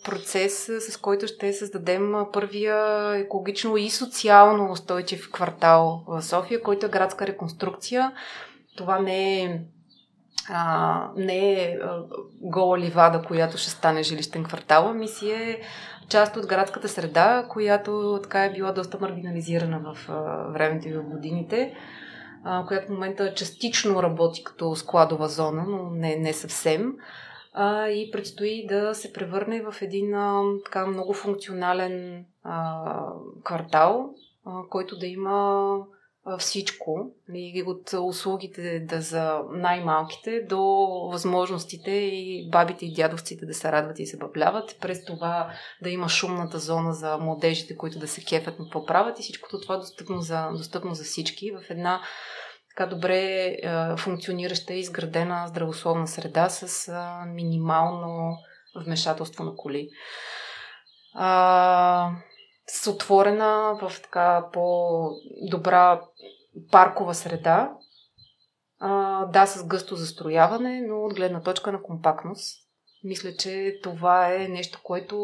процес, 0.03 0.71
с 0.79 0.97
който 0.97 1.27
ще 1.27 1.53
създадем 1.53 2.13
първия 2.33 3.09
екологично 3.15 3.77
и 3.77 3.89
социално 3.89 4.71
устойчив 4.71 5.31
квартал 5.31 6.03
в 6.07 6.21
София, 6.21 6.61
който 6.61 6.85
е 6.85 6.89
градска 6.89 7.27
реконструкция. 7.27 8.11
Това 8.77 8.99
не 8.99 9.43
е 9.43 9.61
а, 10.49 11.07
не 11.17 11.51
е 11.51 11.77
а, 11.83 12.03
гола 12.41 12.79
ливада, 12.79 13.21
която 13.27 13.57
ще 13.57 13.69
стане 13.69 14.03
жилищен 14.03 14.43
квартал, 14.43 14.87
ами 14.87 15.07
си 15.07 15.31
е 15.31 15.61
част 16.09 16.37
от 16.37 16.47
градската 16.47 16.89
среда, 16.89 17.45
която 17.49 18.19
така 18.23 18.45
е 18.45 18.51
била 18.51 18.71
доста 18.71 18.97
маргинализирана 19.01 19.79
в 19.79 20.09
а, 20.09 20.13
времето 20.51 20.87
и 20.87 20.93
в 20.93 21.03
годините 21.03 21.73
която 22.67 22.87
в 22.87 22.89
момента 22.89 23.33
частично 23.33 24.03
работи 24.03 24.43
като 24.43 24.75
складова 24.75 25.27
зона, 25.27 25.65
но 25.67 25.89
не, 25.89 26.15
не 26.15 26.33
съвсем. 26.33 26.93
А, 27.53 27.87
и 27.87 28.11
предстои 28.11 28.67
да 28.67 28.93
се 28.93 29.13
превърне 29.13 29.61
в 29.61 29.81
един 29.81 30.13
а, 30.13 30.43
така 30.65 30.87
много 30.87 31.13
функционален 31.13 32.25
а, 32.43 32.83
квартал, 33.43 34.13
а, 34.45 34.61
който 34.69 34.97
да 34.99 35.07
има 35.07 35.77
всичко, 36.39 37.11
нали, 37.29 37.63
от 37.67 37.93
услугите 37.93 38.79
да 38.79 39.01
за 39.01 39.39
най-малките 39.51 40.41
до 40.41 40.61
възможностите 41.11 41.91
и 41.91 42.49
бабите 42.51 42.85
и 42.85 42.93
дядовците 42.93 43.45
да 43.45 43.53
се 43.53 43.71
радват 43.71 43.99
и 43.99 44.05
се 44.05 44.17
бавляват, 44.17 44.77
през 44.81 45.05
това 45.05 45.51
да 45.81 45.89
има 45.89 46.09
шумната 46.09 46.59
зона 46.59 46.93
за 46.93 47.17
младежите, 47.17 47.77
които 47.77 47.99
да 47.99 48.07
се 48.07 48.23
кефят 48.23 48.59
на 48.59 48.65
какво 48.65 48.85
правят 48.85 49.19
и 49.19 49.23
всичкото 49.23 49.61
това 49.61 49.77
достъпно 49.77 50.21
за, 50.21 50.49
достъпно 50.51 50.93
за 50.93 51.03
всички 51.03 51.51
в 51.51 51.61
една 51.69 52.01
така 52.75 52.89
добре 52.89 53.19
е, 53.19 53.57
функционираща 53.97 54.73
и 54.73 54.79
изградена 54.79 55.47
здравословна 55.47 56.07
среда 56.07 56.49
с 56.49 56.87
а, 56.87 57.25
минимално 57.25 58.37
вмешателство 58.85 59.43
на 59.43 59.55
коли. 59.55 59.89
А, 61.13 62.11
с 62.67 62.91
отворена 62.91 63.77
в 63.81 64.01
така 64.01 64.45
по-добра 64.53 66.01
паркова 66.71 67.13
среда. 67.13 67.71
А, 68.79 69.25
да, 69.25 69.45
с 69.45 69.67
гъсто 69.67 69.95
застрояване, 69.95 70.81
но 70.81 71.05
от 71.05 71.15
гледна 71.15 71.41
точка 71.41 71.71
на 71.71 71.81
компактност. 71.81 72.65
Мисля, 73.03 73.35
че 73.35 73.79
това 73.83 74.33
е 74.33 74.47
нещо, 74.47 74.79
което 74.83 75.15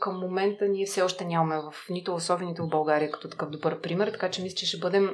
към 0.00 0.20
момента 0.20 0.68
ние 0.68 0.86
все 0.86 1.02
още 1.02 1.24
нямаме 1.24 1.56
в 1.56 1.74
нито 1.90 2.18
нито 2.40 2.66
в 2.66 2.68
България 2.68 3.10
като 3.10 3.28
такъв 3.28 3.50
добър 3.50 3.80
пример, 3.80 4.08
така 4.08 4.30
че 4.30 4.42
мисля, 4.42 4.56
че 4.56 4.66
ще 4.66 4.78
бъдем 4.78 5.10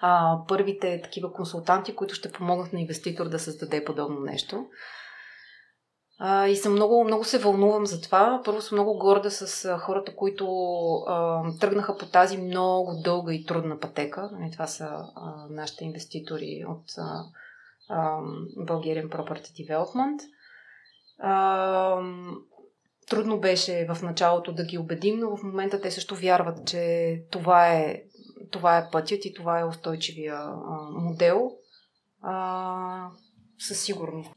а, 0.00 0.38
първите 0.48 1.00
такива 1.02 1.32
консултанти, 1.32 1.96
които 1.96 2.14
ще 2.14 2.32
помогнат 2.32 2.72
на 2.72 2.80
инвеститор 2.80 3.28
да 3.28 3.38
създаде 3.38 3.84
подобно 3.84 4.20
нещо. 4.20 4.66
А, 6.20 6.48
и 6.48 6.56
съм 6.56 6.72
много, 6.72 7.04
много 7.04 7.24
се 7.24 7.38
вълнувам 7.38 7.86
за 7.86 8.00
това. 8.00 8.42
Първо 8.44 8.60
съм 8.60 8.76
много 8.78 8.98
горда 8.98 9.30
с 9.30 9.78
хората, 9.78 10.16
които 10.16 10.46
а, 11.06 11.42
тръгнаха 11.60 11.96
по 11.96 12.06
тази 12.06 12.38
много 12.38 12.92
дълга 13.04 13.34
и 13.34 13.44
трудна 13.44 13.80
пътека. 13.80 14.30
Нали, 14.32 14.50
това 14.52 14.66
са 14.66 14.84
а, 14.84 15.46
нашите 15.50 15.84
инвеститори 15.84 16.64
от 16.68 16.84
а, 16.98 17.24
а, 17.88 18.20
Bulgarian 18.58 19.08
Property 19.08 19.68
Development. 19.68 20.18
А, 21.18 22.02
трудно 23.08 23.40
беше 23.40 23.86
в 23.94 24.02
началото 24.02 24.52
да 24.52 24.64
ги 24.64 24.78
убедим, 24.78 25.18
но 25.18 25.36
в 25.36 25.42
момента 25.42 25.80
те 25.80 25.90
също 25.90 26.14
вярват, 26.14 26.66
че 26.66 27.14
това 27.30 27.68
е, 27.68 28.02
това 28.50 28.78
е 28.78 28.90
пътят 28.90 29.24
и 29.24 29.34
това 29.34 29.60
е 29.60 29.64
устойчивия 29.64 30.36
а, 30.36 30.90
модел. 30.90 31.50
А, 32.22 33.08
със 33.58 33.80
сигурност. 33.80 34.30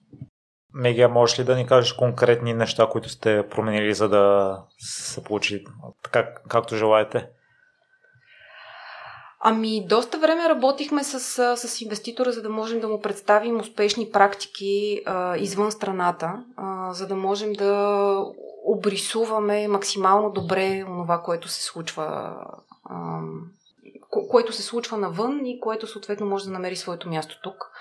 Мегия, 0.73 1.09
можеш 1.09 1.39
ли 1.39 1.43
да 1.43 1.55
ни 1.55 1.67
кажеш 1.67 1.93
конкретни 1.93 2.53
неща, 2.53 2.87
които 2.91 3.09
сте 3.09 3.47
променили, 3.49 3.93
за 3.93 4.09
да 4.09 4.57
се 4.79 5.23
получи 5.23 5.65
така, 6.03 6.33
както 6.47 6.75
желаете? 6.75 7.27
Ами, 9.43 9.85
доста 9.87 10.19
време 10.19 10.49
работихме 10.49 11.03
с, 11.03 11.19
с 11.57 11.81
инвеститора, 11.81 12.31
за 12.31 12.41
да 12.41 12.49
можем 12.49 12.79
да 12.79 12.87
му 12.87 13.01
представим 13.01 13.59
успешни 13.59 14.11
практики 14.11 15.01
а, 15.05 15.37
извън 15.37 15.71
страната, 15.71 16.43
а, 16.57 16.93
за 16.93 17.07
да 17.07 17.15
можем 17.15 17.53
да 17.53 18.15
обрисуваме 18.65 19.67
максимално 19.67 20.29
добре 20.29 20.83
това, 20.85 21.21
което 21.21 21.47
се 21.47 21.63
случва 21.63 22.35
а, 22.85 23.19
което 24.29 24.53
се 24.53 24.61
случва 24.61 24.97
навън 24.97 25.45
и 25.45 25.59
което 25.59 25.87
съответно 25.87 26.25
може 26.25 26.45
да 26.45 26.51
намери 26.51 26.75
своето 26.75 27.09
място 27.09 27.39
тук. 27.43 27.71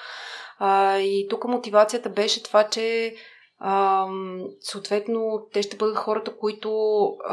И 1.00 1.26
тук 1.30 1.44
мотивацията 1.44 2.10
беше 2.10 2.42
това, 2.42 2.68
че 2.68 3.14
а, 3.58 4.06
съответно 4.60 5.48
те 5.52 5.62
ще 5.62 5.76
бъдат 5.76 5.96
хората, 5.96 6.36
които 6.36 6.70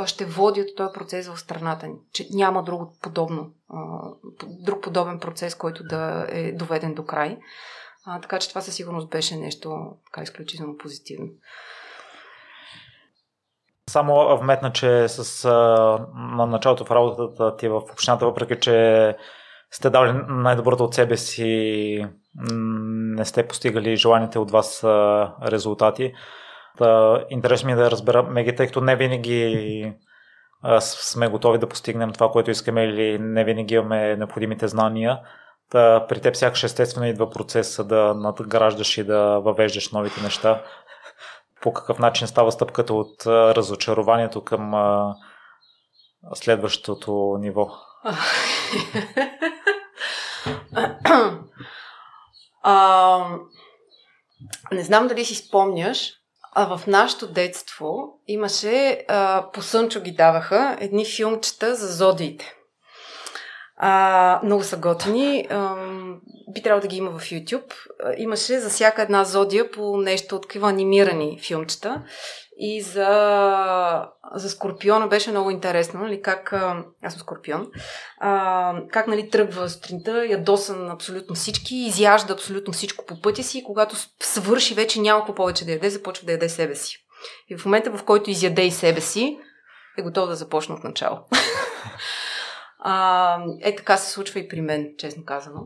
ще 0.06 0.26
водят 0.26 0.70
този 0.78 0.94
процес 0.94 1.28
в 1.28 1.40
страната 1.40 1.88
ни. 1.88 1.96
Че 2.14 2.28
няма 2.34 2.64
друго 2.64 2.94
подобно, 3.02 3.52
а, 3.70 3.78
друг 4.66 4.84
подобен 4.84 5.20
процес, 5.20 5.56
който 5.56 5.84
да 5.84 6.28
е 6.30 6.52
доведен 6.52 6.94
до 6.94 7.06
край. 7.06 7.38
А, 8.06 8.22
така 8.22 8.40
че 8.40 8.50
това 8.50 8.62
със 8.62 8.76
сигурност 8.76 9.10
беше 9.10 9.36
нещо 9.36 9.92
така 10.06 10.24
изключително 10.24 10.78
позитивно. 10.78 11.28
Само 13.90 14.38
вметна, 14.38 14.72
че 14.72 15.08
с 15.08 15.50
на 16.16 16.46
началото 16.46 16.86
в 16.86 16.92
работата 16.92 17.56
ти 17.56 17.68
в 17.68 17.82
общината, 17.92 18.26
въпреки 18.26 18.60
че 18.60 19.16
сте 19.72 19.90
дали 19.90 20.20
най-доброто 20.28 20.84
от 20.84 20.94
себе 20.94 21.18
си, 21.18 22.06
не 23.18 23.26
сте 23.26 23.48
постигали 23.48 23.96
желаните 23.96 24.40
от 24.40 24.52
вас 24.52 24.84
резултати. 25.44 26.14
Та, 26.78 27.20
интересно 27.30 27.68
ми 27.68 27.74
е 27.74 27.76
да 27.76 27.92
разбера, 27.92 28.24
Меги, 28.24 28.56
тъй 28.56 28.68
като 28.68 28.82
не 28.82 28.96
винаги 28.96 29.94
сме 30.80 31.28
готови 31.28 31.58
да 31.58 31.70
постигнем 31.70 32.14
това, 32.14 32.32
което 32.32 32.52
искаме 32.52 32.84
или 32.84 33.20
не 33.20 33.44
винаги 33.44 33.76
имаме 33.76 34.16
необходимите 34.16 34.68
знания. 34.68 35.20
Та, 35.72 36.06
при 36.10 36.22
теб 36.22 36.36
сякаш 36.36 36.64
естествено 36.64 37.08
идва 37.08 37.30
процеса 37.30 37.84
да 37.84 38.14
надграждаш 38.14 38.98
и 38.98 39.04
да 39.04 39.40
въвеждаш 39.40 39.92
новите 39.92 40.22
неща 40.22 40.62
по 41.62 41.74
какъв 41.74 42.00
начин 42.00 42.28
става 42.28 42.52
стъпката 42.52 42.94
от 42.94 43.26
разочарованието 43.28 44.44
към 44.44 44.74
следващото 46.34 47.38
ниво? 47.40 47.70
А, 52.62 53.38
не 54.72 54.84
знам 54.84 55.08
дали 55.08 55.26
си 55.26 55.36
спомняш, 55.36 56.14
а 56.54 56.78
в 56.78 56.88
нашето 56.88 57.28
детство 57.28 58.20
имаше, 58.28 59.06
а, 59.08 59.50
по 59.54 59.62
Сънчо 59.62 60.02
ги 60.02 60.12
даваха, 60.12 60.78
едни 60.80 61.06
филмчета 61.06 61.76
за 61.76 61.88
зодиите. 61.88 62.57
А, 63.78 64.40
много 64.44 64.64
са 64.64 64.78
готини. 64.78 65.48
А, 65.50 65.76
би 66.54 66.62
трябвало 66.62 66.82
да 66.82 66.88
ги 66.88 66.98
има 66.98 67.12
в 67.12 67.24
YouTube. 67.24 67.74
А, 68.04 68.14
имаше 68.18 68.60
за 68.60 68.70
всяка 68.70 69.02
една 69.02 69.24
зодия 69.24 69.72
по 69.72 69.98
нещо 69.98 70.36
от 70.36 70.42
такива 70.42 70.70
анимирани 70.70 71.40
филмчета. 71.42 72.04
И 72.60 72.82
за, 72.82 74.08
за 74.34 74.50
Скорпиона 74.50 75.08
беше 75.08 75.32
много 75.32 75.52
интересно, 75.52 76.00
нали, 76.00 76.22
как, 76.22 76.54
аз 77.04 77.14
съм 77.14 77.20
Скорпион, 77.20 77.68
а, 78.20 78.74
как 78.92 79.08
нали, 79.08 79.30
тръгва 79.30 79.70
сутринта, 79.70 80.26
ядоса 80.26 80.76
на 80.76 80.94
абсолютно 80.94 81.36
всички, 81.36 81.76
изяжда 81.76 82.34
абсолютно 82.34 82.74
всичко 82.74 83.06
по 83.06 83.22
пътя 83.22 83.44
си 83.44 83.58
и 83.58 83.64
когато 83.64 83.96
свърши 84.20 84.74
вече 84.74 85.04
какво 85.04 85.36
повече 85.36 85.66
да 85.66 85.72
яде, 85.72 85.90
започва 85.90 86.26
да 86.26 86.32
яде 86.32 86.50
себе 86.50 86.76
си. 86.76 86.98
И 87.50 87.58
в 87.58 87.66
момента, 87.66 87.92
в 87.98 88.04
който 88.04 88.30
изяде 88.30 88.62
и 88.66 88.72
себе 88.72 89.02
си, 89.02 89.40
е 89.98 90.02
готов 90.02 90.30
да 90.30 90.36
започне 90.36 90.76
от 90.76 90.84
начало. 90.84 91.20
А, 92.80 93.44
е 93.62 93.76
така 93.76 93.98
се 93.98 94.12
случва 94.12 94.40
и 94.40 94.48
при 94.48 94.62
мен, 94.62 94.94
честно 94.98 95.26
казано. 95.26 95.62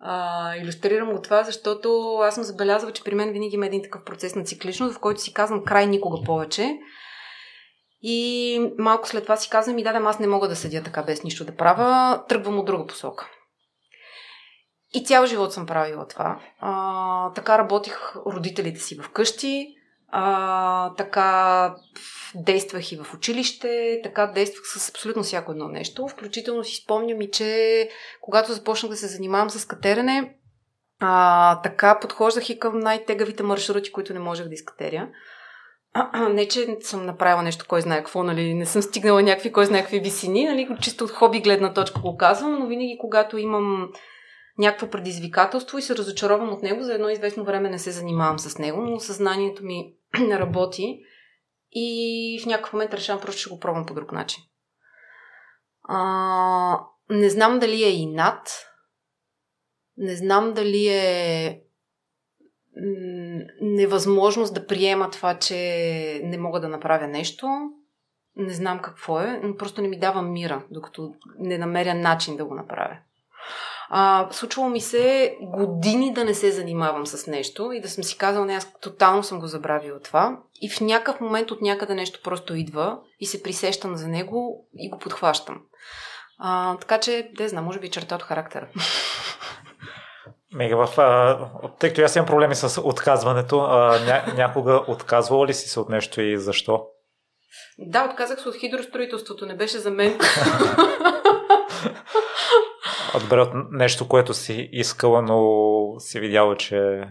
А, 0.00 0.56
иллюстрирам 0.56 1.12
го 1.12 1.22
това, 1.22 1.42
защото 1.42 2.18
аз 2.22 2.34
съм 2.34 2.44
забелязала, 2.44 2.92
че 2.92 3.04
при 3.04 3.14
мен 3.14 3.32
винаги 3.32 3.54
има 3.54 3.66
един 3.66 3.82
такъв 3.82 4.04
процес 4.04 4.34
на 4.34 4.44
цикличност, 4.44 4.94
в 4.94 5.00
който 5.00 5.20
си 5.20 5.34
казвам 5.34 5.64
край 5.64 5.86
никога 5.86 6.24
повече. 6.24 6.78
И 8.02 8.72
малко 8.78 9.08
след 9.08 9.22
това 9.22 9.36
си 9.36 9.50
казвам 9.50 9.78
и 9.78 9.82
да, 9.82 9.90
аз 9.90 10.18
не 10.18 10.26
мога 10.26 10.48
да 10.48 10.56
седя 10.56 10.82
така 10.82 11.02
без 11.02 11.24
нищо 11.24 11.44
да 11.44 11.56
правя, 11.56 12.24
тръгвам 12.28 12.58
от 12.58 12.66
друга 12.66 12.86
посока. 12.86 13.30
И 14.94 15.04
цял 15.04 15.26
живот 15.26 15.52
съм 15.52 15.66
правила 15.66 16.08
това. 16.08 16.40
А, 16.60 17.32
така 17.32 17.58
работих 17.58 18.16
родителите 18.26 18.80
си 18.80 18.98
вкъщи, 19.02 19.74
А, 20.16 20.94
така 20.94 21.74
действах 22.34 22.92
и 22.92 22.96
в 22.96 23.14
училище, 23.14 24.00
така 24.02 24.26
действах 24.26 24.64
с 24.66 24.88
абсолютно 24.88 25.22
всяко 25.22 25.52
едно 25.52 25.68
нещо. 25.68 26.08
Включително 26.08 26.64
си 26.64 26.82
спомням 26.82 27.20
и, 27.20 27.30
че 27.30 27.88
когато 28.20 28.52
започнах 28.52 28.90
да 28.90 28.96
се 28.96 29.06
занимавам 29.06 29.50
с 29.50 29.66
катерене, 29.66 30.34
а, 31.00 31.60
така 31.62 31.98
подхождах 32.00 32.50
и 32.50 32.58
към 32.58 32.78
най-тегавите 32.78 33.42
маршрути, 33.42 33.92
които 33.92 34.12
не 34.12 34.18
можех 34.18 34.48
да 34.48 34.54
изкатеря. 34.54 35.08
не, 36.30 36.48
че 36.48 36.76
съм 36.80 37.06
направила 37.06 37.42
нещо, 37.42 37.64
кой 37.68 37.80
знае 37.80 37.98
какво, 37.98 38.22
нали, 38.22 38.54
не 38.54 38.66
съм 38.66 38.82
стигнала 38.82 39.22
някакви, 39.22 39.52
кой 39.52 39.66
знае 39.66 39.80
какви 39.80 40.00
висини, 40.00 40.44
нали, 40.44 40.68
чисто 40.80 41.04
от 41.04 41.10
хоби 41.10 41.40
гледна 41.40 41.72
точка 41.72 42.00
го 42.00 42.16
казвам, 42.16 42.58
но 42.58 42.66
винаги 42.66 42.98
когато 43.00 43.38
имам 43.38 43.88
някакво 44.58 44.90
предизвикателство 44.90 45.78
и 45.78 45.82
се 45.82 45.96
разочаровам 45.96 46.52
от 46.52 46.62
него, 46.62 46.82
за 46.82 46.94
едно 46.94 47.08
известно 47.08 47.44
време 47.44 47.70
не 47.70 47.78
се 47.78 47.90
занимавам 47.90 48.38
с 48.38 48.58
него, 48.58 48.80
но 48.80 49.00
съзнанието 49.00 49.64
ми 49.64 49.94
работи 50.30 51.00
и 51.72 52.40
в 52.42 52.46
някакъв 52.46 52.72
момент 52.72 52.94
решавам 52.94 53.22
просто, 53.22 53.40
че 53.40 53.50
го 53.50 53.60
пробвам 53.60 53.86
по 53.86 53.94
друг 53.94 54.12
начин. 54.12 54.42
А, 55.88 56.80
не 57.10 57.30
знам 57.30 57.58
дали 57.58 57.84
е 57.84 57.90
и 57.90 58.06
над, 58.06 58.66
не 59.96 60.16
знам 60.16 60.52
дали 60.52 60.88
е 60.88 61.60
невъзможност 63.60 64.54
да 64.54 64.66
приема 64.66 65.10
това, 65.10 65.38
че 65.38 65.56
не 66.24 66.38
мога 66.38 66.60
да 66.60 66.68
направя 66.68 67.06
нещо. 67.06 67.46
Не 68.36 68.52
знам 68.52 68.82
какво 68.82 69.20
е, 69.20 69.40
но 69.42 69.56
просто 69.56 69.82
не 69.82 69.88
ми 69.88 69.98
дава 69.98 70.22
мира, 70.22 70.64
докато 70.70 71.14
не 71.38 71.58
намеря 71.58 71.94
начин 71.94 72.36
да 72.36 72.44
го 72.44 72.54
направя. 72.54 72.98
А, 73.90 74.28
случвало 74.30 74.68
ми 74.68 74.80
се 74.80 75.36
години 75.40 76.12
да 76.12 76.24
не 76.24 76.34
се 76.34 76.50
занимавам 76.50 77.06
с 77.06 77.26
нещо 77.26 77.72
и 77.72 77.80
да 77.80 77.88
съм 77.88 78.04
си 78.04 78.18
казала, 78.18 78.46
не, 78.46 78.54
аз 78.54 78.72
тотално 78.80 79.22
съм 79.22 79.40
го 79.40 79.46
забравила 79.46 80.00
това. 80.00 80.38
И 80.60 80.70
в 80.70 80.80
някакъв 80.80 81.20
момент 81.20 81.50
от 81.50 81.60
някъде 81.60 81.94
нещо 81.94 82.20
просто 82.24 82.54
идва 82.54 82.98
и 83.20 83.26
се 83.26 83.42
присещам 83.42 83.96
за 83.96 84.08
него 84.08 84.66
и 84.78 84.90
го 84.90 84.98
подхващам. 84.98 85.60
А, 86.38 86.76
така 86.76 87.00
че, 87.00 87.30
не 87.40 87.48
знам, 87.48 87.64
може 87.64 87.78
би 87.78 87.90
черта 87.90 88.14
от 88.14 88.22
характера. 88.22 88.68
Мега, 90.54 90.86
в, 90.86 90.98
а, 90.98 91.38
тъй 91.78 91.90
като 91.90 92.02
аз 92.02 92.16
имам 92.16 92.26
проблеми 92.26 92.54
с 92.54 92.80
отказването, 92.80 93.60
а, 93.60 94.00
ня, 94.06 94.34
някога 94.36 94.84
отказвала 94.88 95.46
ли 95.46 95.54
си 95.54 95.68
се 95.68 95.80
от 95.80 95.88
нещо 95.88 96.20
и 96.20 96.38
защо? 96.38 96.86
Да, 97.78 98.04
отказах 98.04 98.40
се 98.40 98.48
от 98.48 98.56
хидростроителството, 98.56 99.46
не 99.46 99.56
беше 99.56 99.78
за 99.78 99.90
мен. 99.90 100.18
Добре, 103.20 103.40
от 103.40 103.50
нещо, 103.70 104.08
което 104.08 104.34
си 104.34 104.68
искала, 104.72 105.22
но 105.22 106.00
си 106.00 106.20
видяла, 106.20 106.56
че 106.56 107.08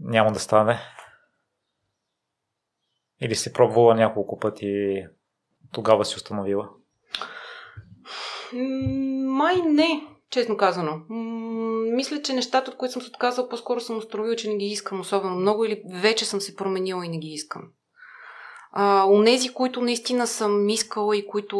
няма 0.00 0.32
да 0.32 0.38
стане? 0.40 0.80
Или 3.20 3.34
си 3.34 3.52
пробвала 3.52 3.94
няколко 3.94 4.38
пъти, 4.38 5.04
тогава 5.72 6.04
си 6.04 6.16
установила? 6.16 6.68
Май 8.52 9.56
не, 9.56 10.06
честно 10.30 10.56
казано. 10.56 11.00
Мисля, 11.92 12.22
че 12.22 12.32
нещата, 12.32 12.70
от 12.70 12.76
които 12.76 12.92
съм 12.92 13.02
се 13.02 13.08
отказала, 13.08 13.48
по-скоро 13.48 13.80
съм 13.80 13.98
установила, 13.98 14.36
че 14.36 14.48
не 14.48 14.56
ги 14.56 14.66
искам 14.66 15.00
особено 15.00 15.36
много 15.36 15.64
или 15.64 15.82
вече 15.92 16.24
съм 16.24 16.40
се 16.40 16.56
променила 16.56 17.06
и 17.06 17.08
не 17.08 17.18
ги 17.18 17.28
искам. 17.28 17.62
А, 18.72 19.06
унези, 19.08 19.54
които 19.54 19.80
наистина 19.80 20.26
съм 20.26 20.68
искала 20.68 21.16
и 21.16 21.26
които 21.26 21.56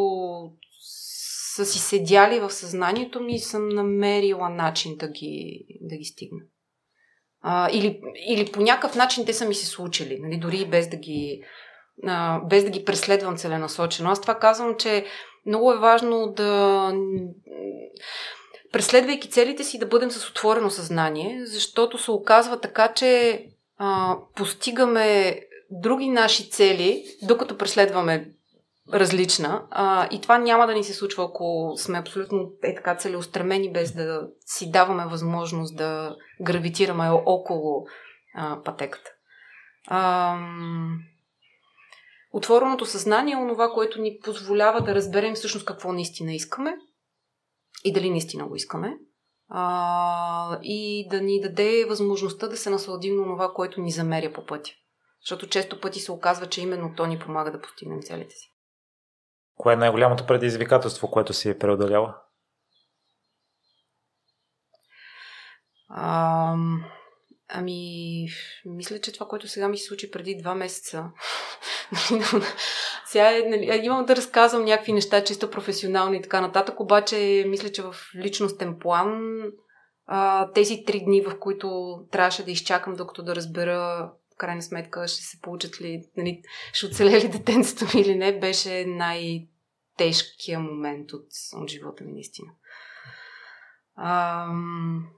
са 1.64 1.72
си 1.72 1.78
седяли 1.78 2.40
в 2.40 2.50
съзнанието 2.50 3.20
ми 3.20 3.34
и 3.34 3.38
съм 3.38 3.68
намерила 3.68 4.48
начин 4.48 4.96
да 4.96 5.08
ги, 5.08 5.66
да 5.80 5.96
ги 5.96 6.04
стигна. 6.04 6.40
А, 7.42 7.70
или, 7.72 8.00
или 8.28 8.52
по 8.52 8.60
някакъв 8.60 8.96
начин 8.96 9.26
те 9.26 9.32
са 9.32 9.48
ми 9.48 9.54
се 9.54 9.66
случили, 9.66 10.18
нали, 10.20 10.36
дори 10.36 10.66
без 10.70 10.88
да 10.88 10.96
ги, 10.96 11.42
а, 12.06 12.40
без 12.40 12.64
да 12.64 12.70
ги 12.70 12.84
преследвам 12.84 13.36
целенасочено. 13.36 14.10
Аз 14.10 14.20
това 14.20 14.38
казвам, 14.38 14.76
че 14.78 15.04
много 15.46 15.72
е 15.72 15.78
важно 15.78 16.32
да 16.36 16.92
преследвайки 18.72 19.30
целите 19.30 19.64
си 19.64 19.78
да 19.78 19.86
бъдем 19.86 20.10
с 20.10 20.30
отворено 20.30 20.70
съзнание, 20.70 21.42
защото 21.44 21.98
се 21.98 22.10
оказва 22.10 22.60
така, 22.60 22.92
че 22.92 23.44
а, 23.76 24.16
постигаме 24.36 25.40
други 25.70 26.08
наши 26.08 26.50
цели, 26.50 27.04
докато 27.22 27.56
преследваме 27.56 28.30
различна. 28.92 29.66
А, 29.70 30.08
и 30.10 30.20
това 30.20 30.38
няма 30.38 30.66
да 30.66 30.74
ни 30.74 30.84
се 30.84 30.94
случва, 30.94 31.24
ако 31.24 31.74
сме 31.76 31.98
абсолютно 31.98 32.50
е 32.62 32.74
така 32.74 32.96
целеустремени, 32.96 33.72
без 33.72 33.92
да 33.92 34.28
си 34.46 34.70
даваме 34.70 35.06
възможност 35.06 35.76
да 35.76 36.16
гравитираме 36.40 37.10
около 37.10 37.86
а, 38.34 38.62
пътеката. 38.62 39.10
А, 39.86 40.38
отвореното 42.32 42.86
съзнание 42.86 43.34
е 43.34 43.42
онова, 43.42 43.70
което 43.70 44.00
ни 44.00 44.18
позволява 44.24 44.80
да 44.80 44.94
разберем 44.94 45.34
всъщност 45.34 45.66
какво 45.66 45.92
наистина 45.92 46.32
искаме 46.32 46.76
и 47.84 47.92
дали 47.92 48.10
наистина 48.10 48.46
го 48.46 48.56
искаме. 48.56 48.96
А, 49.48 50.58
и 50.62 51.08
да 51.10 51.20
ни 51.20 51.40
даде 51.40 51.84
възможността 51.88 52.48
да 52.48 52.56
се 52.56 52.70
насладим 52.70 53.16
на 53.16 53.24
това, 53.24 53.52
което 53.54 53.80
ни 53.80 53.90
замеря 53.90 54.32
по 54.32 54.46
пътя. 54.46 54.70
Защото 55.24 55.48
често 55.48 55.80
пъти 55.80 56.00
се 56.00 56.12
оказва, 56.12 56.46
че 56.46 56.60
именно 56.60 56.94
то 56.96 57.06
ни 57.06 57.18
помага 57.18 57.52
да 57.52 57.60
постигнем 57.60 58.02
целите 58.02 58.34
си. 58.34 58.49
Кое 59.60 59.72
е 59.72 59.76
най-голямото 59.76 60.26
предизвикателство, 60.26 61.10
което 61.10 61.32
си 61.32 61.50
е 61.50 61.58
преодоляла? 61.58 62.16
А, 65.88 66.54
ами, 67.48 68.26
мисля, 68.64 68.98
че 68.98 69.12
това, 69.12 69.26
което 69.26 69.48
сега 69.48 69.68
ми 69.68 69.78
се 69.78 69.86
случи 69.86 70.10
преди 70.10 70.36
два 70.36 70.54
месеца. 70.54 71.04
сега 73.06 73.38
е, 73.38 73.42
нали, 73.42 73.80
имам 73.82 74.06
да 74.06 74.16
разказвам 74.16 74.64
някакви 74.64 74.92
неща, 74.92 75.24
чисто 75.24 75.50
професионални 75.50 76.16
и 76.16 76.22
така 76.22 76.40
нататък, 76.40 76.80
обаче 76.80 77.44
мисля, 77.48 77.72
че 77.72 77.82
в 77.82 77.94
личностен 78.16 78.78
план 78.78 79.20
а, 80.06 80.52
тези 80.52 80.84
три 80.84 81.04
дни, 81.04 81.20
в 81.20 81.38
които 81.38 81.98
трябваше 82.10 82.44
да 82.44 82.50
изчакам, 82.50 82.96
докато 82.96 83.22
да 83.22 83.36
разбера 83.36 84.10
крайна 84.40 84.62
сметка 84.62 85.08
ще 85.08 85.22
се 85.22 85.40
получат 85.40 85.80
ли, 85.80 86.04
нали, 86.16 86.42
ще 86.72 86.86
оцелели 86.86 87.28
детенцето 87.28 87.96
ми 87.96 88.00
или 88.02 88.14
не, 88.14 88.40
беше 88.40 88.84
най- 88.86 89.48
тежкия 89.96 90.60
момент 90.60 91.12
от, 91.12 91.26
от 91.52 91.70
живота 91.70 92.04
ми, 92.04 92.12
наистина. 92.12 92.48
Ам, 93.96 95.08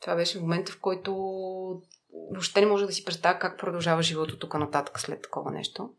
това 0.00 0.16
беше 0.16 0.40
момента, 0.40 0.72
в 0.72 0.80
който 0.80 1.12
въобще 2.30 2.60
не 2.60 2.66
може 2.66 2.86
да 2.86 2.92
си 2.92 3.04
представя 3.04 3.38
как 3.38 3.58
продължава 3.58 4.02
живота 4.02 4.38
тук 4.38 4.54
нататък 4.54 5.00
след 5.00 5.22
такова 5.22 5.50
нещо. 5.50 5.90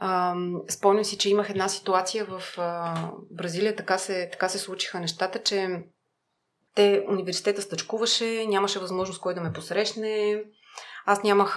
Ам, 0.00 0.62
спомням 0.70 1.04
си, 1.04 1.18
че 1.18 1.30
имах 1.30 1.50
една 1.50 1.68
ситуация 1.68 2.24
в 2.24 2.42
а, 2.58 2.94
Бразилия, 3.30 3.76
така 3.76 3.98
се, 3.98 4.28
така 4.32 4.48
се 4.48 4.58
случиха 4.58 5.00
нещата, 5.00 5.42
че 5.42 5.84
те, 6.74 7.04
университета 7.08 7.62
стъчкуваше, 7.62 8.46
нямаше 8.46 8.78
възможност 8.78 9.20
кой 9.20 9.34
да 9.34 9.40
ме 9.40 9.52
посрещне, 9.52 10.44
аз 11.06 11.22
нямах 11.22 11.56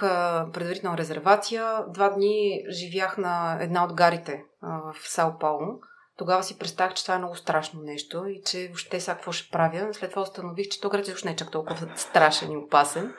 предварителна 0.52 0.98
резервация. 0.98 1.84
Два 1.88 2.10
дни 2.10 2.64
живях 2.68 3.18
на 3.18 3.58
една 3.60 3.84
от 3.84 3.92
гарите 3.94 4.44
в 4.62 4.94
Сао 5.08 5.38
Пауло. 5.38 5.80
Тогава 6.16 6.42
си 6.42 6.58
представях, 6.58 6.94
че 6.94 7.02
това 7.02 7.14
е 7.14 7.18
много 7.18 7.36
страшно 7.36 7.82
нещо 7.82 8.26
и 8.26 8.42
че 8.46 8.66
въобще 8.66 9.00
сега 9.00 9.14
какво 9.14 9.32
ще 9.32 9.50
правя. 9.50 9.94
След 9.94 10.10
това 10.10 10.22
установих, 10.22 10.68
че 10.68 10.80
то 10.80 10.88
град 10.88 11.06
въобще 11.06 11.28
не 11.28 11.32
е 11.32 11.36
чак 11.36 11.50
толкова 11.50 11.92
страшен 11.96 12.52
и 12.52 12.56
опасен. 12.56 13.14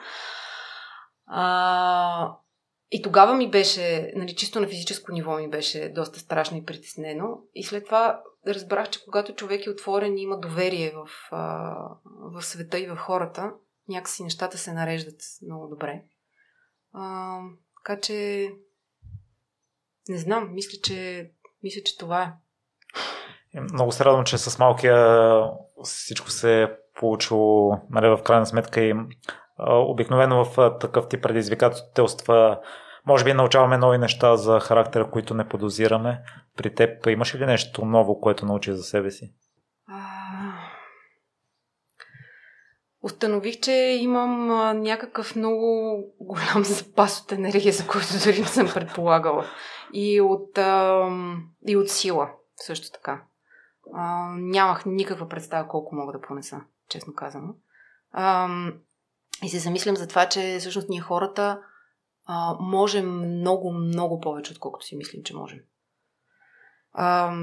А, 1.26 2.36
и 2.90 3.02
тогава 3.02 3.34
ми 3.34 3.50
беше, 3.50 4.12
нали, 4.16 4.36
чисто 4.36 4.60
на 4.60 4.68
физическо 4.68 5.12
ниво 5.12 5.36
ми 5.36 5.50
беше 5.50 5.88
доста 5.88 6.18
страшно 6.18 6.56
и 6.56 6.64
притеснено. 6.64 7.38
И 7.54 7.64
след 7.64 7.84
това 7.84 8.22
разбрах, 8.46 8.90
че 8.90 9.04
когато 9.04 9.34
човек 9.34 9.66
е 9.66 9.70
отворен 9.70 10.18
и 10.18 10.22
има 10.22 10.40
доверие 10.40 10.92
в, 10.94 11.08
в 12.34 12.42
света 12.42 12.78
и 12.78 12.86
в 12.86 12.96
хората, 12.96 13.52
някакси 13.88 14.22
нещата 14.22 14.58
се 14.58 14.72
нареждат 14.72 15.20
много 15.46 15.68
добре. 15.68 16.02
А, 16.92 17.38
така 17.76 18.00
че 18.00 18.48
не 20.08 20.18
знам, 20.18 20.54
мисля, 20.54 20.78
че, 20.82 21.30
мисля, 21.62 21.80
че 21.84 21.98
това 21.98 22.22
е. 22.22 22.32
Много 23.72 23.92
се 23.92 24.04
радвам, 24.04 24.24
че 24.24 24.38
с 24.38 24.58
малкия 24.58 25.40
всичко 25.82 26.30
се 26.30 26.62
е 26.62 26.68
получило 26.94 27.80
нали, 27.90 28.08
в 28.08 28.22
крайна 28.22 28.46
сметка 28.46 28.80
и 28.80 28.94
обикновено 29.68 30.44
в 30.44 30.78
такъв 30.80 31.08
тип 31.08 31.22
предизвикателства 31.22 32.60
може 33.06 33.24
би 33.24 33.32
научаваме 33.32 33.78
нови 33.78 33.98
неща 33.98 34.36
за 34.36 34.60
характера, 34.60 35.10
които 35.10 35.34
не 35.34 35.48
подозираме. 35.48 36.22
При 36.56 36.74
теб 36.74 37.06
имаш 37.06 37.34
ли 37.34 37.46
нещо 37.46 37.84
ново, 37.84 38.20
което 38.20 38.46
научи 38.46 38.72
за 38.72 38.82
себе 38.82 39.10
си? 39.10 39.32
Установих, 43.02 43.60
че 43.60 43.72
имам 44.00 44.50
а, 44.50 44.74
някакъв 44.74 45.36
много 45.36 45.96
голям 46.20 46.64
запас 46.64 47.20
от 47.20 47.32
енергия, 47.32 47.72
за 47.72 47.86
който 47.86 48.06
дори 48.24 48.40
не 48.40 48.46
съм 48.46 48.68
предполагала. 48.74 49.46
И 49.92 50.20
от, 50.20 50.58
а, 50.58 51.08
и 51.68 51.76
от 51.76 51.90
сила, 51.90 52.30
също 52.56 52.90
така. 52.92 53.24
А, 53.94 54.28
нямах 54.38 54.82
никаква 54.86 55.28
представа 55.28 55.68
колко 55.68 55.94
мога 55.94 56.12
да 56.12 56.20
понеса, 56.20 56.60
честно 56.88 57.14
казано. 57.14 57.54
А, 58.12 58.48
и 59.44 59.48
се 59.48 59.58
замислям 59.58 59.96
за 59.96 60.08
това, 60.08 60.28
че 60.28 60.56
всъщност 60.60 60.88
ние 60.88 61.00
хората 61.00 61.60
а, 62.26 62.56
можем 62.60 63.38
много, 63.38 63.72
много 63.72 64.20
повече, 64.20 64.52
отколкото 64.52 64.86
си 64.86 64.96
мислим, 64.96 65.22
че 65.22 65.36
можем. 65.36 65.58
А, 66.92 67.34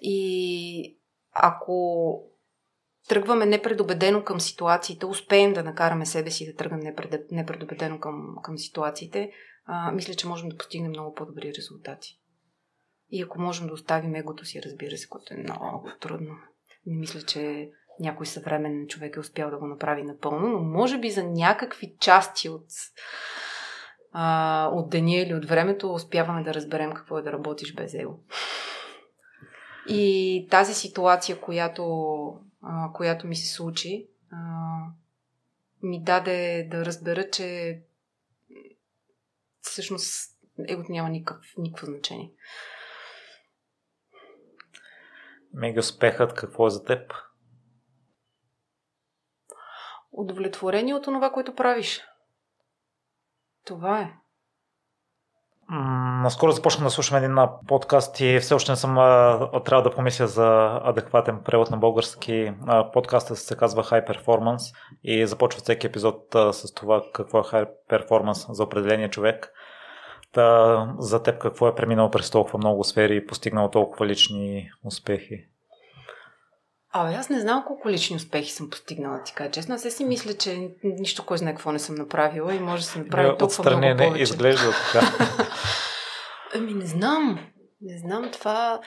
и 0.00 0.98
ако 1.32 2.20
тръгваме 3.08 3.46
непредобедено 3.46 4.24
към 4.24 4.40
ситуациите, 4.40 5.06
успеем 5.06 5.52
да 5.52 5.62
накараме 5.62 6.06
себе 6.06 6.30
си 6.30 6.46
да 6.46 6.56
тръгнем 6.56 6.94
непредобедено 7.30 8.00
към, 8.00 8.36
към 8.42 8.58
ситуациите, 8.58 9.32
а, 9.66 9.92
мисля, 9.92 10.14
че 10.14 10.28
можем 10.28 10.48
да 10.48 10.56
постигнем 10.56 10.90
много 10.90 11.14
по-добри 11.14 11.52
резултати. 11.58 12.18
И 13.10 13.22
ако 13.22 13.40
можем 13.40 13.66
да 13.66 13.72
оставим 13.72 14.14
егото 14.14 14.44
си, 14.44 14.62
разбира 14.62 14.96
се, 14.96 15.08
което 15.08 15.34
е 15.34 15.42
много 15.42 15.88
трудно. 16.00 16.34
Не 16.86 16.96
мисля, 16.96 17.22
че 17.22 17.70
някой 18.00 18.26
съвременен 18.26 18.86
човек 18.86 19.16
е 19.16 19.20
успял 19.20 19.50
да 19.50 19.58
го 19.58 19.66
направи 19.66 20.02
напълно, 20.02 20.48
но 20.48 20.58
може 20.58 20.98
би 20.98 21.10
за 21.10 21.24
някакви 21.24 21.94
части 22.00 22.48
от, 22.48 22.66
а, 24.12 24.70
от 24.72 24.90
деня 24.90 25.16
или 25.16 25.34
от 25.34 25.44
времето 25.44 25.92
успяваме 25.92 26.42
да 26.42 26.54
разберем 26.54 26.92
какво 26.92 27.18
е 27.18 27.22
да 27.22 27.32
работиш 27.32 27.74
без 27.74 27.94
его. 27.94 28.18
И 29.88 30.46
тази 30.50 30.74
ситуация, 30.74 31.40
която, 31.40 31.84
а, 32.70 32.92
която 32.92 33.26
ми 33.26 33.36
се 33.36 33.54
случи, 33.54 34.08
а, 34.30 34.36
ми 35.82 36.02
даде 36.02 36.68
да 36.70 36.84
разбера, 36.84 37.30
че 37.30 37.80
всъщност 39.60 40.38
егото 40.68 40.92
няма 40.92 41.08
никакъв, 41.08 41.46
никакво 41.58 41.86
значение. 41.86 42.32
Мега 45.52 45.80
успехът 45.80 46.34
какво 46.34 46.66
е 46.66 46.70
за 46.70 46.84
теб? 46.84 47.12
Удовлетворение 50.12 50.94
от 50.94 51.04
това, 51.04 51.32
което 51.32 51.54
правиш. 51.54 52.02
Това 53.64 54.00
е. 54.00 54.14
Наскоро 55.70 56.52
започнах 56.52 56.84
да 56.84 56.90
слушам 56.90 57.16
един 57.16 57.36
подкаст 57.66 58.20
и 58.20 58.38
все 58.38 58.54
още 58.54 58.72
не 58.72 58.76
съм 58.76 58.94
трябва 59.64 59.82
да 59.82 59.94
помисля 59.94 60.26
за 60.26 60.80
адекватен 60.84 61.40
превод 61.44 61.70
на 61.70 61.76
български. 61.76 62.52
Подкастът 62.92 63.38
се 63.38 63.56
казва 63.56 63.84
High 63.84 64.06
Performance 64.06 64.74
и 65.04 65.26
започва 65.26 65.60
всеки 65.60 65.86
епизод 65.86 66.16
с 66.32 66.74
това 66.74 67.02
какво 67.12 67.38
е 67.38 67.42
High 67.42 67.68
Performance 67.90 68.52
за 68.52 68.64
определения 68.64 69.10
човек. 69.10 69.52
Та, 70.32 70.94
за 70.98 71.22
теб 71.22 71.38
какво 71.38 71.68
е 71.68 71.74
преминал 71.74 72.10
през 72.10 72.30
толкова 72.30 72.58
много 72.58 72.84
сфери 72.84 73.16
и 73.16 73.26
постигнал 73.26 73.70
толкова 73.70 74.06
лични 74.06 74.70
успехи? 74.84 75.44
Абе, 76.92 77.14
аз 77.14 77.28
не 77.28 77.40
знам 77.40 77.64
колко 77.66 77.90
лични 77.90 78.16
успехи 78.16 78.52
съм 78.52 78.70
постигнала, 78.70 79.22
ти 79.22 79.34
кажа 79.34 79.50
честно. 79.50 79.74
Аз 79.74 79.82
си 79.82 80.04
мисля, 80.04 80.34
че 80.34 80.70
нищо 80.84 81.26
кой 81.26 81.38
знае 81.38 81.54
какво 81.54 81.72
не 81.72 81.78
съм 81.78 81.94
направила 81.94 82.54
и 82.54 82.58
може 82.58 82.82
да 82.82 82.88
се 82.88 82.98
направи 82.98 83.28
толкова 83.28 83.46
Отстрани 83.46 83.76
много 83.76 83.96
повече. 83.96 84.12
не 84.12 84.22
изглежда 84.22 84.72
така. 84.92 85.06
ами 86.54 86.74
не 86.74 86.86
знам. 86.86 87.38
Не 87.80 87.98
знам 87.98 88.30
това. 88.32 88.80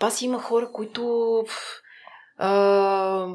Пас 0.00 0.22
има 0.22 0.38
хора, 0.38 0.72
които 0.72 1.44
а, 2.38 3.26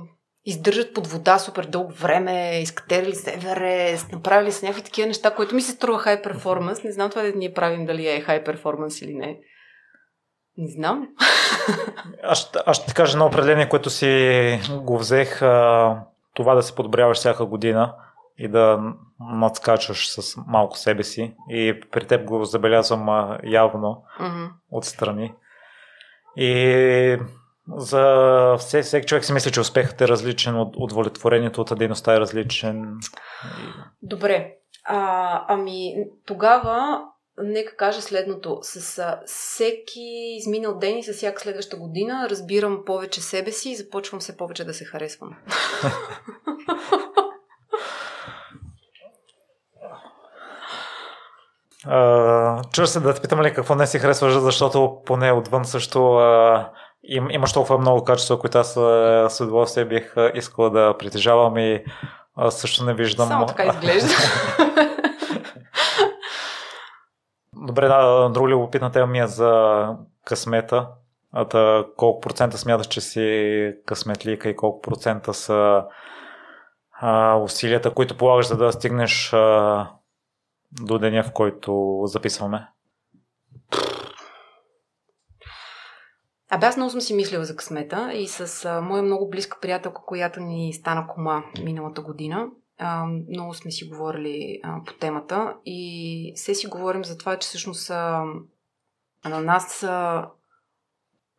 издържат 0.46 0.94
под 0.94 1.08
вода 1.08 1.40
супер 1.40 1.66
дълго 1.66 1.92
време, 1.92 2.60
изкатерили 2.62 3.16
се 3.16 3.34
Еверест, 3.34 4.12
направили 4.12 4.52
са 4.52 4.66
някакви 4.66 4.84
такива 4.84 5.08
неща, 5.08 5.36
които 5.36 5.56
ми 5.56 5.62
се 5.62 5.72
струва 5.72 6.00
хай 6.00 6.22
перформанс. 6.22 6.84
Не 6.84 6.92
знам 6.92 7.10
това 7.10 7.22
да 7.22 7.34
ние 7.36 7.54
правим 7.54 7.86
дали 7.86 8.08
е 8.08 8.22
хай 8.22 8.44
перформанс 8.44 9.02
или 9.02 9.14
не. 9.14 9.40
Не 10.58 10.68
знам. 10.68 11.08
Аз, 12.24 12.52
аз 12.66 12.78
ще 12.78 12.86
ти 12.88 12.94
кажа 12.94 13.18
на 13.18 13.26
определение, 13.26 13.70
което 13.70 13.90
си 13.90 14.60
го 14.82 14.98
взех, 14.98 15.42
а, 15.42 16.00
това 16.34 16.56
да 16.56 16.64
се 16.64 16.76
подобряваш 16.76 17.18
всяка 17.18 17.46
година 17.46 17.96
и 18.38 18.48
да 18.48 18.80
надскачаш 19.20 20.10
с 20.10 20.38
малко 20.48 20.78
себе 20.78 21.04
си. 21.04 21.36
И 21.50 21.82
при 21.92 22.08
теб 22.08 22.26
го 22.26 22.46
забелязвам 22.46 23.10
а, 23.10 23.40
явно 23.44 24.04
mm-hmm. 24.20 24.50
отстрани. 24.72 25.34
И 26.36 27.18
за 27.76 28.56
всеки, 28.58 28.84
всеки 28.84 29.08
човек 29.08 29.26
си 29.26 29.34
мисля, 29.34 29.52
че 29.52 29.60
успехът 29.60 30.02
е 30.02 30.08
различен, 30.08 30.60
от 30.60 30.76
удовлетворението 30.78 31.62
от 31.62 31.78
дейността 31.78 32.16
е 32.16 32.20
различен. 32.20 33.00
Добре. 34.02 34.54
А, 34.86 35.46
ами 35.48 35.96
тогава 36.26 37.02
нека 37.44 37.76
кажа 37.76 38.02
следното. 38.02 38.60
С 38.62 39.00
а, 39.00 39.20
всеки 39.26 40.36
изминал 40.38 40.78
ден 40.78 40.98
и 40.98 41.04
с 41.04 41.14
всяка 41.14 41.42
следваща 41.42 41.78
година 41.78 42.28
разбирам 42.30 42.86
повече 42.86 43.22
себе 43.22 43.52
си 43.52 43.70
и 43.70 43.76
започвам 43.76 44.22
все 44.22 44.38
повече 44.38 44.64
да 44.64 44.74
се 44.74 44.86
харесвам. 44.86 45.30
Uh, 51.88 52.72
чува 52.72 52.88
се 52.88 53.00
да 53.00 53.14
те 53.14 53.22
питам 53.22 53.42
ли 53.42 53.54
какво 53.54 53.76
не 53.76 53.88
си 53.88 54.00
харесваш, 54.00 54.34
защото 54.34 55.02
поне 55.06 55.32
отвън 55.32 55.66
също 55.66 56.00
uh, 56.00 56.70
им, 57.04 57.30
имаш 57.30 57.54
толкова 57.54 57.78
много 57.78 58.04
качества, 58.04 58.40
които 58.40 58.58
аз 58.58 58.76
uh, 58.76 59.28
с 59.28 59.42
удоволствие 59.42 59.86
бих 59.86 60.14
искала 60.34 60.70
да 60.70 60.98
притежавам 60.98 61.58
и 61.58 61.84
също 62.50 62.86
не 62.86 62.94
виждам. 62.94 63.28
Само 63.28 63.46
така 63.46 63.66
изглежда. 63.66 64.08
Добре, 67.68 67.88
да, 67.88 68.30
друга 68.30 68.50
любопитна 68.50 68.92
тема 68.92 69.08
ми 69.08 69.20
е 69.20 69.28
за 69.28 69.88
късмета. 70.26 70.88
Ата, 71.34 71.86
колко 71.98 72.22
процента 72.22 72.58
смяташ, 72.58 72.88
че 72.88 73.02
си 73.02 73.74
късметлика 73.86 74.50
и 74.50 74.56
колко 74.56 74.82
процента 74.82 75.34
са 75.34 75.84
а, 76.92 77.36
усилията, 77.36 77.94
които 77.94 78.18
полагаш, 78.18 78.48
за 78.48 78.58
да 78.58 78.72
стигнеш 78.72 79.34
а, 79.34 79.90
до 80.72 81.00
деня, 81.00 81.24
в 81.24 81.34
който 81.34 82.02
записваме? 82.04 82.68
Абе, 86.50 86.66
аз 86.66 86.78
много 86.78 86.90
съм 86.90 87.02
си 87.02 87.14
мислила 87.14 87.46
за 87.46 87.56
късмета 87.56 88.12
и 88.14 88.28
с 88.28 88.82
моя 88.82 89.04
много 89.04 89.30
близка 89.30 89.58
приятелка, 89.62 90.02
която 90.06 90.40
ни 90.40 90.74
стана 90.74 91.08
кома 91.08 91.44
миналата 91.64 92.02
година, 92.02 92.48
а, 92.78 93.06
много 93.06 93.54
сме 93.54 93.72
си 93.72 93.86
говорили 93.86 94.60
а, 94.64 94.84
по 94.86 94.94
темата 94.94 95.56
и 95.66 96.34
все 96.36 96.56
си 96.56 96.68
говорим 96.68 97.06
за 97.06 97.18
това, 97.18 97.40
че 97.40 97.48
всъщност 97.48 97.90
а, 97.90 98.24
на 99.26 99.42
нас 99.42 99.84
а, 99.84 100.30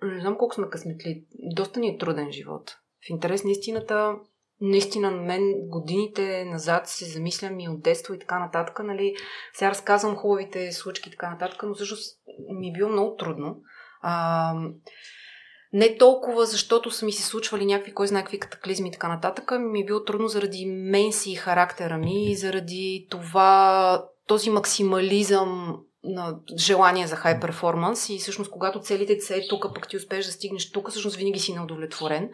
не 0.02 0.20
знам 0.20 0.38
колко 0.38 0.54
сме 0.54 0.70
късметли. 0.70 1.24
Доста 1.34 1.80
ни 1.80 1.88
е 1.88 1.98
труден 1.98 2.32
живот. 2.32 2.76
В 3.06 3.10
интерес 3.10 3.44
на 3.44 3.50
истината, 3.50 4.14
наистина 4.60 5.10
на 5.10 5.22
мен 5.22 5.68
годините 5.68 6.44
назад 6.44 6.88
се 6.88 7.04
замислям 7.04 7.60
и 7.60 7.68
от 7.68 7.82
детство 7.82 8.14
и 8.14 8.18
така 8.18 8.38
нататък. 8.38 8.78
Нали? 8.84 9.14
Сега 9.52 9.70
разказвам 9.70 10.16
хубавите 10.16 10.72
случки 10.72 11.08
и 11.08 11.12
така 11.12 11.30
нататък, 11.30 11.62
но 11.62 11.74
всъщност 11.74 12.20
ми 12.58 12.68
е 12.68 12.72
било 12.72 12.90
много 12.90 13.16
трудно. 13.16 13.62
А, 14.00 14.54
не 15.72 15.96
толкова, 15.96 16.46
защото 16.46 16.90
са 16.90 17.04
ми 17.06 17.12
се 17.12 17.22
случвали 17.22 17.66
някакви, 17.66 17.94
кой 17.94 18.06
знае 18.06 18.22
какви 18.22 18.40
катаклизми 18.40 18.88
и 18.88 18.92
така 18.92 19.08
нататък, 19.08 19.52
ми 19.60 19.80
е 19.80 19.84
било 19.84 20.04
трудно 20.04 20.28
заради 20.28 20.66
мен 20.66 21.12
си 21.12 21.32
и 21.32 21.36
характера 21.36 21.98
ми 21.98 22.30
и 22.30 22.36
заради 22.36 23.06
това, 23.10 24.04
този 24.26 24.50
максимализъм 24.50 25.76
на 26.04 26.38
желание 26.58 27.06
за 27.06 27.16
хай 27.16 27.40
перформанс 27.40 28.08
и 28.08 28.18
всъщност 28.18 28.50
когато 28.50 28.80
целите 28.80 29.20
са 29.20 29.36
е 29.36 29.48
тук, 29.48 29.66
пък 29.74 29.88
ти 29.88 29.96
успееш 29.96 30.26
да 30.26 30.32
стигнеш 30.32 30.72
тук, 30.72 30.90
всъщност 30.90 31.16
винаги 31.16 31.38
си 31.38 31.52
неудовлетворен. 31.52 32.30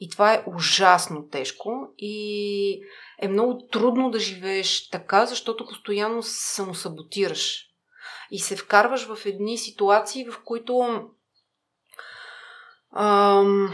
И 0.00 0.10
това 0.10 0.34
е 0.34 0.44
ужасно 0.56 1.28
тежко 1.28 1.70
и 1.98 2.80
е 3.22 3.28
много 3.28 3.66
трудно 3.72 4.10
да 4.10 4.18
живееш 4.18 4.90
така, 4.90 5.26
защото 5.26 5.66
постоянно 5.66 6.22
самосаботираш. 6.22 7.66
И 8.30 8.38
се 8.38 8.56
вкарваш 8.56 9.06
в 9.06 9.26
едни 9.26 9.58
ситуации, 9.58 10.30
в 10.30 10.34
които 10.44 11.00
Ам... 12.96 13.70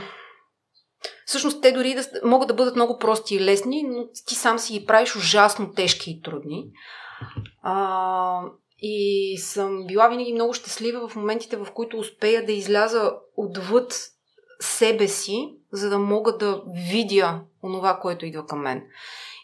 Всъщност 1.26 1.62
те 1.62 1.72
дори 1.72 1.94
да, 1.94 2.04
могат 2.24 2.48
да 2.48 2.54
бъдат 2.54 2.74
много 2.74 2.98
прости 2.98 3.34
и 3.34 3.40
лесни, 3.40 3.82
но 3.82 4.08
ти 4.26 4.34
сам 4.34 4.58
си 4.58 4.78
ги 4.78 4.86
правиш 4.86 5.16
ужасно 5.16 5.72
тежки 5.72 6.10
и 6.10 6.22
трудни. 6.22 6.70
А, 7.62 8.42
и 8.78 9.38
съм 9.38 9.86
била 9.86 10.08
винаги 10.08 10.32
много 10.32 10.54
щастлива 10.54 11.08
в 11.08 11.16
моментите, 11.16 11.56
в 11.56 11.66
които 11.74 11.98
успея 11.98 12.46
да 12.46 12.52
изляза 12.52 13.12
отвъд 13.36 13.94
себе 14.60 15.08
си, 15.08 15.54
за 15.72 15.90
да 15.90 15.98
мога 15.98 16.36
да 16.36 16.62
видя 16.90 17.40
онова, 17.62 17.98
което 17.98 18.26
идва 18.26 18.46
към 18.46 18.60
мен. 18.60 18.82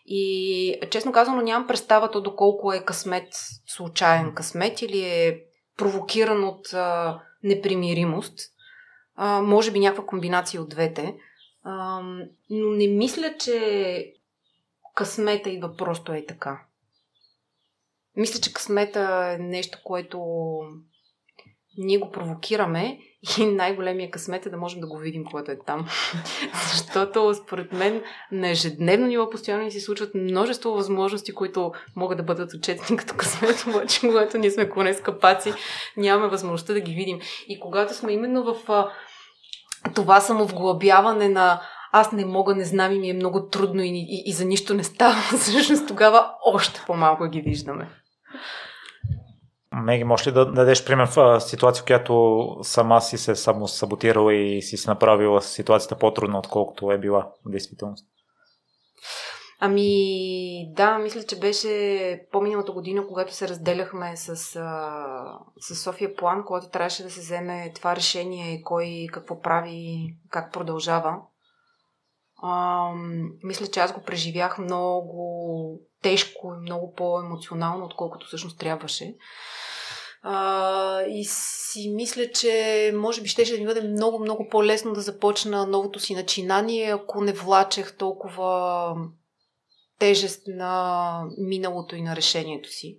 И 0.06 0.80
честно 0.90 1.12
казано 1.12 1.42
нямам 1.42 1.66
представа 1.66 2.10
то 2.10 2.20
доколко 2.20 2.72
е 2.72 2.84
късмет, 2.84 3.28
случайен 3.66 4.34
късмет 4.34 4.82
или 4.82 5.00
е 5.00 5.40
провокиран 5.76 6.44
от 6.44 6.72
а, 6.72 7.20
непримиримост. 7.42 8.38
А, 9.14 9.42
може 9.42 9.70
би 9.70 9.80
някаква 9.80 10.06
комбинация 10.06 10.62
от 10.62 10.68
двете. 10.68 11.16
А, 11.62 12.00
но 12.50 12.70
не 12.70 12.88
мисля, 12.88 13.34
че 13.38 14.14
късмета 14.94 15.50
идва 15.50 15.76
просто 15.76 16.12
е 16.12 16.26
така. 16.26 16.60
Мисля, 18.16 18.40
че 18.40 18.52
късмета 18.52 19.36
е 19.38 19.42
нещо, 19.42 19.78
което 19.84 20.20
ние 21.78 21.98
го 21.98 22.10
провокираме 22.10 22.98
И 23.38 23.46
най-големия 23.46 24.10
късмет 24.10 24.46
е 24.46 24.50
да 24.50 24.56
можем 24.56 24.80
да 24.80 24.86
го 24.86 24.98
видим, 24.98 25.24
когато 25.24 25.50
е 25.50 25.58
там. 25.66 25.88
Защото, 26.72 27.34
според 27.34 27.72
мен, 27.72 28.02
на 28.32 28.50
ежедневно 28.50 29.06
ниво 29.06 29.30
постоянно 29.30 29.64
ни 29.64 29.70
се 29.70 29.80
случват 29.80 30.14
множество 30.14 30.70
възможности, 30.70 31.34
които 31.34 31.72
могат 31.96 32.18
да 32.18 32.24
бъдат 32.24 32.54
отчетени 32.54 32.98
като 32.98 33.14
късмет, 33.16 33.64
обаче, 33.68 34.00
когато 34.00 34.38
ние 34.38 34.50
сме 34.50 34.70
коне 34.70 34.94
с 34.94 35.00
капаци, 35.00 35.52
нямаме 35.96 36.28
възможността 36.28 36.72
да 36.72 36.80
ги 36.80 36.94
видим. 36.94 37.20
И 37.48 37.60
когато 37.60 37.94
сме 37.94 38.12
именно 38.12 38.54
в 38.54 38.88
това 39.94 40.20
самовглъбяване 40.20 41.28
на 41.28 41.60
аз 41.92 42.12
не 42.12 42.24
мога, 42.24 42.54
не 42.54 42.64
знам 42.64 42.92
и 42.92 42.98
ми 42.98 43.10
е 43.10 43.14
много 43.14 43.48
трудно 43.48 43.82
и, 43.82 43.88
и, 43.88 44.22
и 44.26 44.32
за 44.32 44.44
нищо 44.44 44.74
не 44.74 44.84
става, 44.84 45.14
всъщност 45.38 45.88
тогава 45.88 46.30
още 46.44 46.82
по-малко 46.86 47.26
ги 47.26 47.40
виждаме. 47.40 47.88
Меги, 49.72 50.04
можеш 50.04 50.26
ли 50.26 50.32
да 50.32 50.52
дадеш 50.52 50.84
пример 50.84 51.08
в 51.16 51.40
ситуация, 51.40 51.82
в 51.82 51.86
която 51.86 52.46
сама 52.62 53.00
си 53.00 53.18
се 53.18 53.34
само 53.34 53.68
саботирала 53.68 54.34
и 54.34 54.62
си 54.62 54.76
си 54.76 54.88
направила 54.88 55.42
ситуацията 55.42 55.96
по-трудна, 55.96 56.38
отколкото 56.38 56.92
е 56.92 56.98
била 56.98 57.28
в 57.46 57.50
действителност? 57.50 58.06
Ами, 59.66 60.72
да, 60.72 60.98
мисля, 60.98 61.22
че 61.22 61.38
беше 61.38 62.26
по-миналата 62.32 62.72
година, 62.72 63.06
когато 63.06 63.34
се 63.34 63.48
разделяхме 63.48 64.16
с, 64.16 64.36
с 65.60 65.76
София 65.76 66.16
План, 66.16 66.44
когато 66.46 66.68
трябваше 66.68 67.02
да 67.02 67.10
се 67.10 67.20
вземе 67.20 67.72
това 67.74 67.96
решение, 67.96 68.62
кой 68.62 69.06
какво 69.12 69.40
прави, 69.40 70.08
как 70.30 70.52
продължава. 70.52 71.16
А, 72.42 72.90
мисля, 73.44 73.66
че 73.66 73.80
аз 73.80 73.92
го 73.92 74.02
преживях 74.02 74.58
много 74.58 75.80
тежко 76.02 76.54
и 76.54 76.60
много 76.60 76.92
по-емоционално, 76.94 77.84
отколкото 77.84 78.26
всъщност 78.26 78.58
трябваше. 78.58 79.14
А, 80.22 81.02
и 81.02 81.24
си 81.24 81.92
мисля, 81.96 82.30
че 82.34 82.92
може 82.96 83.22
би 83.22 83.28
щеше 83.28 83.52
да 83.52 83.58
ми 83.58 83.66
бъде 83.66 83.88
много, 83.88 84.18
много 84.18 84.48
по-лесно 84.48 84.92
да 84.92 85.00
започна 85.00 85.66
новото 85.66 86.00
си 86.00 86.14
начинание, 86.14 86.92
ако 86.92 87.20
не 87.20 87.32
влачех 87.32 87.96
толкова 87.96 88.96
тежест 90.04 90.42
на 90.46 91.22
миналото 91.38 91.96
и 91.96 92.02
на 92.02 92.16
решението 92.16 92.68
си. 92.68 92.98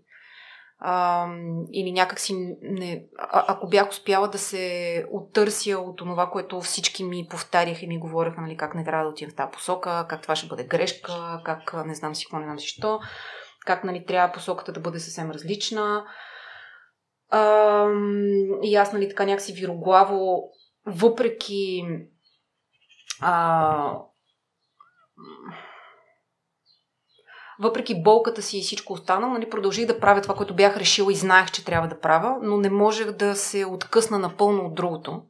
А, 0.79 1.27
или 1.73 1.91
някак 1.91 2.19
не, 2.61 3.05
а, 3.19 3.45
ако 3.47 3.67
бях 3.67 3.89
успяла 3.89 4.27
да 4.27 4.37
се 4.37 5.05
оттърся 5.11 5.77
от 5.77 5.97
това, 5.97 6.29
което 6.29 6.61
всички 6.61 7.03
ми 7.03 7.27
повтаряха 7.29 7.85
и 7.85 7.87
ми 7.87 7.99
говореха, 7.99 8.41
нали, 8.41 8.57
как 8.57 8.75
не 8.75 8.83
трябва 8.83 9.03
да 9.03 9.09
отидем 9.09 9.31
в 9.31 9.35
тази 9.35 9.51
посока, 9.51 10.05
как 10.09 10.21
това 10.21 10.35
ще 10.35 10.47
бъде 10.47 10.63
грешка, 10.63 11.41
как 11.45 11.85
не 11.85 11.95
знам 11.95 12.15
си 12.15 12.25
какво, 12.25 12.39
не 12.39 12.45
знам 12.45 12.59
си 12.59 12.67
що, 12.67 12.99
как 13.65 13.83
нали, 13.83 14.05
трябва 14.05 14.33
посоката 14.33 14.71
да 14.71 14.79
бъде 14.79 14.99
съвсем 14.99 15.31
различна. 15.31 16.05
А, 17.29 17.87
и 18.63 18.75
аз, 18.75 18.93
нали, 18.93 19.09
така 19.09 19.25
някакси 19.25 19.53
вироглаво, 19.53 20.43
въпреки 20.85 21.83
а, 23.21 23.97
въпреки 27.59 28.03
болката 28.03 28.41
си 28.41 28.57
и 28.57 28.61
всичко 28.61 28.93
останало, 28.93 29.33
нали, 29.33 29.49
продължих 29.49 29.85
да 29.85 29.99
правя 29.99 30.21
това, 30.21 30.35
което 30.35 30.55
бях 30.55 30.77
решила 30.77 31.11
и 31.11 31.15
знаех, 31.15 31.51
че 31.51 31.65
трябва 31.65 31.87
да 31.87 31.99
правя, 31.99 32.37
но 32.41 32.57
не 32.57 32.69
можех 32.69 33.11
да 33.11 33.35
се 33.35 33.65
откъсна 33.65 34.19
напълно 34.19 34.65
от 34.65 34.75
другото. 34.75 35.21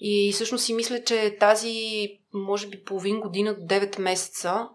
И 0.00 0.32
всъщност 0.32 0.64
си 0.64 0.74
мисля, 0.74 1.04
че 1.04 1.36
тази, 1.40 2.08
може 2.34 2.68
би, 2.68 2.84
половин 2.84 3.20
година 3.20 3.54
до 3.54 3.74
9 3.74 4.00
месеца 4.00 4.68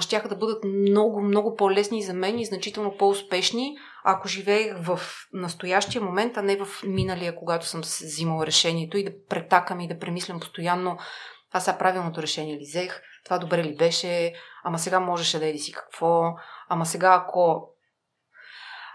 щяха 0.00 0.28
да 0.28 0.36
бъдат 0.36 0.64
много, 0.64 1.22
много 1.22 1.56
по-лесни 1.56 2.02
за 2.02 2.14
мен 2.14 2.38
и 2.38 2.44
значително 2.44 2.96
по-успешни, 2.98 3.76
ако 4.04 4.28
живеех 4.28 4.76
в 4.82 5.00
настоящия 5.32 6.02
момент, 6.02 6.36
а 6.36 6.42
не 6.42 6.56
в 6.56 6.68
миналия, 6.86 7.36
когато 7.36 7.66
съм 7.66 7.80
взимала 7.80 8.46
решението 8.46 8.98
и 8.98 9.04
да 9.04 9.10
претакам 9.28 9.80
и 9.80 9.88
да 9.88 9.98
премислям 9.98 10.40
постоянно 10.40 10.98
аз 11.52 11.64
сега 11.64 11.78
правилното 11.78 12.22
решение 12.22 12.56
ли 12.56 12.64
взех, 12.64 13.02
това 13.26 13.38
добре 13.38 13.64
ли 13.64 13.76
беше, 13.76 14.32
ама 14.64 14.78
сега 14.78 15.00
можеше 15.00 15.38
да 15.38 15.46
еди 15.46 15.58
си 15.58 15.72
какво, 15.72 16.34
ама 16.68 16.86
сега 16.86 17.24
ако... 17.24 17.68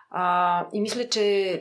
А, 0.10 0.66
и 0.74 0.82
мисля, 0.82 1.10
че 1.10 1.60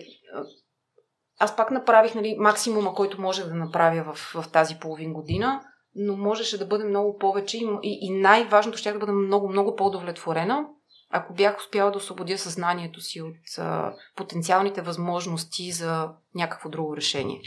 аз 1.41 1.57
пак 1.57 1.71
направих 1.71 2.15
нали, 2.15 2.37
максимума, 2.39 2.95
който 2.95 3.21
можех 3.21 3.47
да 3.47 3.55
направя 3.55 4.15
в, 4.15 4.35
в 4.35 4.53
тази 4.53 4.79
половин 4.79 5.13
година, 5.13 5.61
но 5.95 6.17
можеше 6.17 6.59
да 6.59 6.67
бъде 6.67 6.85
много 6.85 7.19
повече 7.19 7.59
и, 7.59 7.69
и, 7.83 7.99
и 8.03 8.21
най-важното 8.21 8.79
ще 8.79 8.93
да 8.93 8.99
бъда 8.99 9.13
много, 9.13 9.49
много 9.49 9.77
по-удовлетворена, 9.77 10.67
ако 11.11 11.35
бях 11.35 11.59
успяла 11.59 11.91
да 11.91 11.99
освободя 11.99 12.39
съзнанието 12.39 13.01
си 13.01 13.23
от 13.23 13.59
а, 13.59 13.95
потенциалните 14.17 14.83
възможности 14.83 15.73
за 15.73 16.09
някакво 16.35 16.69
друго 16.69 16.97
решение. 16.97 17.41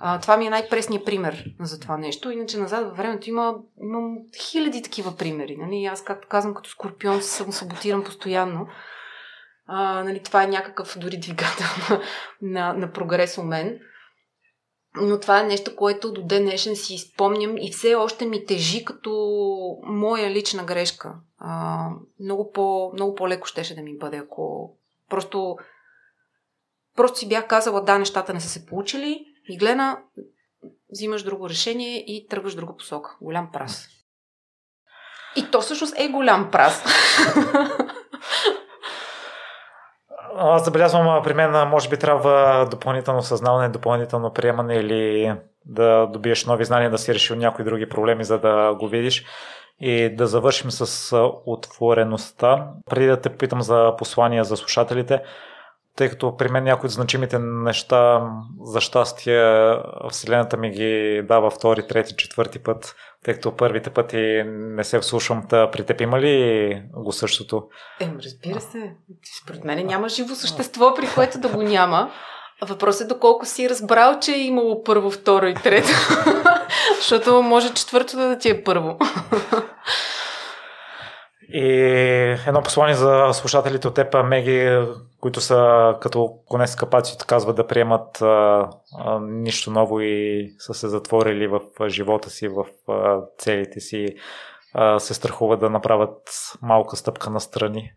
А, 0.00 0.20
това 0.20 0.36
ми 0.36 0.46
е 0.46 0.50
най-пресният 0.50 1.04
пример 1.04 1.44
за 1.60 1.80
това 1.80 1.96
нещо. 1.96 2.30
Иначе 2.30 2.58
назад 2.58 2.86
във 2.86 2.96
времето 2.96 3.28
има, 3.28 3.54
имам 3.82 4.16
хиляди 4.50 4.82
такива 4.82 5.16
примери. 5.16 5.56
Нали? 5.56 5.84
Аз, 5.84 6.04
както 6.04 6.28
казвам, 6.28 6.54
като 6.54 6.70
скорпион 6.70 7.22
се 7.22 7.28
съм 7.28 7.52
саботиран 7.52 8.04
постоянно. 8.04 8.66
А, 9.66 10.04
нали, 10.04 10.22
това 10.22 10.42
е 10.42 10.48
някакъв 10.48 10.98
дори 10.98 11.18
двигател 11.18 11.66
на, 11.90 12.00
на, 12.42 12.72
на 12.72 12.92
прогрес 12.92 13.38
у 13.38 13.42
мен. 13.42 13.78
Но 14.96 15.20
това 15.20 15.40
е 15.40 15.46
нещо, 15.46 15.76
което 15.76 16.12
до 16.12 16.22
ден 16.22 16.44
днешен 16.44 16.76
си 16.76 16.98
спомням 16.98 17.56
и 17.58 17.72
все 17.72 17.94
още 17.94 18.26
ми 18.26 18.46
тежи 18.46 18.84
като 18.84 19.10
моя 19.82 20.30
лична 20.30 20.64
грешка. 20.64 21.14
А, 21.38 21.88
много, 22.20 22.52
по, 22.52 22.90
много 22.94 23.14
по-леко 23.14 23.46
щеше 23.46 23.74
да 23.74 23.82
ми 23.82 23.98
бъде, 23.98 24.16
ако 24.16 24.74
просто, 25.10 25.56
просто 26.96 27.18
си 27.18 27.28
бях 27.28 27.46
казала, 27.46 27.82
да, 27.82 27.98
нещата 27.98 28.34
не 28.34 28.40
са 28.40 28.48
се 28.48 28.66
получили 28.66 29.26
и 29.48 29.58
глена, 29.58 29.98
взимаш 30.92 31.22
друго 31.22 31.48
решение 31.48 32.04
и 32.06 32.26
тръгваш 32.26 32.54
друга 32.54 32.76
посока. 32.76 33.16
Голям 33.20 33.50
прас. 33.52 33.88
И 35.36 35.50
то 35.50 35.60
всъщност 35.60 35.94
е 35.96 36.08
голям 36.08 36.50
прас. 36.50 36.84
Аз 40.38 40.64
забелязвам, 40.64 41.22
при 41.22 41.34
мен 41.34 41.68
може 41.68 41.88
би 41.88 41.96
трябва 41.96 42.66
допълнително 42.70 43.22
съзнаване, 43.22 43.68
допълнително 43.68 44.32
приемане 44.32 44.74
или 44.74 45.32
да 45.64 46.06
добиеш 46.06 46.46
нови 46.46 46.64
знания, 46.64 46.90
да 46.90 46.98
си 46.98 47.14
решил 47.14 47.36
някои 47.36 47.64
други 47.64 47.88
проблеми, 47.88 48.24
за 48.24 48.38
да 48.38 48.74
го 48.74 48.88
видиш. 48.88 49.24
И 49.80 50.16
да 50.16 50.26
завършим 50.26 50.70
с 50.70 51.16
отвореността. 51.46 52.68
Преди 52.90 53.06
да 53.06 53.20
те 53.20 53.36
питам 53.36 53.62
за 53.62 53.94
послания 53.98 54.44
за 54.44 54.56
слушателите, 54.56 55.22
тъй 55.96 56.08
като 56.08 56.36
при 56.36 56.48
мен 56.48 56.64
някои 56.64 56.86
от 56.86 56.92
значимите 56.92 57.38
неща, 57.38 58.30
за 58.62 58.80
щастие, 58.80 59.76
Вселената 60.10 60.56
ми 60.56 60.70
ги 60.70 61.22
дава 61.28 61.50
втори, 61.50 61.86
трети, 61.86 62.16
четвърти 62.16 62.58
път, 62.58 62.96
тъй 63.24 63.34
като 63.34 63.56
първите 63.56 63.90
пъти 63.90 64.42
не 64.46 64.84
се 64.84 64.98
вслушвам. 64.98 65.46
Та 65.48 65.70
при 65.70 65.84
теб 65.84 66.00
има 66.00 66.20
ли 66.20 66.82
го 66.92 67.12
същото? 67.12 67.68
Е, 68.00 68.10
разбира 68.24 68.60
се. 68.60 68.92
Според 69.42 69.64
мен 69.64 69.86
няма 69.86 70.08
живо 70.08 70.34
същество, 70.34 70.94
при 70.94 71.08
което 71.14 71.38
да 71.38 71.48
го 71.48 71.62
няма. 71.62 72.10
Въпросът 72.62 73.04
е 73.04 73.14
доколко 73.14 73.46
си 73.46 73.70
разбрал, 73.70 74.18
че 74.20 74.32
е 74.32 74.44
имало 74.44 74.82
първо, 74.82 75.10
второ 75.10 75.46
и 75.46 75.54
трето. 75.54 75.88
Защото 76.98 77.42
може 77.42 77.74
четвъртото 77.74 78.16
да 78.16 78.38
ти 78.38 78.50
е 78.50 78.64
първо. 78.64 78.98
И 81.56 81.68
едно 82.46 82.62
послание 82.62 82.94
за 82.94 83.30
слушателите 83.32 83.88
от 83.88 83.94
теб, 83.94 84.14
Меги, 84.24 84.86
които 85.20 85.40
са 85.40 85.94
като 86.00 86.38
коне 86.46 86.66
с 86.66 86.76
казват 87.26 87.56
да 87.56 87.66
приемат 87.66 88.22
а, 88.22 88.70
а, 88.98 89.20
нищо 89.20 89.70
ново 89.70 90.00
и 90.00 90.54
са 90.58 90.74
се 90.74 90.88
затворили 90.88 91.46
в 91.46 91.60
живота 91.88 92.30
си, 92.30 92.48
в 92.48 92.64
а, 92.88 93.20
целите 93.38 93.80
си, 93.80 94.16
а, 94.72 94.98
се 94.98 95.14
страхуват 95.14 95.60
да 95.60 95.70
направят 95.70 96.18
малка 96.62 96.96
стъпка 96.96 97.30
настрани. 97.30 97.92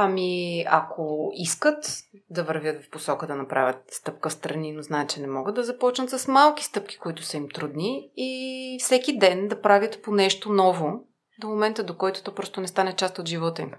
Ами, 0.00 0.64
ако 0.68 1.30
искат 1.34 1.98
да 2.30 2.44
вървят 2.44 2.84
в 2.84 2.90
посока 2.90 3.26
да 3.26 3.34
направят 3.34 3.76
стъпка 3.90 4.30
страни, 4.30 4.72
но 4.72 4.82
знаят, 4.82 5.10
че 5.10 5.20
не 5.20 5.26
могат 5.26 5.54
да 5.54 5.64
започнат 5.64 6.10
с 6.10 6.28
малки 6.28 6.64
стъпки, 6.64 6.98
които 6.98 7.22
са 7.22 7.36
им 7.36 7.48
трудни 7.54 8.10
и 8.16 8.78
всеки 8.80 9.18
ден 9.18 9.48
да 9.48 9.60
правят 9.62 10.02
по 10.02 10.12
нещо 10.12 10.52
ново, 10.52 11.04
до 11.40 11.48
момента 11.48 11.84
до 11.84 11.96
който 11.96 12.22
то 12.22 12.34
просто 12.34 12.60
не 12.60 12.68
стане 12.68 12.96
част 12.96 13.18
от 13.18 13.28
живота 13.28 13.62
им. 13.62 13.70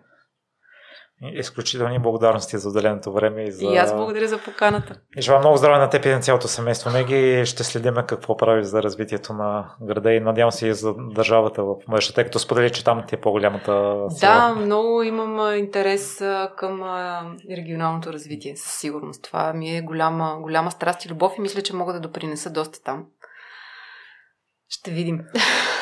Изключителни 1.22 2.00
благодарности 2.00 2.58
за 2.58 2.70
отделеното 2.70 3.14
време. 3.14 3.44
И, 3.44 3.52
за... 3.52 3.66
и 3.66 3.78
аз 3.78 3.96
благодаря 3.96 4.28
за 4.28 4.38
поканата. 4.38 4.96
И 5.18 5.22
желая 5.22 5.40
много 5.40 5.58
здраве 5.58 5.78
на 5.78 5.90
теб 5.90 6.06
и 6.06 6.10
на 6.10 6.20
цялото 6.20 6.48
семейство. 6.48 6.90
Неги 6.90 7.46
ще 7.46 7.64
следим 7.64 7.96
какво 8.08 8.38
прави 8.38 8.64
за 8.64 8.84
развитието 8.84 9.34
на 9.34 9.76
града 9.82 10.14
и 10.14 10.20
надявам 10.20 10.52
се 10.52 10.68
и 10.68 10.74
за 10.74 10.94
държавата 10.98 11.64
в 11.64 11.76
мъжа, 11.88 12.14
тъй 12.14 12.24
като 12.24 12.40
сподели, 12.40 12.70
че 12.70 12.84
там 12.84 13.04
ти 13.08 13.16
е 13.16 13.22
по-голямата 13.22 14.06
сила. 14.10 14.32
Да, 14.32 14.56
много 14.56 15.04
имам 15.04 15.56
интерес 15.58 16.24
към 16.58 16.84
регионалното 17.58 18.14
развитие, 18.14 18.56
със 18.56 18.74
сигурност. 18.74 19.24
Това 19.24 19.54
ми 19.54 19.78
е 19.78 19.82
голяма, 19.82 20.38
голяма 20.41 20.72
страст 20.72 21.06
и 21.06 21.10
любов 21.10 21.34
и 21.38 21.41
мисля, 21.41 21.62
че 21.62 21.76
мога 21.76 21.94
да 21.94 22.00
допринеса 22.00 22.50
доста 22.50 22.84
там. 22.84 23.06
Ще 24.70 24.91
видим. 24.91 25.20